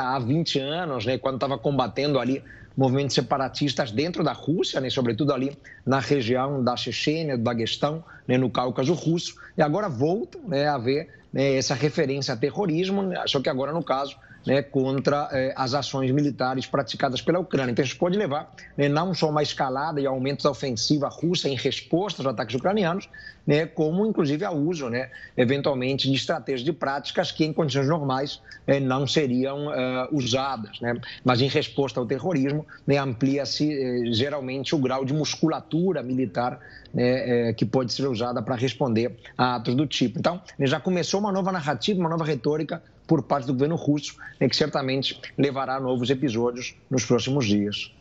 há 0.00 0.18
20 0.20 0.60
anos, 0.60 1.06
quando 1.20 1.36
estava 1.36 1.58
combatendo 1.58 2.20
ali 2.20 2.40
movimentos 2.76 3.14
separatistas 3.14 3.90
dentro 3.90 4.22
da 4.22 4.32
Rússia, 4.32 4.80
né, 4.80 4.90
sobretudo 4.90 5.32
ali 5.32 5.56
na 5.84 5.98
região 5.98 6.62
da 6.62 6.76
Chechênia, 6.76 7.36
do 7.36 7.44
Daguestão, 7.44 8.04
né, 8.28 8.36
no 8.36 8.50
Cáucaso 8.50 8.92
Russo, 8.92 9.36
e 9.56 9.62
agora 9.62 9.88
volta 9.88 10.38
né, 10.46 10.66
a 10.66 10.74
haver 10.74 11.08
né, 11.32 11.54
essa 11.56 11.74
referência 11.74 12.34
a 12.34 12.36
terrorismo, 12.36 13.02
né, 13.02 13.22
só 13.26 13.40
que 13.40 13.48
agora, 13.48 13.72
no 13.72 13.82
caso, 13.82 14.16
né, 14.46 14.62
contra 14.62 15.28
eh, 15.32 15.52
as 15.56 15.74
ações 15.74 16.10
militares 16.12 16.66
praticadas 16.66 17.20
pela 17.20 17.40
Ucrânia. 17.40 17.72
Então, 17.72 17.84
isso 17.84 17.98
pode 17.98 18.16
levar 18.16 18.54
né, 18.76 18.88
não 18.88 19.12
só 19.12 19.28
uma 19.28 19.42
escalada 19.42 20.00
e 20.00 20.06
aumento 20.06 20.44
da 20.44 20.50
ofensiva 20.50 21.08
russa 21.08 21.48
em 21.48 21.56
resposta 21.56 22.22
aos 22.22 22.32
ataques 22.32 22.54
ucranianos, 22.54 23.08
né, 23.46 23.66
como 23.66 24.04
inclusive 24.04 24.44
ao 24.44 24.56
uso, 24.56 24.88
né, 24.88 25.10
eventualmente, 25.36 26.08
de 26.10 26.14
estratégias 26.14 26.64
de 26.64 26.72
práticas 26.72 27.30
que, 27.30 27.44
em 27.44 27.52
condições 27.52 27.86
normais, 27.86 28.40
eh, 28.66 28.80
não 28.80 29.06
seriam 29.06 29.72
eh, 29.72 30.08
usadas. 30.10 30.80
Né? 30.80 30.94
Mas, 31.24 31.40
em 31.40 31.48
resposta 31.48 32.00
ao 32.00 32.06
terrorismo, 32.06 32.66
né, 32.86 32.98
amplia-se 32.98 33.72
eh, 33.72 34.12
geralmente 34.12 34.74
o 34.74 34.78
grau 34.78 35.04
de 35.04 35.14
musculatura 35.14 36.02
militar 36.02 36.58
né, 36.92 37.52
que 37.52 37.64
pode 37.66 37.92
ser 37.92 38.06
usada 38.06 38.40
para 38.40 38.54
responder 38.54 39.14
a 39.36 39.56
atos 39.56 39.74
do 39.74 39.86
tipo. 39.86 40.18
Então, 40.18 40.40
já 40.60 40.80
começou 40.80 41.20
uma 41.20 41.30
nova 41.30 41.52
narrativa, 41.52 42.00
uma 42.00 42.08
nova 42.08 42.24
retórica 42.24 42.82
por 43.06 43.22
parte 43.22 43.46
do 43.46 43.52
governo 43.52 43.76
russo, 43.76 44.16
né, 44.40 44.48
que 44.48 44.56
certamente 44.56 45.20
levará 45.36 45.76
a 45.76 45.80
novos 45.80 46.08
episódios 46.08 46.74
nos 46.90 47.04
próximos 47.04 47.46
dias. 47.46 47.92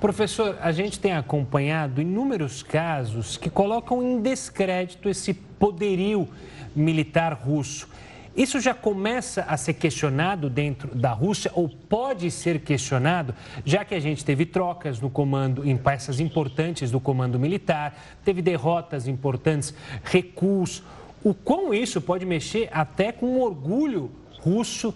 Professor, 0.00 0.58
a 0.60 0.72
gente 0.72 1.00
tem 1.00 1.12
acompanhado 1.12 2.02
inúmeros 2.02 2.62
casos 2.62 3.38
que 3.38 3.48
colocam 3.48 4.02
em 4.02 4.20
descrédito 4.20 5.08
esse 5.08 5.32
poderio 5.32 6.28
militar 6.74 7.32
russo. 7.32 7.88
Isso 8.36 8.60
já 8.60 8.74
começa 8.74 9.42
a 9.48 9.56
ser 9.56 9.72
questionado 9.72 10.50
dentro 10.50 10.94
da 10.94 11.10
Rússia 11.12 11.50
ou 11.54 11.66
pode 11.66 12.30
ser 12.30 12.60
questionado, 12.60 13.34
já 13.64 13.82
que 13.82 13.94
a 13.94 14.00
gente 14.00 14.22
teve 14.22 14.44
trocas 14.44 15.00
no 15.00 15.08
comando, 15.08 15.66
em 15.66 15.74
peças 15.74 16.20
importantes 16.20 16.90
do 16.90 17.00
comando 17.00 17.40
militar, 17.40 17.98
teve 18.22 18.42
derrotas 18.42 19.08
importantes, 19.08 19.72
recuos. 20.04 20.82
O 21.24 21.32
quão 21.32 21.72
isso 21.72 21.98
pode 22.02 22.26
mexer 22.26 22.68
até 22.70 23.10
com 23.10 23.24
o 23.26 23.40
orgulho 23.40 24.10
russo 24.40 24.94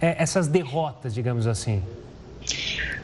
é, 0.00 0.16
essas 0.22 0.48
derrotas, 0.48 1.12
digamos 1.12 1.46
assim? 1.46 1.82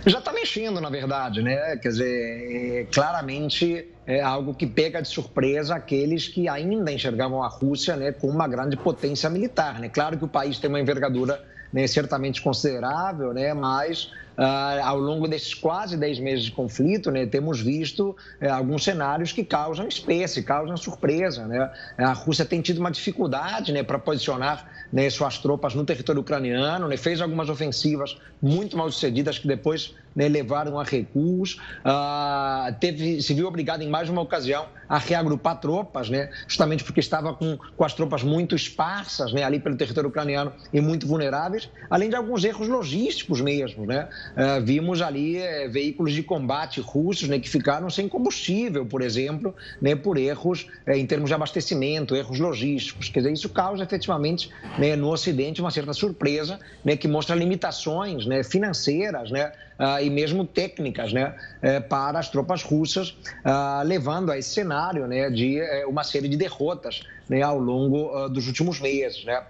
Já 0.07 0.19
está 0.19 0.33
mexendo, 0.33 0.81
na 0.81 0.91
verdade, 0.91 1.41
né? 1.41 1.77
Quer 1.79 1.89
dizer, 1.89 2.83
é, 2.83 2.87
claramente 2.93 3.89
é 4.07 4.21
algo 4.21 4.55
que 4.55 4.67
pega 4.67 5.01
de 5.01 5.09
surpresa 5.09 5.75
aqueles 5.75 6.29
que 6.29 6.47
ainda 6.47 6.93
enxergavam 6.93 7.43
a 7.43 7.49
Rússia 7.49 7.97
né, 7.97 8.13
como 8.13 8.33
uma 8.33 8.47
grande 8.47 8.77
potência 8.77 9.31
militar. 9.31 9.81
Né? 9.81 9.89
Claro 9.89 10.19
que 10.19 10.25
o 10.25 10.29
país 10.29 10.59
tem 10.59 10.69
uma 10.69 10.79
envergadura 10.79 11.43
né, 11.73 11.87
certamente 11.87 12.43
considerável, 12.43 13.33
né, 13.33 13.55
mas 13.55 14.11
Uh, 14.37 14.83
ao 14.83 14.99
longo 14.99 15.29
desses 15.29 15.55
quase 15.55 15.97
10 15.97 16.19
meses 16.19 16.47
de 16.47 16.51
conflito, 16.51 17.09
né, 17.09 17.25
temos 17.25 17.61
visto 17.61 18.17
uh, 18.43 18.53
alguns 18.53 18.83
cenários 18.83 19.33
que 19.33 19.45
causam 19.45 19.87
espécie, 19.87 20.43
causam 20.43 20.77
surpresa. 20.77 21.47
Né? 21.47 21.71
A 21.99 22.13
Rússia 22.13 22.45
tem 22.45 22.61
tido 22.61 22.79
uma 22.79 22.91
dificuldade 22.91 23.73
né, 23.73 23.85
para 23.85 23.97
posicionar 23.97 24.69
né, 24.95 25.11
suas 25.11 25.39
tropas 25.39 25.75
no 25.75 25.85
território 25.85 26.21
ucraniano, 26.21 26.87
né, 26.87 26.97
fez 26.97 27.21
algumas 27.21 27.49
ofensivas 27.49 28.17
muito 28.41 28.77
mal 28.77 28.89
sucedidas 28.93 29.41
que 29.41 29.49
depois 29.49 29.93
né, 30.15 30.29
levaram 30.29 30.79
a 30.79 30.85
recuos, 30.85 31.59
uh, 31.85 32.75
teve, 32.81 33.21
se 33.23 33.35
viu 33.35 33.47
obrigado 33.47 33.83
em 33.83 33.89
mais 33.89 34.09
uma 34.09 34.21
ocasião 34.21 34.67
a 34.89 34.99
reagrupar 34.99 35.61
tropas, 35.61 36.11
né, 36.11 36.31
justamente 36.47 36.85
porque 36.85 37.01
estava 37.01 37.35
com, 37.35 37.59
com 37.77 37.85
as 37.85 37.95
tropas 37.95 38.23
muito 38.23 38.55
esparsas 38.55 39.33
né, 39.33 39.43
ali 39.43 39.59
pelo 39.59 39.77
território 39.77 40.11
ucraniano 40.11 40.53
e 40.73 40.81
muito 40.81 41.07
vulneráveis, 41.07 41.71
além 41.89 42.09
de 42.09 42.17
alguns 42.17 42.45
erros 42.45 42.69
logísticos 42.69 43.41
mesmo. 43.41 43.87
Né? 43.87 44.09
Uh, 44.37 44.65
vimos 44.65 45.01
ali 45.01 45.39
uh, 45.39 45.71
veículos 45.71 46.13
de 46.13 46.23
combate 46.23 46.81
russos 46.81 47.29
né, 47.29 47.39
que 47.39 47.49
ficaram 47.49 47.89
sem 47.91 48.09
combustível, 48.09 48.85
por 48.87 49.03
exemplo, 49.03 49.55
né, 49.81 49.95
por 49.95 50.17
erros 50.17 50.67
eh, 50.87 50.97
em 50.97 51.07
termos 51.07 51.29
de 51.29 51.35
abastecimento, 51.35 52.15
erros 52.15 52.39
logísticos. 52.39 53.09
Quer 53.09 53.21
dizer, 53.21 53.33
isso 53.33 53.49
causa 53.49 53.83
efetivamente 53.83 54.51
né, 54.79 54.97
no 54.97 55.11
Ocidente 55.11 55.61
uma 55.61 55.71
certa 55.71 55.93
surpresa 55.93 56.59
né, 56.85 56.97
que 56.97 57.09
mostra 57.09 57.35
limitações 57.35 58.27
né, 58.27 58.43
financeiras 58.43 59.31
né, 59.31 59.53
uh, 59.79 60.04
e 60.05 60.11
mesmo 60.11 60.45
técnicas 60.45 61.13
né, 61.13 61.35
uh, 61.63 61.89
para 61.89 62.19
as 62.19 62.29
tropas 62.29 62.63
russas, 62.63 63.11
uh, 63.45 63.85
levando 63.85 64.31
a 64.31 64.39
esse 64.39 64.51
cenário 64.51 65.07
né, 65.07 65.31
de 65.31 65.59
eh, 65.59 65.87
uma 65.87 66.05
série 66.05 66.29
de 66.29 66.37
derrotas 66.37 67.03
né, 67.29 67.43
ao 67.43 67.59
longo 67.59 68.29
dos 68.29 68.47
últimos 68.47 68.81
meses. 68.81 69.25
Né? 69.25 69.43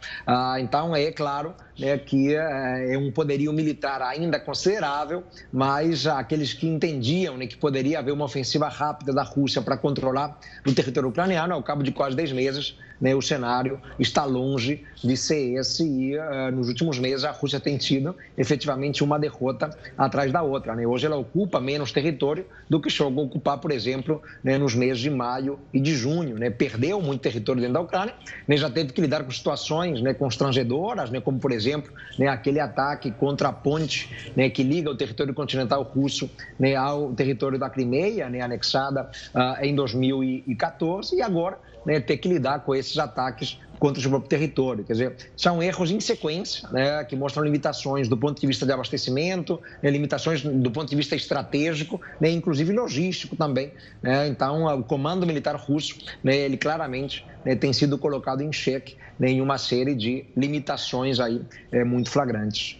então, 0.61 0.95
é 0.95 1.11
claro 1.11 1.55
né, 1.79 1.99
que 1.99 2.35
é 2.35 2.97
um 2.97 3.11
poderio 3.11 3.53
militar 3.53 4.03
ainda 4.03 4.39
considerável, 4.39 5.25
mas 5.53 6.07
aqueles 6.07 6.53
que 6.53 6.67
entendiam 6.67 7.37
né, 7.37 7.47
que 7.47 7.57
poderia 7.57 7.99
haver 7.99 8.13
uma 8.13 8.25
ofensiva 8.25 8.69
rápida 8.69 9.13
da 9.13 9.23
Rússia 9.23 9.61
para 9.63 9.77
controlar 9.77 10.39
o 10.67 10.73
território 10.73 11.09
ucraniano, 11.09 11.55
ao 11.55 11.63
cabo 11.63 11.83
de 11.83 11.93
quase 11.93 12.17
10 12.17 12.33
meses, 12.33 12.77
né, 13.01 13.15
o 13.15 13.21
cenário 13.21 13.81
está 13.99 14.25
longe 14.25 14.85
de 15.03 15.17
ser 15.17 15.59
esse 15.59 15.85
e 15.85 16.17
uh, 16.17 16.51
nos 16.53 16.69
últimos 16.69 16.99
meses 16.99 17.25
a 17.25 17.31
Rússia 17.31 17.61
tem 17.61 17.77
tido 17.77 18.17
efetivamente 18.37 19.03
uma 19.03 19.19
derrota 19.19 19.77
atrás 19.99 20.33
da 20.33 20.43
outra. 20.43 20.75
Né? 20.75 20.87
Hoje 20.87 21.07
ela 21.07 21.17
ocupa 21.17 21.61
menos 21.61 21.93
território 21.93 22.47
do 22.69 22.81
que 22.81 22.89
chegou 22.89 23.25
a 23.25 23.27
ocupar, 23.27 23.59
por 23.59 23.71
exemplo, 23.71 24.23
né, 24.43 24.57
nos 24.59 24.75
meses 24.75 25.01
de 25.01 25.11
maio 25.11 25.59
e 25.73 25.81
de 25.81 25.95
junho. 25.95 26.39
Né? 26.39 26.51
Perdeu 26.51 27.01
muito 27.01 27.21
território 27.21 27.61
da 27.73 27.81
Ucrânia, 27.81 28.15
né? 28.47 28.57
já 28.57 28.69
teve 28.69 28.93
que 28.93 29.01
lidar 29.01 29.25
com 29.25 29.31
situações 29.31 30.01
né, 30.03 30.13
constrangedoras, 30.13 31.11
né, 31.11 31.21
como 31.21 31.39
por 31.39 31.53
exemplo 31.53 31.93
né, 32.19 32.29
aquele 32.29 32.61
ataque 32.61 33.11
contra 33.11 33.49
a 33.49 33.53
ponte 33.53 34.33
né, 34.37 34.51
que 34.51 34.63
liga 34.63 34.91
o 34.91 34.97
território 34.97 35.33
continental 35.33 35.83
russo 35.83 36.31
né, 36.59 36.75
ao 36.75 37.13
território 37.13 37.59
da 37.59 37.71
Crimeia, 37.71 38.29
né, 38.29 38.41
anexada 38.41 39.11
uh, 39.35 39.65
em 39.65 39.75
2014, 39.75 41.17
e 41.17 41.23
agora 41.23 41.59
né, 41.85 42.01
ter 42.01 42.17
que 42.17 42.29
lidar 42.29 42.61
com 42.61 42.75
esses 42.75 42.99
ataques 42.99 43.59
contra 43.85 43.99
o 43.99 44.01
seu 44.01 44.11
próprio 44.11 44.31
território. 44.31 44.83
Quer 44.83 44.93
dizer, 44.95 45.17
são 45.37 45.63
erros 45.63 45.91
em 45.91 46.01
sequência, 46.01 46.67
né, 46.71 47.05
que 47.05 47.15
mostram 47.15 47.45
limitações 47.45 48.09
do 48.09 48.17
ponto 48.17 48.41
de 48.41 48.47
vista 48.47 48.65
de 48.65 48.73
abastecimento, 48.73 49.61
né, 49.83 49.91
limitações 49.91 50.41
do 50.43 50.71
ponto 50.71 50.89
de 50.89 50.97
vista 50.97 51.15
estratégico, 51.15 52.01
né, 52.19 52.31
inclusive 52.31 52.73
logístico 52.73 53.37
também. 53.37 53.73
Né? 54.01 54.27
Então, 54.29 54.65
o 54.79 54.83
comando 54.83 55.27
militar 55.27 55.55
russo, 55.57 55.99
né, 56.23 56.35
ele 56.35 56.57
claramente 56.57 57.27
né, 57.45 57.55
tem 57.55 57.75
sido 57.75 57.99
colocado 57.99 58.41
em 58.41 58.51
xeque 58.51 58.97
né, 59.19 59.29
em 59.29 59.43
uma 59.43 59.59
série 59.59 59.95
de 59.95 60.25
limitações 60.35 61.21
aí 61.21 61.43
é, 61.71 61.85
muito 61.85 62.09
flagrantes. 62.09 62.79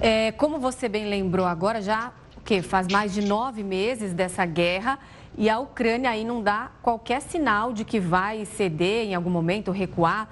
É, 0.00 0.30
como 0.30 0.60
você 0.60 0.88
bem 0.88 1.10
lembrou 1.10 1.46
agora, 1.46 1.82
já 1.82 2.12
que 2.44 2.62
faz 2.62 2.86
mais 2.86 3.12
de 3.12 3.22
nove 3.22 3.64
meses 3.64 4.14
dessa 4.14 4.46
guerra 4.46 5.00
e 5.38 5.48
a 5.48 5.60
Ucrânia 5.60 6.10
aí 6.10 6.24
não 6.24 6.42
dá 6.42 6.72
qualquer 6.82 7.22
sinal 7.22 7.72
de 7.72 7.84
que 7.84 8.00
vai 8.00 8.44
ceder 8.44 9.06
em 9.06 9.14
algum 9.14 9.30
momento, 9.30 9.70
recuar. 9.70 10.28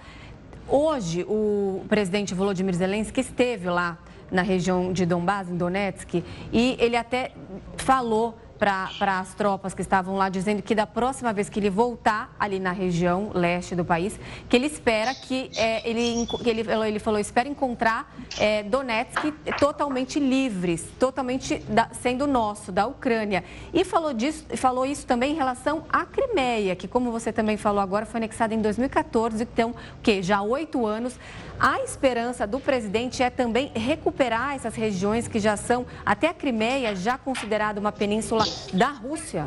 Hoje, 0.66 1.24
o 1.28 1.84
presidente 1.88 2.34
Volodymyr 2.34 2.74
Zelensky 2.74 3.20
esteve 3.20 3.70
lá 3.70 3.98
na 4.32 4.42
região 4.42 4.92
de 4.92 5.06
Donbás, 5.06 5.48
em 5.48 5.56
Donetsk, 5.56 6.24
e 6.52 6.76
ele 6.80 6.96
até 6.96 7.30
falou 7.76 8.36
para 8.58 9.18
as 9.18 9.34
tropas 9.34 9.74
que 9.74 9.82
estavam 9.82 10.16
lá, 10.16 10.28
dizendo 10.28 10.62
que 10.62 10.74
da 10.74 10.86
próxima 10.86 11.32
vez 11.32 11.48
que 11.48 11.58
ele 11.58 11.70
voltar 11.70 12.34
ali 12.38 12.58
na 12.58 12.72
região 12.72 13.30
leste 13.34 13.74
do 13.74 13.84
país, 13.84 14.18
que 14.48 14.56
ele 14.56 14.66
espera 14.66 15.14
que 15.14 15.50
é, 15.56 15.88
ele, 15.88 16.26
ele, 16.44 16.88
ele 16.88 16.98
falou, 16.98 17.20
espera 17.20 17.48
encontrar 17.48 18.14
é, 18.38 18.62
Donetsk 18.62 19.32
totalmente 19.58 20.18
livres, 20.18 20.84
totalmente 20.98 21.58
da, 21.68 21.88
sendo 21.92 22.26
nosso, 22.26 22.72
da 22.72 22.86
Ucrânia. 22.86 23.44
E 23.72 23.84
falou, 23.84 24.12
disso, 24.12 24.44
falou 24.56 24.86
isso 24.86 25.06
também 25.06 25.32
em 25.32 25.36
relação 25.36 25.84
à 25.90 26.04
Crimeia, 26.04 26.74
que 26.74 26.88
como 26.88 27.10
você 27.10 27.32
também 27.32 27.56
falou 27.56 27.80
agora, 27.80 28.06
foi 28.06 28.18
anexada 28.18 28.54
em 28.54 28.60
2014, 28.60 29.42
então, 29.42 29.74
que 30.02 30.22
já 30.22 30.38
há 30.38 30.42
oito 30.42 30.86
anos. 30.86 31.18
A 31.58 31.80
esperança 31.80 32.46
do 32.46 32.60
presidente 32.60 33.22
é 33.22 33.30
também 33.30 33.70
recuperar 33.74 34.54
essas 34.54 34.74
regiões 34.74 35.26
que 35.26 35.38
já 35.38 35.56
são, 35.56 35.86
até 36.04 36.28
a 36.28 36.34
Crimeia, 36.34 36.94
já 36.94 37.16
considerada 37.16 37.80
uma 37.80 37.92
península 37.92 38.44
da 38.74 38.88
Rússia? 38.88 39.46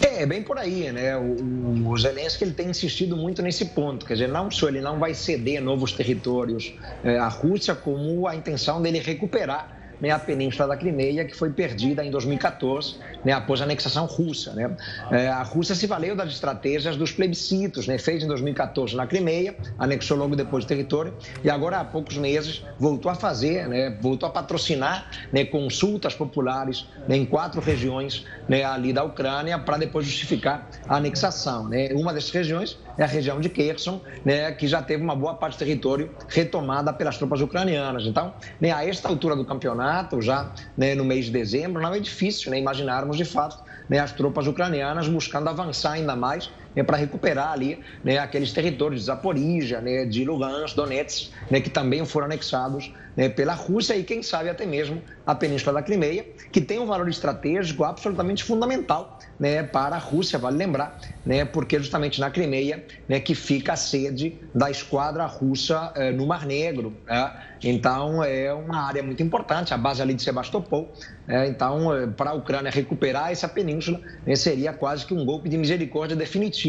É, 0.00 0.26
bem 0.26 0.42
por 0.42 0.58
aí, 0.58 0.90
né? 0.90 1.16
O, 1.16 1.88
o 1.88 1.98
Zelensky 1.98 2.42
ele 2.42 2.52
tem 2.52 2.68
insistido 2.68 3.16
muito 3.16 3.42
nesse 3.42 3.66
ponto, 3.66 4.04
quer 4.04 4.14
dizer, 4.14 4.28
não 4.28 4.50
só 4.50 4.68
ele 4.68 4.80
não 4.80 4.98
vai 4.98 5.14
ceder 5.14 5.62
novos 5.62 5.92
territórios 5.92 6.74
é, 7.04 7.18
à 7.18 7.28
Rússia, 7.28 7.74
como 7.74 8.26
a 8.26 8.34
intenção 8.34 8.82
dele 8.82 8.98
recuperar 8.98 9.81
né, 10.02 10.10
a 10.10 10.18
Península 10.18 10.68
da 10.68 10.76
Crimeia, 10.76 11.24
que 11.24 11.34
foi 11.34 11.50
perdida 11.50 12.04
em 12.04 12.10
2014, 12.10 12.96
né, 13.24 13.32
após 13.32 13.60
a 13.60 13.64
anexação 13.64 14.04
russa. 14.04 14.52
Né? 14.52 14.76
É, 15.12 15.28
a 15.28 15.42
Rússia 15.44 15.76
se 15.76 15.86
valeu 15.86 16.16
das 16.16 16.30
estratégias 16.30 16.96
dos 16.96 17.12
plebiscitos, 17.12 17.86
né, 17.86 17.96
fez 17.98 18.24
em 18.24 18.26
2014 18.26 18.96
na 18.96 19.06
Crimeia, 19.06 19.54
anexou 19.78 20.16
logo 20.16 20.34
depois 20.34 20.64
o 20.64 20.66
território, 20.66 21.14
e 21.44 21.48
agora 21.48 21.78
há 21.78 21.84
poucos 21.84 22.16
meses 22.16 22.64
voltou 22.78 23.10
a 23.10 23.14
fazer, 23.14 23.68
né, 23.68 23.96
voltou 24.00 24.28
a 24.28 24.32
patrocinar 24.32 25.08
né, 25.32 25.44
consultas 25.44 26.14
populares 26.14 26.84
né, 27.06 27.16
em 27.16 27.24
quatro 27.24 27.60
regiões 27.60 28.26
né, 28.48 28.64
ali 28.64 28.92
da 28.92 29.04
Ucrânia 29.04 29.56
para 29.56 29.76
depois 29.76 30.04
justificar 30.04 30.68
a 30.88 30.96
anexação. 30.96 31.68
Né? 31.68 31.90
Uma 31.92 32.12
dessas 32.12 32.30
regiões 32.30 32.76
é 32.96 33.02
a 33.02 33.06
região 33.06 33.40
de 33.40 33.48
Kherson, 33.48 34.00
né, 34.24 34.52
que 34.52 34.66
já 34.66 34.82
teve 34.82 35.02
uma 35.02 35.14
boa 35.14 35.34
parte 35.34 35.56
do 35.56 35.58
território 35.58 36.10
retomada 36.28 36.92
pelas 36.92 37.18
tropas 37.18 37.40
ucranianas. 37.40 38.04
Então, 38.04 38.34
né, 38.60 38.72
a 38.72 38.86
esta 38.86 39.08
altura 39.08 39.36
do 39.36 39.44
campeonato, 39.44 40.20
já 40.20 40.52
né, 40.76 40.94
no 40.94 41.04
mês 41.04 41.26
de 41.26 41.30
dezembro, 41.30 41.82
não 41.82 41.94
é 41.94 42.00
difícil 42.00 42.50
né, 42.50 42.58
imaginarmos 42.58 43.16
de 43.16 43.24
fato 43.24 43.62
né, 43.88 43.98
as 43.98 44.12
tropas 44.12 44.46
ucranianas 44.46 45.08
buscando 45.08 45.48
avançar 45.48 45.92
ainda 45.92 46.16
mais 46.16 46.50
né, 46.74 46.82
para 46.82 46.96
recuperar 46.96 47.52
ali 47.52 47.78
né, 48.02 48.18
aqueles 48.18 48.52
territórios 48.52 49.00
de 49.00 49.06
Zaporizhia, 49.06 49.80
né, 49.80 50.04
de 50.04 50.24
Lugansk, 50.24 50.76
Donetsk, 50.76 51.30
né, 51.50 51.60
que 51.60 51.70
também 51.70 52.04
foram 52.04 52.26
anexados 52.26 52.92
né, 53.16 53.28
pela 53.28 53.54
Rússia 53.54 53.94
e, 53.96 54.02
quem 54.02 54.22
sabe, 54.22 54.48
até 54.48 54.64
mesmo 54.64 55.02
a 55.26 55.34
Península 55.34 55.74
da 55.74 55.82
Crimeia, 55.82 56.24
que 56.50 56.60
tem 56.60 56.78
um 56.78 56.86
valor 56.86 57.08
estratégico 57.08 57.84
absolutamente 57.84 58.42
fundamental 58.42 59.18
né, 59.38 59.62
para 59.62 59.96
a 59.96 59.98
Rússia, 59.98 60.38
vale 60.38 60.56
lembrar, 60.56 60.98
né, 61.24 61.44
porque 61.44 61.78
justamente 61.78 62.20
na 62.20 62.30
Crimeia 62.30 62.84
né, 63.08 63.20
que 63.20 63.34
fica 63.34 63.72
a 63.74 63.76
sede 63.76 64.38
da 64.54 64.70
esquadra 64.70 65.26
russa 65.26 65.92
eh, 65.94 66.12
no 66.12 66.26
Mar 66.26 66.46
Negro. 66.46 66.94
Né? 67.06 67.32
Então, 67.64 68.24
é 68.24 68.52
uma 68.52 68.86
área 68.86 69.02
muito 69.02 69.22
importante, 69.22 69.72
a 69.72 69.78
base 69.78 70.02
ali 70.02 70.14
de 70.14 70.22
Sebastopol. 70.22 70.92
Né? 71.26 71.48
Então, 71.48 71.94
eh, 71.94 72.06
para 72.06 72.30
a 72.30 72.34
Ucrânia 72.34 72.70
recuperar 72.70 73.30
essa 73.30 73.48
península, 73.48 74.00
né, 74.26 74.34
seria 74.34 74.72
quase 74.72 75.06
que 75.06 75.14
um 75.14 75.24
golpe 75.24 75.48
de 75.48 75.56
misericórdia 75.56 76.16
definitivo 76.16 76.61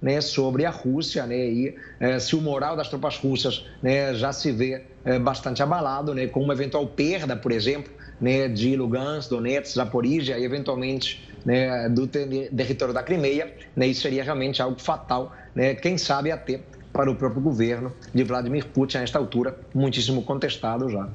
né, 0.00 0.20
sobre 0.20 0.64
a 0.64 0.70
Rússia, 0.70 1.26
né, 1.26 1.36
e 1.36 1.74
é, 1.98 2.18
se 2.18 2.34
o 2.34 2.40
moral 2.40 2.74
das 2.74 2.88
tropas 2.88 3.18
russas 3.18 3.66
né, 3.82 4.14
já 4.14 4.32
se 4.32 4.50
vê 4.50 4.82
é, 5.04 5.18
bastante 5.18 5.62
abalado, 5.62 6.14
né, 6.14 6.26
com 6.26 6.42
uma 6.42 6.54
eventual 6.54 6.86
perda, 6.86 7.36
por 7.36 7.52
exemplo, 7.52 7.92
né, 8.20 8.48
de 8.48 8.76
Lugansk, 8.76 9.30
Donetsk, 9.30 9.74
Zaporizhia 9.74 10.38
e 10.38 10.44
eventualmente 10.44 11.28
né, 11.44 11.88
do 11.88 12.06
território 12.06 12.94
da 12.94 13.02
Crimeia, 13.02 13.54
né, 13.76 13.86
isso 13.86 14.02
seria 14.02 14.24
realmente 14.24 14.62
algo 14.62 14.80
fatal, 14.80 15.32
né, 15.54 15.74
quem 15.74 15.98
sabe 15.98 16.30
até 16.30 16.60
para 16.92 17.10
o 17.10 17.14
próprio 17.14 17.40
governo 17.40 17.92
de 18.12 18.24
Vladimir 18.24 18.66
Putin 18.66 18.98
a 18.98 19.02
esta 19.02 19.18
altura, 19.18 19.58
muitíssimo 19.74 20.22
contestado 20.22 20.88
já. 20.88 21.08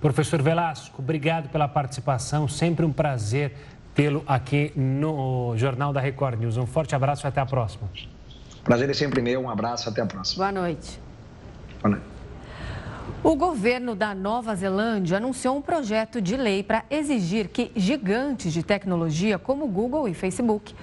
Professor 0.00 0.40
Velasco, 0.42 1.00
obrigado 1.00 1.48
pela 1.48 1.66
participação, 1.66 2.46
sempre 2.46 2.84
um 2.84 2.92
prazer 2.92 3.52
tê-lo 3.96 4.22
aqui 4.26 4.70
no 4.76 5.56
Jornal 5.56 5.90
da 5.90 6.00
Record 6.00 6.38
News. 6.38 6.58
Um 6.58 6.66
forte 6.66 6.94
abraço 6.94 7.26
e 7.26 7.28
até 7.28 7.40
a 7.40 7.46
próxima. 7.46 7.88
Prazer 8.62 8.90
é 8.90 8.94
sempre 8.94 9.22
meu, 9.22 9.40
um 9.40 9.48
abraço, 9.48 9.88
até 9.88 10.02
a 10.02 10.06
próxima. 10.06 10.44
Boa 10.44 10.60
noite. 10.60 11.00
Boa 11.80 11.92
noite. 11.92 12.06
O 13.22 13.34
governo 13.34 13.94
da 13.96 14.14
Nova 14.14 14.54
Zelândia 14.54 15.16
anunciou 15.16 15.56
um 15.56 15.62
projeto 15.62 16.20
de 16.20 16.36
lei 16.36 16.62
para 16.62 16.84
exigir 16.90 17.48
que 17.48 17.72
gigantes 17.74 18.52
de 18.52 18.62
tecnologia 18.62 19.38
como 19.38 19.66
Google 19.66 20.06
e 20.06 20.14
Facebook 20.14 20.74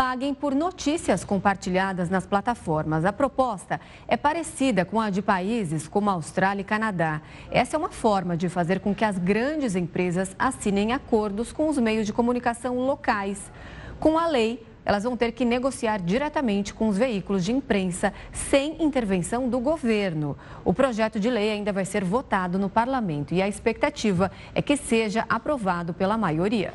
paguem 0.00 0.32
por 0.32 0.54
notícias 0.54 1.24
compartilhadas 1.24 2.08
nas 2.08 2.24
plataformas. 2.24 3.04
A 3.04 3.12
proposta 3.12 3.78
é 4.08 4.16
parecida 4.16 4.82
com 4.82 4.98
a 4.98 5.10
de 5.10 5.20
países 5.20 5.86
como 5.86 6.08
Austrália 6.08 6.62
e 6.62 6.64
Canadá. 6.64 7.20
Essa 7.50 7.76
é 7.76 7.78
uma 7.78 7.90
forma 7.90 8.34
de 8.34 8.48
fazer 8.48 8.80
com 8.80 8.94
que 8.94 9.04
as 9.04 9.18
grandes 9.18 9.76
empresas 9.76 10.34
assinem 10.38 10.94
acordos 10.94 11.52
com 11.52 11.68
os 11.68 11.76
meios 11.76 12.06
de 12.06 12.14
comunicação 12.14 12.78
locais. 12.78 13.52
Com 13.98 14.18
a 14.18 14.26
lei, 14.26 14.66
elas 14.86 15.04
vão 15.04 15.18
ter 15.18 15.32
que 15.32 15.44
negociar 15.44 16.00
diretamente 16.00 16.72
com 16.72 16.88
os 16.88 16.96
veículos 16.96 17.44
de 17.44 17.52
imprensa, 17.52 18.10
sem 18.32 18.82
intervenção 18.82 19.50
do 19.50 19.60
governo. 19.60 20.34
O 20.64 20.72
projeto 20.72 21.20
de 21.20 21.28
lei 21.28 21.50
ainda 21.50 21.74
vai 21.74 21.84
ser 21.84 22.04
votado 22.04 22.58
no 22.58 22.70
parlamento 22.70 23.34
e 23.34 23.42
a 23.42 23.48
expectativa 23.48 24.32
é 24.54 24.62
que 24.62 24.78
seja 24.78 25.26
aprovado 25.28 25.92
pela 25.92 26.16
maioria. 26.16 26.72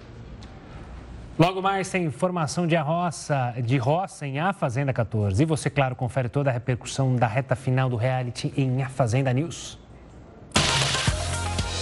Logo 1.38 1.62
mais 1.62 1.90
tem 1.90 2.06
informação 2.06 2.66
de, 2.66 2.78
roça, 2.78 3.54
de 3.62 3.76
roça 3.78 4.26
em 4.26 4.40
A 4.40 4.54
Fazenda 4.54 4.94
14. 4.94 5.44
E 5.44 5.46
você, 5.46 5.70
claro, 5.70 5.94
confere 5.94 6.30
toda 6.30 6.50
a 6.50 6.54
repercussão 6.54 7.14
da 7.14 7.28
reta 7.28 7.58
final 7.58 7.90
do 7.90 7.98
reality 7.98 8.54
em 8.56 8.82
A 8.82 8.88
Fazenda 8.88 9.34
News. 9.34 9.78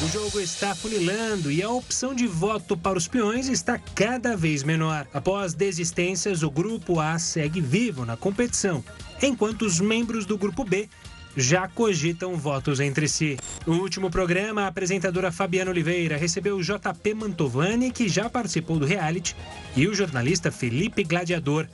O 0.02 0.08
jogo 0.08 0.40
está 0.40 0.74
funilando 0.74 1.52
e 1.52 1.62
a 1.62 1.70
opção 1.70 2.16
de 2.16 2.26
voto 2.26 2.76
para 2.76 2.98
os 2.98 3.08
peões 3.08 3.48
está 3.48 3.78
cada 3.78 4.36
vez 4.36 4.64
menor. 4.64 5.06
Após 5.14 5.54
desistências, 5.54 6.42
o 6.42 6.50
grupo 6.50 7.00
A 7.00 7.20
segue 7.20 7.62
vivo 7.62 8.06
na 8.06 8.18
competição, 8.18 8.84
enquanto 9.22 9.62
os 9.62 9.80
membros 9.80 10.26
do 10.26 10.36
grupo 10.36 10.64
B 10.66 10.90
já 11.36 11.68
cogitam 11.68 12.36
votos 12.36 12.80
entre 12.80 13.08
si. 13.08 13.38
No 13.66 13.82
último 13.82 14.10
programa, 14.10 14.64
a 14.64 14.68
apresentadora 14.68 15.32
Fabiana 15.32 15.72
Oliveira 15.72 16.18
recebeu 16.18 16.58
o 16.58 16.64
JP 16.64 17.14
Mantovani, 17.14 17.92
que 17.92 18.08
já 18.08 18.30
participou 18.30 18.78
do 18.78 18.86
reality, 18.86 19.36
e 19.76 19.88
o 19.88 19.94
jornalista 19.94 20.52
Felipe 20.52 21.04
Gladiador. 21.04 21.68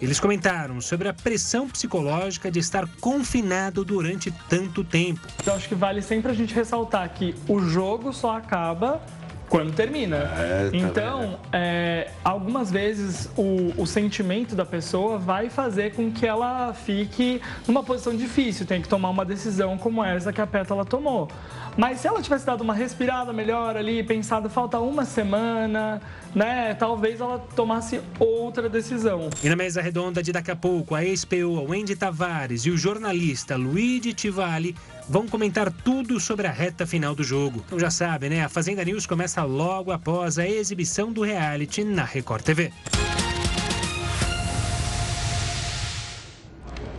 Eles 0.00 0.20
comentaram 0.20 0.80
sobre 0.80 1.08
a 1.08 1.14
pressão 1.14 1.68
psicológica 1.68 2.50
de 2.50 2.58
estar 2.58 2.86
confinado 3.00 3.82
durante 3.82 4.30
tanto 4.48 4.84
tempo. 4.84 5.20
Eu 5.44 5.54
acho 5.54 5.68
que 5.68 5.74
vale 5.74 6.02
sempre 6.02 6.30
a 6.30 6.34
gente 6.34 6.54
ressaltar 6.54 7.08
que 7.14 7.34
o 7.48 7.60
jogo 7.60 8.12
só 8.12 8.36
acaba 8.36 9.00
quando 9.48 9.72
termina. 9.74 10.16
É, 10.16 10.70
tá 10.70 10.76
então, 10.76 11.38
é, 11.52 12.10
algumas 12.24 12.70
vezes 12.70 13.30
o, 13.36 13.72
o, 13.76 13.86
sentimento 13.86 14.54
da 14.54 14.64
pessoa 14.64 15.18
vai 15.18 15.48
fazer 15.48 15.94
com 15.94 16.10
que 16.10 16.26
ela 16.26 16.72
fique 16.74 17.40
numa 17.66 17.82
posição 17.82 18.14
difícil, 18.14 18.66
tem 18.66 18.82
que 18.82 18.88
tomar 18.88 19.10
uma 19.10 19.24
decisão 19.24 19.78
como 19.78 20.04
essa 20.04 20.32
que 20.32 20.40
a 20.40 20.46
Pétala 20.46 20.84
tomou. 20.84 21.28
Mas 21.76 22.00
se 22.00 22.08
ela 22.08 22.22
tivesse 22.22 22.46
dado 22.46 22.62
uma 22.62 22.74
respirada 22.74 23.32
melhor 23.32 23.76
ali, 23.76 24.02
pensado, 24.02 24.48
falta 24.48 24.78
uma 24.78 25.04
semana, 25.04 26.00
né? 26.34 26.74
Talvez 26.74 27.20
ela 27.20 27.38
tomasse 27.54 28.00
outra 28.18 28.68
decisão. 28.68 29.28
E 29.42 29.48
na 29.48 29.56
mesa 29.56 29.82
redonda 29.82 30.22
de 30.22 30.32
daqui 30.32 30.50
a 30.50 30.56
pouco, 30.56 30.94
a 30.94 31.04
ex-PO 31.04 31.66
Wendy 31.68 31.94
Tavares 31.94 32.64
e 32.64 32.70
o 32.70 32.78
jornalista 32.78 33.56
Luigi 33.56 34.14
Tivali 34.14 34.74
vão 35.08 35.28
comentar 35.28 35.70
tudo 35.70 36.18
sobre 36.18 36.46
a 36.46 36.50
reta 36.50 36.86
final 36.86 37.14
do 37.14 37.22
jogo. 37.22 37.62
Então 37.66 37.78
já 37.78 37.90
sabe, 37.90 38.30
né? 38.30 38.42
A 38.42 38.48
Fazenda 38.48 38.84
News 38.84 39.06
começa 39.06 39.42
logo 39.44 39.92
após 39.92 40.38
a 40.38 40.48
exibição 40.48 41.12
do 41.12 41.22
reality 41.22 41.84
na 41.84 42.04
Record 42.04 42.42
TV. 42.42 42.72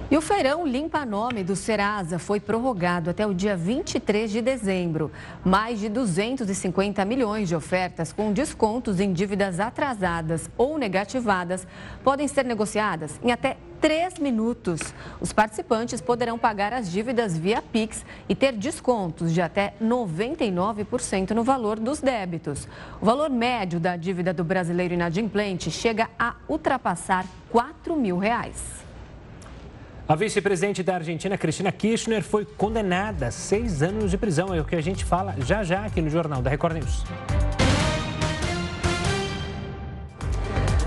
E 0.09 0.15
o 0.15 0.21
feirão 0.21 0.65
Limpa 0.65 1.05
Nome 1.05 1.43
do 1.43 1.53
Serasa 1.53 2.17
foi 2.17 2.39
prorrogado 2.39 3.09
até 3.09 3.27
o 3.27 3.33
dia 3.33 3.57
23 3.57 4.31
de 4.31 4.41
dezembro. 4.41 5.11
Mais 5.43 5.81
de 5.81 5.89
250 5.89 7.03
milhões 7.03 7.49
de 7.49 7.55
ofertas 7.57 8.13
com 8.13 8.31
descontos 8.31 9.01
em 9.01 9.11
dívidas 9.11 9.59
atrasadas 9.59 10.49
ou 10.57 10.77
negativadas 10.77 11.67
podem 12.05 12.25
ser 12.25 12.45
negociadas 12.45 13.19
em 13.21 13.33
até 13.33 13.57
três 13.81 14.17
minutos. 14.17 14.79
Os 15.19 15.33
participantes 15.33 15.99
poderão 15.99 16.39
pagar 16.39 16.71
as 16.71 16.89
dívidas 16.89 17.37
via 17.37 17.61
Pix 17.61 18.05
e 18.29 18.33
ter 18.33 18.53
descontos 18.53 19.33
de 19.33 19.41
até 19.41 19.73
99% 19.83 21.31
no 21.31 21.43
valor 21.43 21.77
dos 21.77 21.99
débitos. 21.99 22.65
O 23.01 23.05
valor 23.05 23.29
médio 23.29 23.77
da 23.77 23.97
dívida 23.97 24.33
do 24.33 24.45
brasileiro 24.45 24.93
inadimplente 24.93 25.69
chega 25.69 26.09
a 26.17 26.37
ultrapassar 26.47 27.25
4 27.51 27.93
mil 27.97 28.17
reais. 28.17 28.86
A 30.09 30.15
vice-presidente 30.15 30.81
da 30.83 30.95
Argentina, 30.95 31.37
Cristina 31.37 31.69
Kirchner, 31.69 32.23
foi 32.23 32.45
condenada 32.45 33.27
a 33.27 33.31
seis 33.31 33.83
anos 33.83 34.09
de 34.09 34.17
prisão. 34.17 34.55
É 34.55 34.61
o 34.61 34.63
que 34.63 34.75
a 34.75 34.81
gente 34.81 35.03
fala 35.03 35.35
já 35.45 35.63
já 35.63 35.83
aqui 35.83 36.01
no 36.01 36.09
Jornal 36.09 36.41
da 36.41 36.49
Record 36.49 36.75
News. 36.75 37.03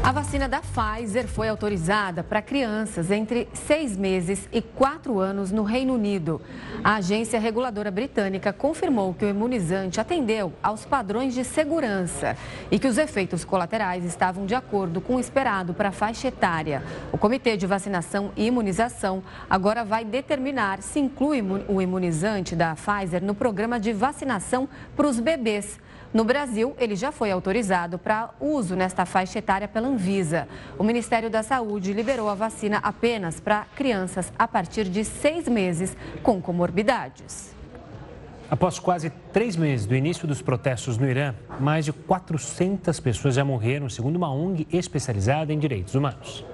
A 0.03 0.13
vacina 0.13 0.49
da 0.49 0.63
Pfizer 0.63 1.29
foi 1.29 1.51
autorizada 1.51 2.25
para 2.25 2.41
crianças 2.41 3.11
entre 3.11 3.47
seis 3.53 3.95
meses 3.95 4.49
e 4.51 4.63
quatro 4.63 5.21
anos 5.21 5.53
no 5.53 5.63
Reino 5.63 5.93
Unido. 5.93 6.41
A 6.83 6.95
agência 6.97 7.39
reguladora 7.39 7.91
britânica 7.91 8.51
confirmou 8.51 9.13
que 9.13 9.27
o 9.27 9.29
imunizante 9.29 10.01
atendeu 10.01 10.55
aos 10.63 10.87
padrões 10.87 11.35
de 11.35 11.45
segurança 11.45 12.35
e 12.71 12.79
que 12.79 12.89
os 12.89 12.97
efeitos 12.97 13.45
colaterais 13.45 14.03
estavam 14.03 14.47
de 14.47 14.55
acordo 14.55 15.03
com 15.03 15.17
o 15.17 15.21
esperado 15.21 15.75
para 15.75 15.91
a 15.91 15.93
faixa 15.93 16.29
etária. 16.29 16.83
O 17.13 17.19
Comitê 17.19 17.55
de 17.59 17.67
Vacinação 17.67 18.33
e 18.37 18.47
Imunização 18.47 19.23
agora 19.51 19.85
vai 19.85 20.03
determinar 20.03 20.81
se 20.81 20.99
inclui 20.99 21.43
o 21.69 21.81
imunizante 21.81 22.57
da 22.57 22.75
Pfizer 22.75 23.23
no 23.23 23.35
programa 23.35 23.79
de 23.79 23.93
vacinação 23.93 24.67
para 24.97 25.07
os 25.07 25.21
bebês. 25.21 25.79
No 26.13 26.25
Brasil, 26.25 26.75
ele 26.77 26.97
já 26.97 27.13
foi 27.13 27.31
autorizado 27.31 27.97
para 27.97 28.31
uso 28.41 28.75
nesta 28.75 29.07
faixa 29.07 29.39
etária 29.39 29.69
pela 29.69 29.87
Anvisa. 29.87 30.49
O 30.77 30.83
Ministério 30.83 31.31
da 31.31 31.43
Saúde 31.43 31.93
liberou 31.93 32.29
a 32.29 32.35
vacina 32.35 32.79
apenas 32.79 33.39
para 33.39 33.65
crianças 33.77 34.33
a 34.37 34.49
partir 34.49 34.89
de 34.89 35.05
seis 35.05 35.47
meses 35.47 35.97
com 36.21 36.43
comorbidades. 36.43 37.55
Após 38.51 38.81
quase 38.81 39.11
três 39.33 39.55
meses 39.55 39.87
do 39.87 39.95
início 39.95 40.27
dos 40.27 40.43
protestos 40.43 40.99
no 40.99 41.09
Irã, 41.09 41.33
mais 41.61 41.85
de 41.85 41.93
400 41.93 42.99
pessoas 42.99 43.37
já 43.37 43.45
morreram, 43.45 43.89
segundo 43.89 44.17
uma 44.17 44.33
ONG 44.33 44.67
especializada 44.73 45.53
em 45.53 45.59
direitos 45.61 45.95
humanos. 45.95 46.45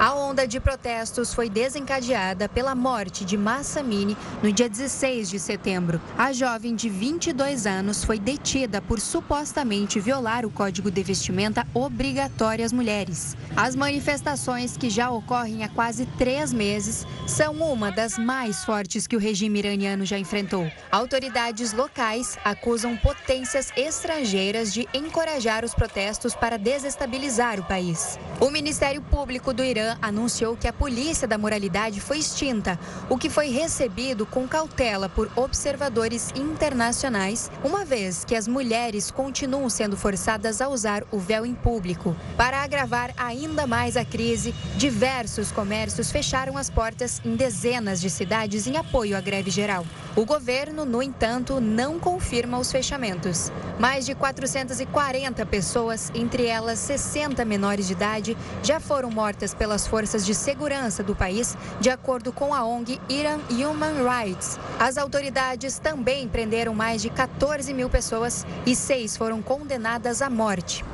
A 0.00 0.14
onda 0.14 0.46
de 0.46 0.60
protestos 0.60 1.34
foi 1.34 1.50
desencadeada 1.50 2.48
pela 2.48 2.72
morte 2.72 3.24
de 3.24 3.36
Massa 3.36 3.82
Mini 3.82 4.16
no 4.40 4.52
dia 4.52 4.68
16 4.68 5.28
de 5.28 5.40
setembro. 5.40 6.00
A 6.16 6.32
jovem 6.32 6.76
de 6.76 6.88
22 6.88 7.66
anos 7.66 8.04
foi 8.04 8.16
detida 8.16 8.80
por 8.80 9.00
supostamente 9.00 9.98
violar 9.98 10.46
o 10.46 10.50
código 10.52 10.88
de 10.88 11.02
vestimenta 11.02 11.66
obrigatório 11.74 12.64
às 12.64 12.72
mulheres. 12.72 13.36
As 13.56 13.74
manifestações, 13.74 14.76
que 14.76 14.88
já 14.88 15.10
ocorrem 15.10 15.64
há 15.64 15.68
quase 15.68 16.06
três 16.16 16.52
meses, 16.52 17.04
são 17.26 17.54
uma 17.54 17.90
das 17.90 18.16
mais 18.16 18.64
fortes 18.64 19.04
que 19.04 19.16
o 19.16 19.18
regime 19.18 19.58
iraniano 19.58 20.06
já 20.06 20.16
enfrentou. 20.16 20.70
Autoridades 20.92 21.72
locais 21.72 22.38
acusam 22.44 22.96
potências 22.96 23.72
estrangeiras 23.76 24.72
de 24.72 24.88
encorajar 24.94 25.64
os 25.64 25.74
protestos 25.74 26.36
para 26.36 26.56
desestabilizar 26.56 27.58
o 27.58 27.64
país. 27.64 28.16
O 28.40 28.48
Ministério 28.48 29.02
Público 29.02 29.52
do 29.52 29.64
Irã 29.64 29.87
anunciou 30.02 30.56
que 30.56 30.66
a 30.66 30.72
Polícia 30.72 31.28
da 31.28 31.38
Moralidade 31.38 32.00
foi 32.00 32.18
extinta, 32.18 32.78
o 33.08 33.16
que 33.16 33.30
foi 33.30 33.48
recebido 33.48 34.26
com 34.26 34.48
cautela 34.48 35.08
por 35.08 35.30
observadores 35.36 36.32
internacionais, 36.34 37.50
uma 37.62 37.84
vez 37.84 38.24
que 38.24 38.34
as 38.34 38.48
mulheres 38.48 39.10
continuam 39.10 39.70
sendo 39.70 39.96
forçadas 39.96 40.60
a 40.60 40.68
usar 40.68 41.04
o 41.10 41.18
véu 41.18 41.46
em 41.46 41.54
público. 41.54 42.16
Para 42.36 42.62
agravar 42.62 43.14
ainda 43.16 43.66
mais 43.66 43.96
a 43.96 44.04
crise, 44.04 44.54
diversos 44.76 45.52
comércios 45.52 46.10
fecharam 46.10 46.56
as 46.56 46.68
portas 46.68 47.20
em 47.24 47.36
dezenas 47.36 48.00
de 48.00 48.10
cidades 48.10 48.66
em 48.66 48.76
apoio 48.76 49.16
à 49.16 49.20
greve 49.20 49.50
geral. 49.50 49.86
O 50.16 50.24
governo, 50.24 50.84
no 50.84 51.00
entanto, 51.00 51.60
não 51.60 52.00
confirma 52.00 52.58
os 52.58 52.72
fechamentos. 52.72 53.52
Mais 53.78 54.04
de 54.04 54.16
440 54.16 55.46
pessoas, 55.46 56.10
entre 56.12 56.46
elas 56.46 56.80
60 56.80 57.44
menores 57.44 57.86
de 57.86 57.92
idade, 57.92 58.36
já 58.62 58.80
foram 58.80 59.10
mortas 59.12 59.54
pela 59.54 59.77
pelas 59.78 59.86
forças 59.86 60.26
de 60.26 60.34
segurança 60.34 61.04
do 61.04 61.14
país, 61.14 61.56
de 61.80 61.88
acordo 61.88 62.32
com 62.32 62.52
a 62.52 62.64
ONG 62.64 63.00
Iran 63.08 63.38
Human 63.48 64.02
Rights. 64.02 64.58
As 64.78 64.98
autoridades 64.98 65.78
também 65.78 66.26
prenderam 66.26 66.74
mais 66.74 67.00
de 67.00 67.10
14 67.10 67.72
mil 67.72 67.88
pessoas 67.88 68.44
e 68.66 68.74
seis 68.74 69.16
foram 69.16 69.40
condenadas 69.40 70.20
à 70.20 70.28
morte. 70.28 70.84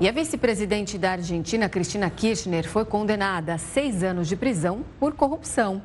E 0.00 0.08
a 0.08 0.12
vice-presidente 0.12 0.96
da 0.96 1.12
Argentina, 1.12 1.68
Cristina 1.68 2.08
Kirchner, 2.08 2.66
foi 2.66 2.86
condenada 2.86 3.54
a 3.54 3.58
seis 3.58 4.02
anos 4.02 4.26
de 4.28 4.36
prisão 4.36 4.82
por 4.98 5.12
corrupção. 5.12 5.82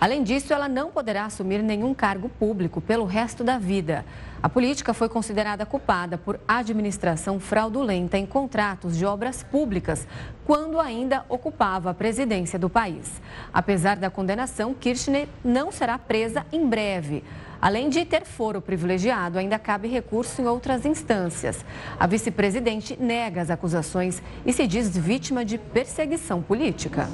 Além 0.00 0.22
disso, 0.22 0.52
ela 0.52 0.68
não 0.68 0.90
poderá 0.90 1.24
assumir 1.24 1.62
nenhum 1.62 1.94
cargo 1.94 2.28
público 2.28 2.80
pelo 2.80 3.04
resto 3.04 3.42
da 3.42 3.58
vida. 3.58 4.04
A 4.42 4.48
política 4.48 4.92
foi 4.92 5.08
considerada 5.08 5.64
culpada 5.64 6.18
por 6.18 6.38
administração 6.46 7.40
fraudulenta 7.40 8.18
em 8.18 8.26
contratos 8.26 8.96
de 8.96 9.06
obras 9.06 9.42
públicas, 9.42 10.06
quando 10.44 10.78
ainda 10.78 11.24
ocupava 11.28 11.90
a 11.90 11.94
presidência 11.94 12.58
do 12.58 12.68
país. 12.68 13.20
Apesar 13.52 13.96
da 13.96 14.10
condenação, 14.10 14.74
Kirchner 14.74 15.28
não 15.42 15.72
será 15.72 15.98
presa 15.98 16.46
em 16.52 16.66
breve. 16.66 17.24
Além 17.60 17.88
de 17.88 18.04
ter 18.04 18.24
foro 18.24 18.60
privilegiado, 18.60 19.38
ainda 19.38 19.58
cabe 19.58 19.88
recurso 19.88 20.42
em 20.42 20.46
outras 20.46 20.84
instâncias. 20.84 21.64
A 21.98 22.06
vice-presidente 22.06 22.96
nega 23.00 23.40
as 23.40 23.50
acusações 23.50 24.22
e 24.44 24.52
se 24.52 24.66
diz 24.66 24.96
vítima 24.96 25.44
de 25.44 25.56
perseguição 25.56 26.42
política. 26.42 27.08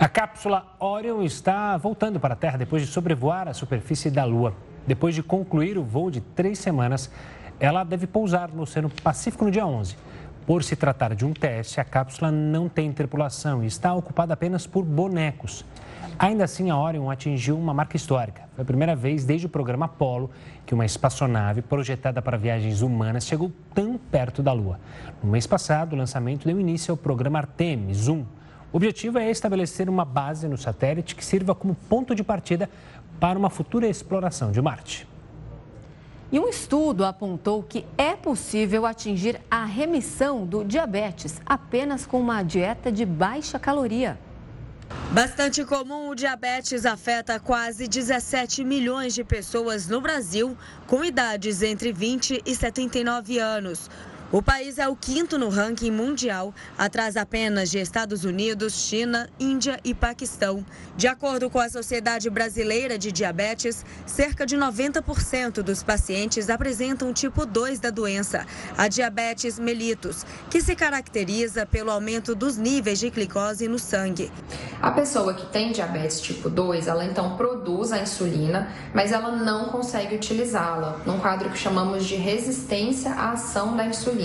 A 0.00 0.08
cápsula 0.08 0.76
Orion 0.78 1.22
está 1.24 1.76
voltando 1.76 2.20
para 2.20 2.34
a 2.34 2.36
Terra 2.36 2.56
depois 2.56 2.82
de 2.82 2.88
sobrevoar 2.88 3.48
a 3.48 3.52
superfície 3.52 4.12
da 4.12 4.24
Lua. 4.24 4.54
Depois 4.86 5.12
de 5.12 5.24
concluir 5.24 5.76
o 5.76 5.82
voo 5.82 6.08
de 6.08 6.20
três 6.20 6.60
semanas, 6.60 7.10
ela 7.58 7.82
deve 7.82 8.06
pousar 8.06 8.48
no 8.48 8.62
Oceano 8.62 8.88
Pacífico 9.02 9.44
no 9.44 9.50
dia 9.50 9.66
11. 9.66 9.96
Por 10.46 10.62
se 10.62 10.76
tratar 10.76 11.16
de 11.16 11.26
um 11.26 11.32
teste, 11.32 11.80
a 11.80 11.84
cápsula 11.84 12.30
não 12.30 12.68
tem 12.68 12.92
tripulação 12.92 13.64
e 13.64 13.66
está 13.66 13.92
ocupada 13.92 14.32
apenas 14.34 14.68
por 14.68 14.84
bonecos. 14.84 15.64
Ainda 16.16 16.44
assim, 16.44 16.70
a 16.70 16.78
Orion 16.78 17.10
atingiu 17.10 17.58
uma 17.58 17.74
marca 17.74 17.96
histórica. 17.96 18.42
Foi 18.54 18.62
a 18.62 18.64
primeira 18.64 18.94
vez 18.94 19.24
desde 19.24 19.46
o 19.46 19.50
programa 19.50 19.86
Apollo 19.86 20.30
que 20.64 20.74
uma 20.74 20.86
espaçonave 20.86 21.60
projetada 21.60 22.22
para 22.22 22.38
viagens 22.38 22.82
humanas 22.82 23.26
chegou 23.26 23.50
tão 23.74 23.98
perto 23.98 24.44
da 24.44 24.52
Lua. 24.52 24.78
No 25.20 25.28
mês 25.28 25.44
passado, 25.44 25.94
o 25.94 25.96
lançamento 25.96 26.46
deu 26.46 26.60
início 26.60 26.92
ao 26.92 26.96
programa 26.96 27.40
Artemis 27.40 28.06
1, 28.06 28.24
o 28.72 28.76
objetivo 28.76 29.18
é 29.18 29.30
estabelecer 29.30 29.88
uma 29.88 30.04
base 30.04 30.46
no 30.46 30.58
satélite 30.58 31.14
que 31.14 31.24
sirva 31.24 31.54
como 31.54 31.74
ponto 31.74 32.14
de 32.14 32.22
partida 32.22 32.68
para 33.18 33.38
uma 33.38 33.50
futura 33.50 33.88
exploração 33.88 34.52
de 34.52 34.60
Marte. 34.60 35.08
E 36.30 36.38
um 36.38 36.46
estudo 36.46 37.06
apontou 37.06 37.62
que 37.62 37.86
é 37.96 38.14
possível 38.14 38.84
atingir 38.84 39.40
a 39.50 39.64
remissão 39.64 40.44
do 40.44 40.62
diabetes 40.62 41.40
apenas 41.46 42.04
com 42.04 42.20
uma 42.20 42.42
dieta 42.42 42.92
de 42.92 43.06
baixa 43.06 43.58
caloria. 43.58 44.18
Bastante 45.10 45.64
comum, 45.64 46.10
o 46.10 46.14
diabetes 46.14 46.84
afeta 46.84 47.40
quase 47.40 47.88
17 47.88 48.62
milhões 48.62 49.14
de 49.14 49.24
pessoas 49.24 49.88
no 49.88 50.02
Brasil 50.02 50.54
com 50.86 51.02
idades 51.02 51.62
entre 51.62 51.92
20 51.92 52.42
e 52.44 52.54
79 52.54 53.38
anos. 53.38 53.88
O 54.30 54.42
país 54.42 54.76
é 54.76 54.86
o 54.86 54.94
quinto 54.94 55.38
no 55.38 55.48
ranking 55.48 55.90
mundial, 55.90 56.52
atrás 56.76 57.16
apenas 57.16 57.70
de 57.70 57.78
Estados 57.78 58.26
Unidos, 58.26 58.74
China, 58.74 59.26
Índia 59.40 59.80
e 59.82 59.94
Paquistão. 59.94 60.66
De 60.98 61.08
acordo 61.08 61.48
com 61.48 61.58
a 61.58 61.70
Sociedade 61.70 62.28
Brasileira 62.28 62.98
de 62.98 63.10
Diabetes, 63.10 63.86
cerca 64.04 64.44
de 64.44 64.54
90% 64.54 65.62
dos 65.62 65.82
pacientes 65.82 66.50
apresentam 66.50 67.10
tipo 67.10 67.46
2 67.46 67.80
da 67.80 67.88
doença, 67.88 68.44
a 68.76 68.86
diabetes 68.86 69.58
mellitus, 69.58 70.26
que 70.50 70.60
se 70.60 70.76
caracteriza 70.76 71.64
pelo 71.64 71.90
aumento 71.90 72.34
dos 72.34 72.58
níveis 72.58 72.98
de 72.98 73.08
glicose 73.08 73.66
no 73.66 73.78
sangue. 73.78 74.30
A 74.82 74.90
pessoa 74.90 75.32
que 75.32 75.46
tem 75.46 75.72
diabetes 75.72 76.20
tipo 76.20 76.50
2, 76.50 76.86
ela 76.86 77.06
então 77.06 77.34
produz 77.34 77.92
a 77.92 77.98
insulina, 77.98 78.70
mas 78.92 79.10
ela 79.10 79.34
não 79.36 79.70
consegue 79.70 80.14
utilizá-la, 80.16 81.00
num 81.06 81.18
quadro 81.18 81.48
que 81.48 81.56
chamamos 81.56 82.04
de 82.04 82.16
resistência 82.16 83.12
à 83.12 83.32
ação 83.32 83.74
da 83.74 83.86
insulina 83.86 84.17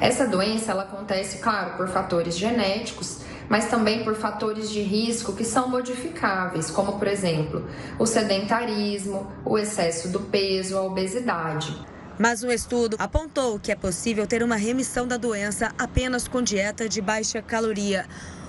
Essa 0.00 0.26
doença 0.26 0.72
ela 0.72 0.82
acontece, 0.82 1.38
claro, 1.38 1.76
por 1.76 1.88
fatores 1.88 2.36
genéticos, 2.36 3.20
mas 3.48 3.68
também 3.68 4.04
por 4.04 4.14
fatores 4.14 4.70
de 4.70 4.82
risco 4.82 5.32
que 5.34 5.44
são 5.44 5.68
modificáveis, 5.68 6.70
como 6.70 6.98
por 6.98 7.08
exemplo, 7.08 7.66
o 7.98 8.06
sedentarismo, 8.06 9.30
o 9.44 9.56
excesso 9.56 10.08
do 10.08 10.20
peso, 10.20 10.76
a 10.76 10.82
obesidade. 10.82 11.76
Mas 12.18 12.42
um 12.42 12.50
estudo 12.50 12.96
apontou 12.98 13.58
que 13.58 13.70
é 13.70 13.76
possível 13.76 14.26
ter 14.26 14.42
uma 14.42 14.56
remissão 14.56 15.06
da 15.06 15.16
doença 15.18 15.72
apenas 15.78 16.26
com 16.26 16.40
dieta 16.40 16.88
de 16.88 17.00
baixa 17.00 17.42
caloria. 17.42 18.06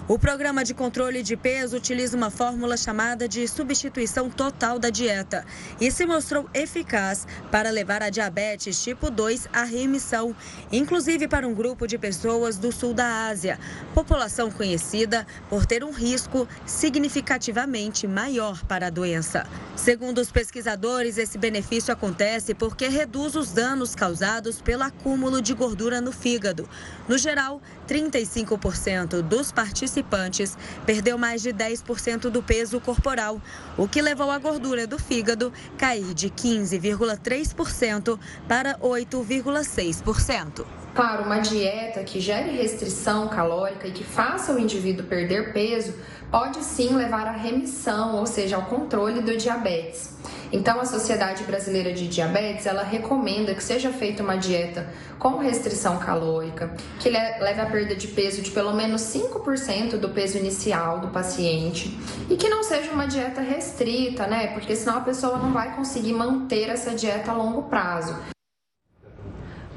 O 0.10 0.18
programa 0.18 0.64
de 0.64 0.74
controle 0.74 1.22
de 1.22 1.36
peso 1.36 1.76
utiliza 1.76 2.16
uma 2.16 2.30
fórmula 2.30 2.78
chamada 2.78 3.28
de 3.28 3.46
substituição 3.46 4.30
total 4.30 4.80
da 4.80 4.90
dieta 4.90 5.46
e 5.82 5.92
se 5.92 6.06
mostrou 6.06 6.50
eficaz 6.54 7.28
para 7.52 7.70
levar 7.70 8.02
a 8.02 8.10
diabetes 8.10 8.82
tipo 8.82 9.12
2 9.12 9.50
à 9.52 9.64
remissão, 9.64 10.34
inclusive 10.72 11.28
para 11.28 11.46
um 11.46 11.54
grupo 11.54 11.86
de 11.86 11.98
pessoas 11.98 12.58
do 12.58 12.72
sul 12.72 12.94
da 12.94 13.28
Ásia, 13.28 13.60
população 13.94 14.50
conhecida 14.50 15.28
por 15.50 15.66
ter 15.66 15.84
um 15.84 15.92
risco 15.92 16.48
significativamente 16.66 18.08
maior 18.08 18.64
para 18.64 18.88
a 18.88 18.90
doença. 18.90 19.46
Segundo 19.76 20.20
os 20.20 20.32
pesquisadores, 20.32 21.18
esse 21.18 21.38
benefício 21.38 21.92
acontece 21.92 22.54
porque 22.54 22.88
reduz 22.88 23.36
os 23.36 23.52
danos 23.52 23.94
causados 23.94 24.62
pelo 24.62 24.84
acúmulo 24.84 25.42
de 25.42 25.54
gordura 25.54 26.00
no 26.00 26.14
fígado. 26.14 26.68
No 27.10 27.18
geral, 27.18 27.62
35% 27.88 29.22
dos 29.22 29.52
participantes 29.52 30.58
perdeu 30.86 31.18
mais 31.18 31.42
de 31.42 31.54
10% 31.54 32.30
do 32.30 32.44
peso 32.44 32.80
corporal, 32.82 33.42
o 33.78 33.88
que 33.88 34.02
levou 34.02 34.30
a 34.30 34.38
gordura 34.38 34.86
do 34.86 35.00
fígado 35.00 35.52
cair 35.78 36.14
de 36.14 36.30
15,3% 36.30 38.20
para 38.48 38.78
8,6%. 38.80 40.66
Claro, 40.94 41.26
uma 41.26 41.38
dieta 41.40 42.04
que 42.04 42.20
gere 42.20 42.58
restrição 42.58 43.28
calórica 43.28 43.88
e 43.88 43.92
que 43.92 44.04
faça 44.04 44.52
o 44.52 44.58
indivíduo 44.58 45.06
perder 45.06 45.54
peso 45.54 45.94
pode 46.32 46.64
sim 46.64 46.96
levar 46.96 47.28
à 47.28 47.32
remissão, 47.32 48.16
ou 48.16 48.26
seja, 48.26 48.56
ao 48.56 48.64
controle 48.64 49.22
do 49.22 49.36
diabetes. 49.38 50.16
Então, 50.52 50.80
a 50.80 50.86
Sociedade 50.86 51.44
Brasileira 51.44 51.92
de 51.92 52.08
Diabetes, 52.08 52.66
ela 52.66 52.84
recomenda 52.84 53.54
que 53.54 53.62
seja 53.62 53.92
feita 53.92 54.24
uma 54.24 54.38
dieta 54.38 54.88
com 55.20 55.38
restrição 55.38 55.98
calórica, 55.98 56.74
que 57.00 57.10
leve 57.10 57.60
à 57.60 57.66
perda 57.66 57.96
de 57.96 58.08
peso 58.08 58.42
de 58.42 58.52
pelo 58.52 58.74
menos 58.74 59.02
5% 59.02 59.98
do 59.98 60.10
peso 60.10 60.38
inicial 60.38 61.00
do 61.00 61.10
paciente 61.10 61.98
e 62.30 62.38
que 62.38 62.48
não 62.48 62.64
seja 62.64 62.92
uma 62.92 63.08
dieta 63.08 63.42
restrita, 63.42 64.26
né? 64.26 64.48
Porque 64.48 64.76
senão 64.76 64.98
a 64.98 65.02
pessoa 65.02 65.38
não 65.38 65.52
vai 65.52 65.76
conseguir 65.76 66.14
manter 66.14 66.70
essa 66.70 66.92
dieta 66.92 67.32
a 67.32 67.34
longo 67.34 67.64
prazo. 67.64 68.16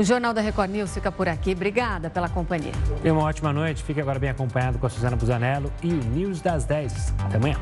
O 0.01 0.03
Jornal 0.03 0.33
da 0.33 0.41
Record 0.41 0.71
News 0.71 0.95
fica 0.95 1.13
por 1.13 1.29
aqui. 1.29 1.53
Obrigada 1.53 2.09
pela 2.09 2.27
companhia. 2.27 2.73
E 3.05 3.11
uma 3.11 3.21
ótima 3.21 3.53
noite. 3.53 3.83
Fique 3.83 4.01
agora 4.01 4.19
bem 4.19 4.31
acompanhado 4.31 4.79
com 4.79 4.87
a 4.87 4.89
Suzana 4.89 5.15
Busanello 5.15 5.71
e 5.83 5.93
o 5.93 5.97
News 5.99 6.41
das 6.41 6.65
10. 6.65 7.13
Até 7.19 7.37
amanhã. 7.37 7.59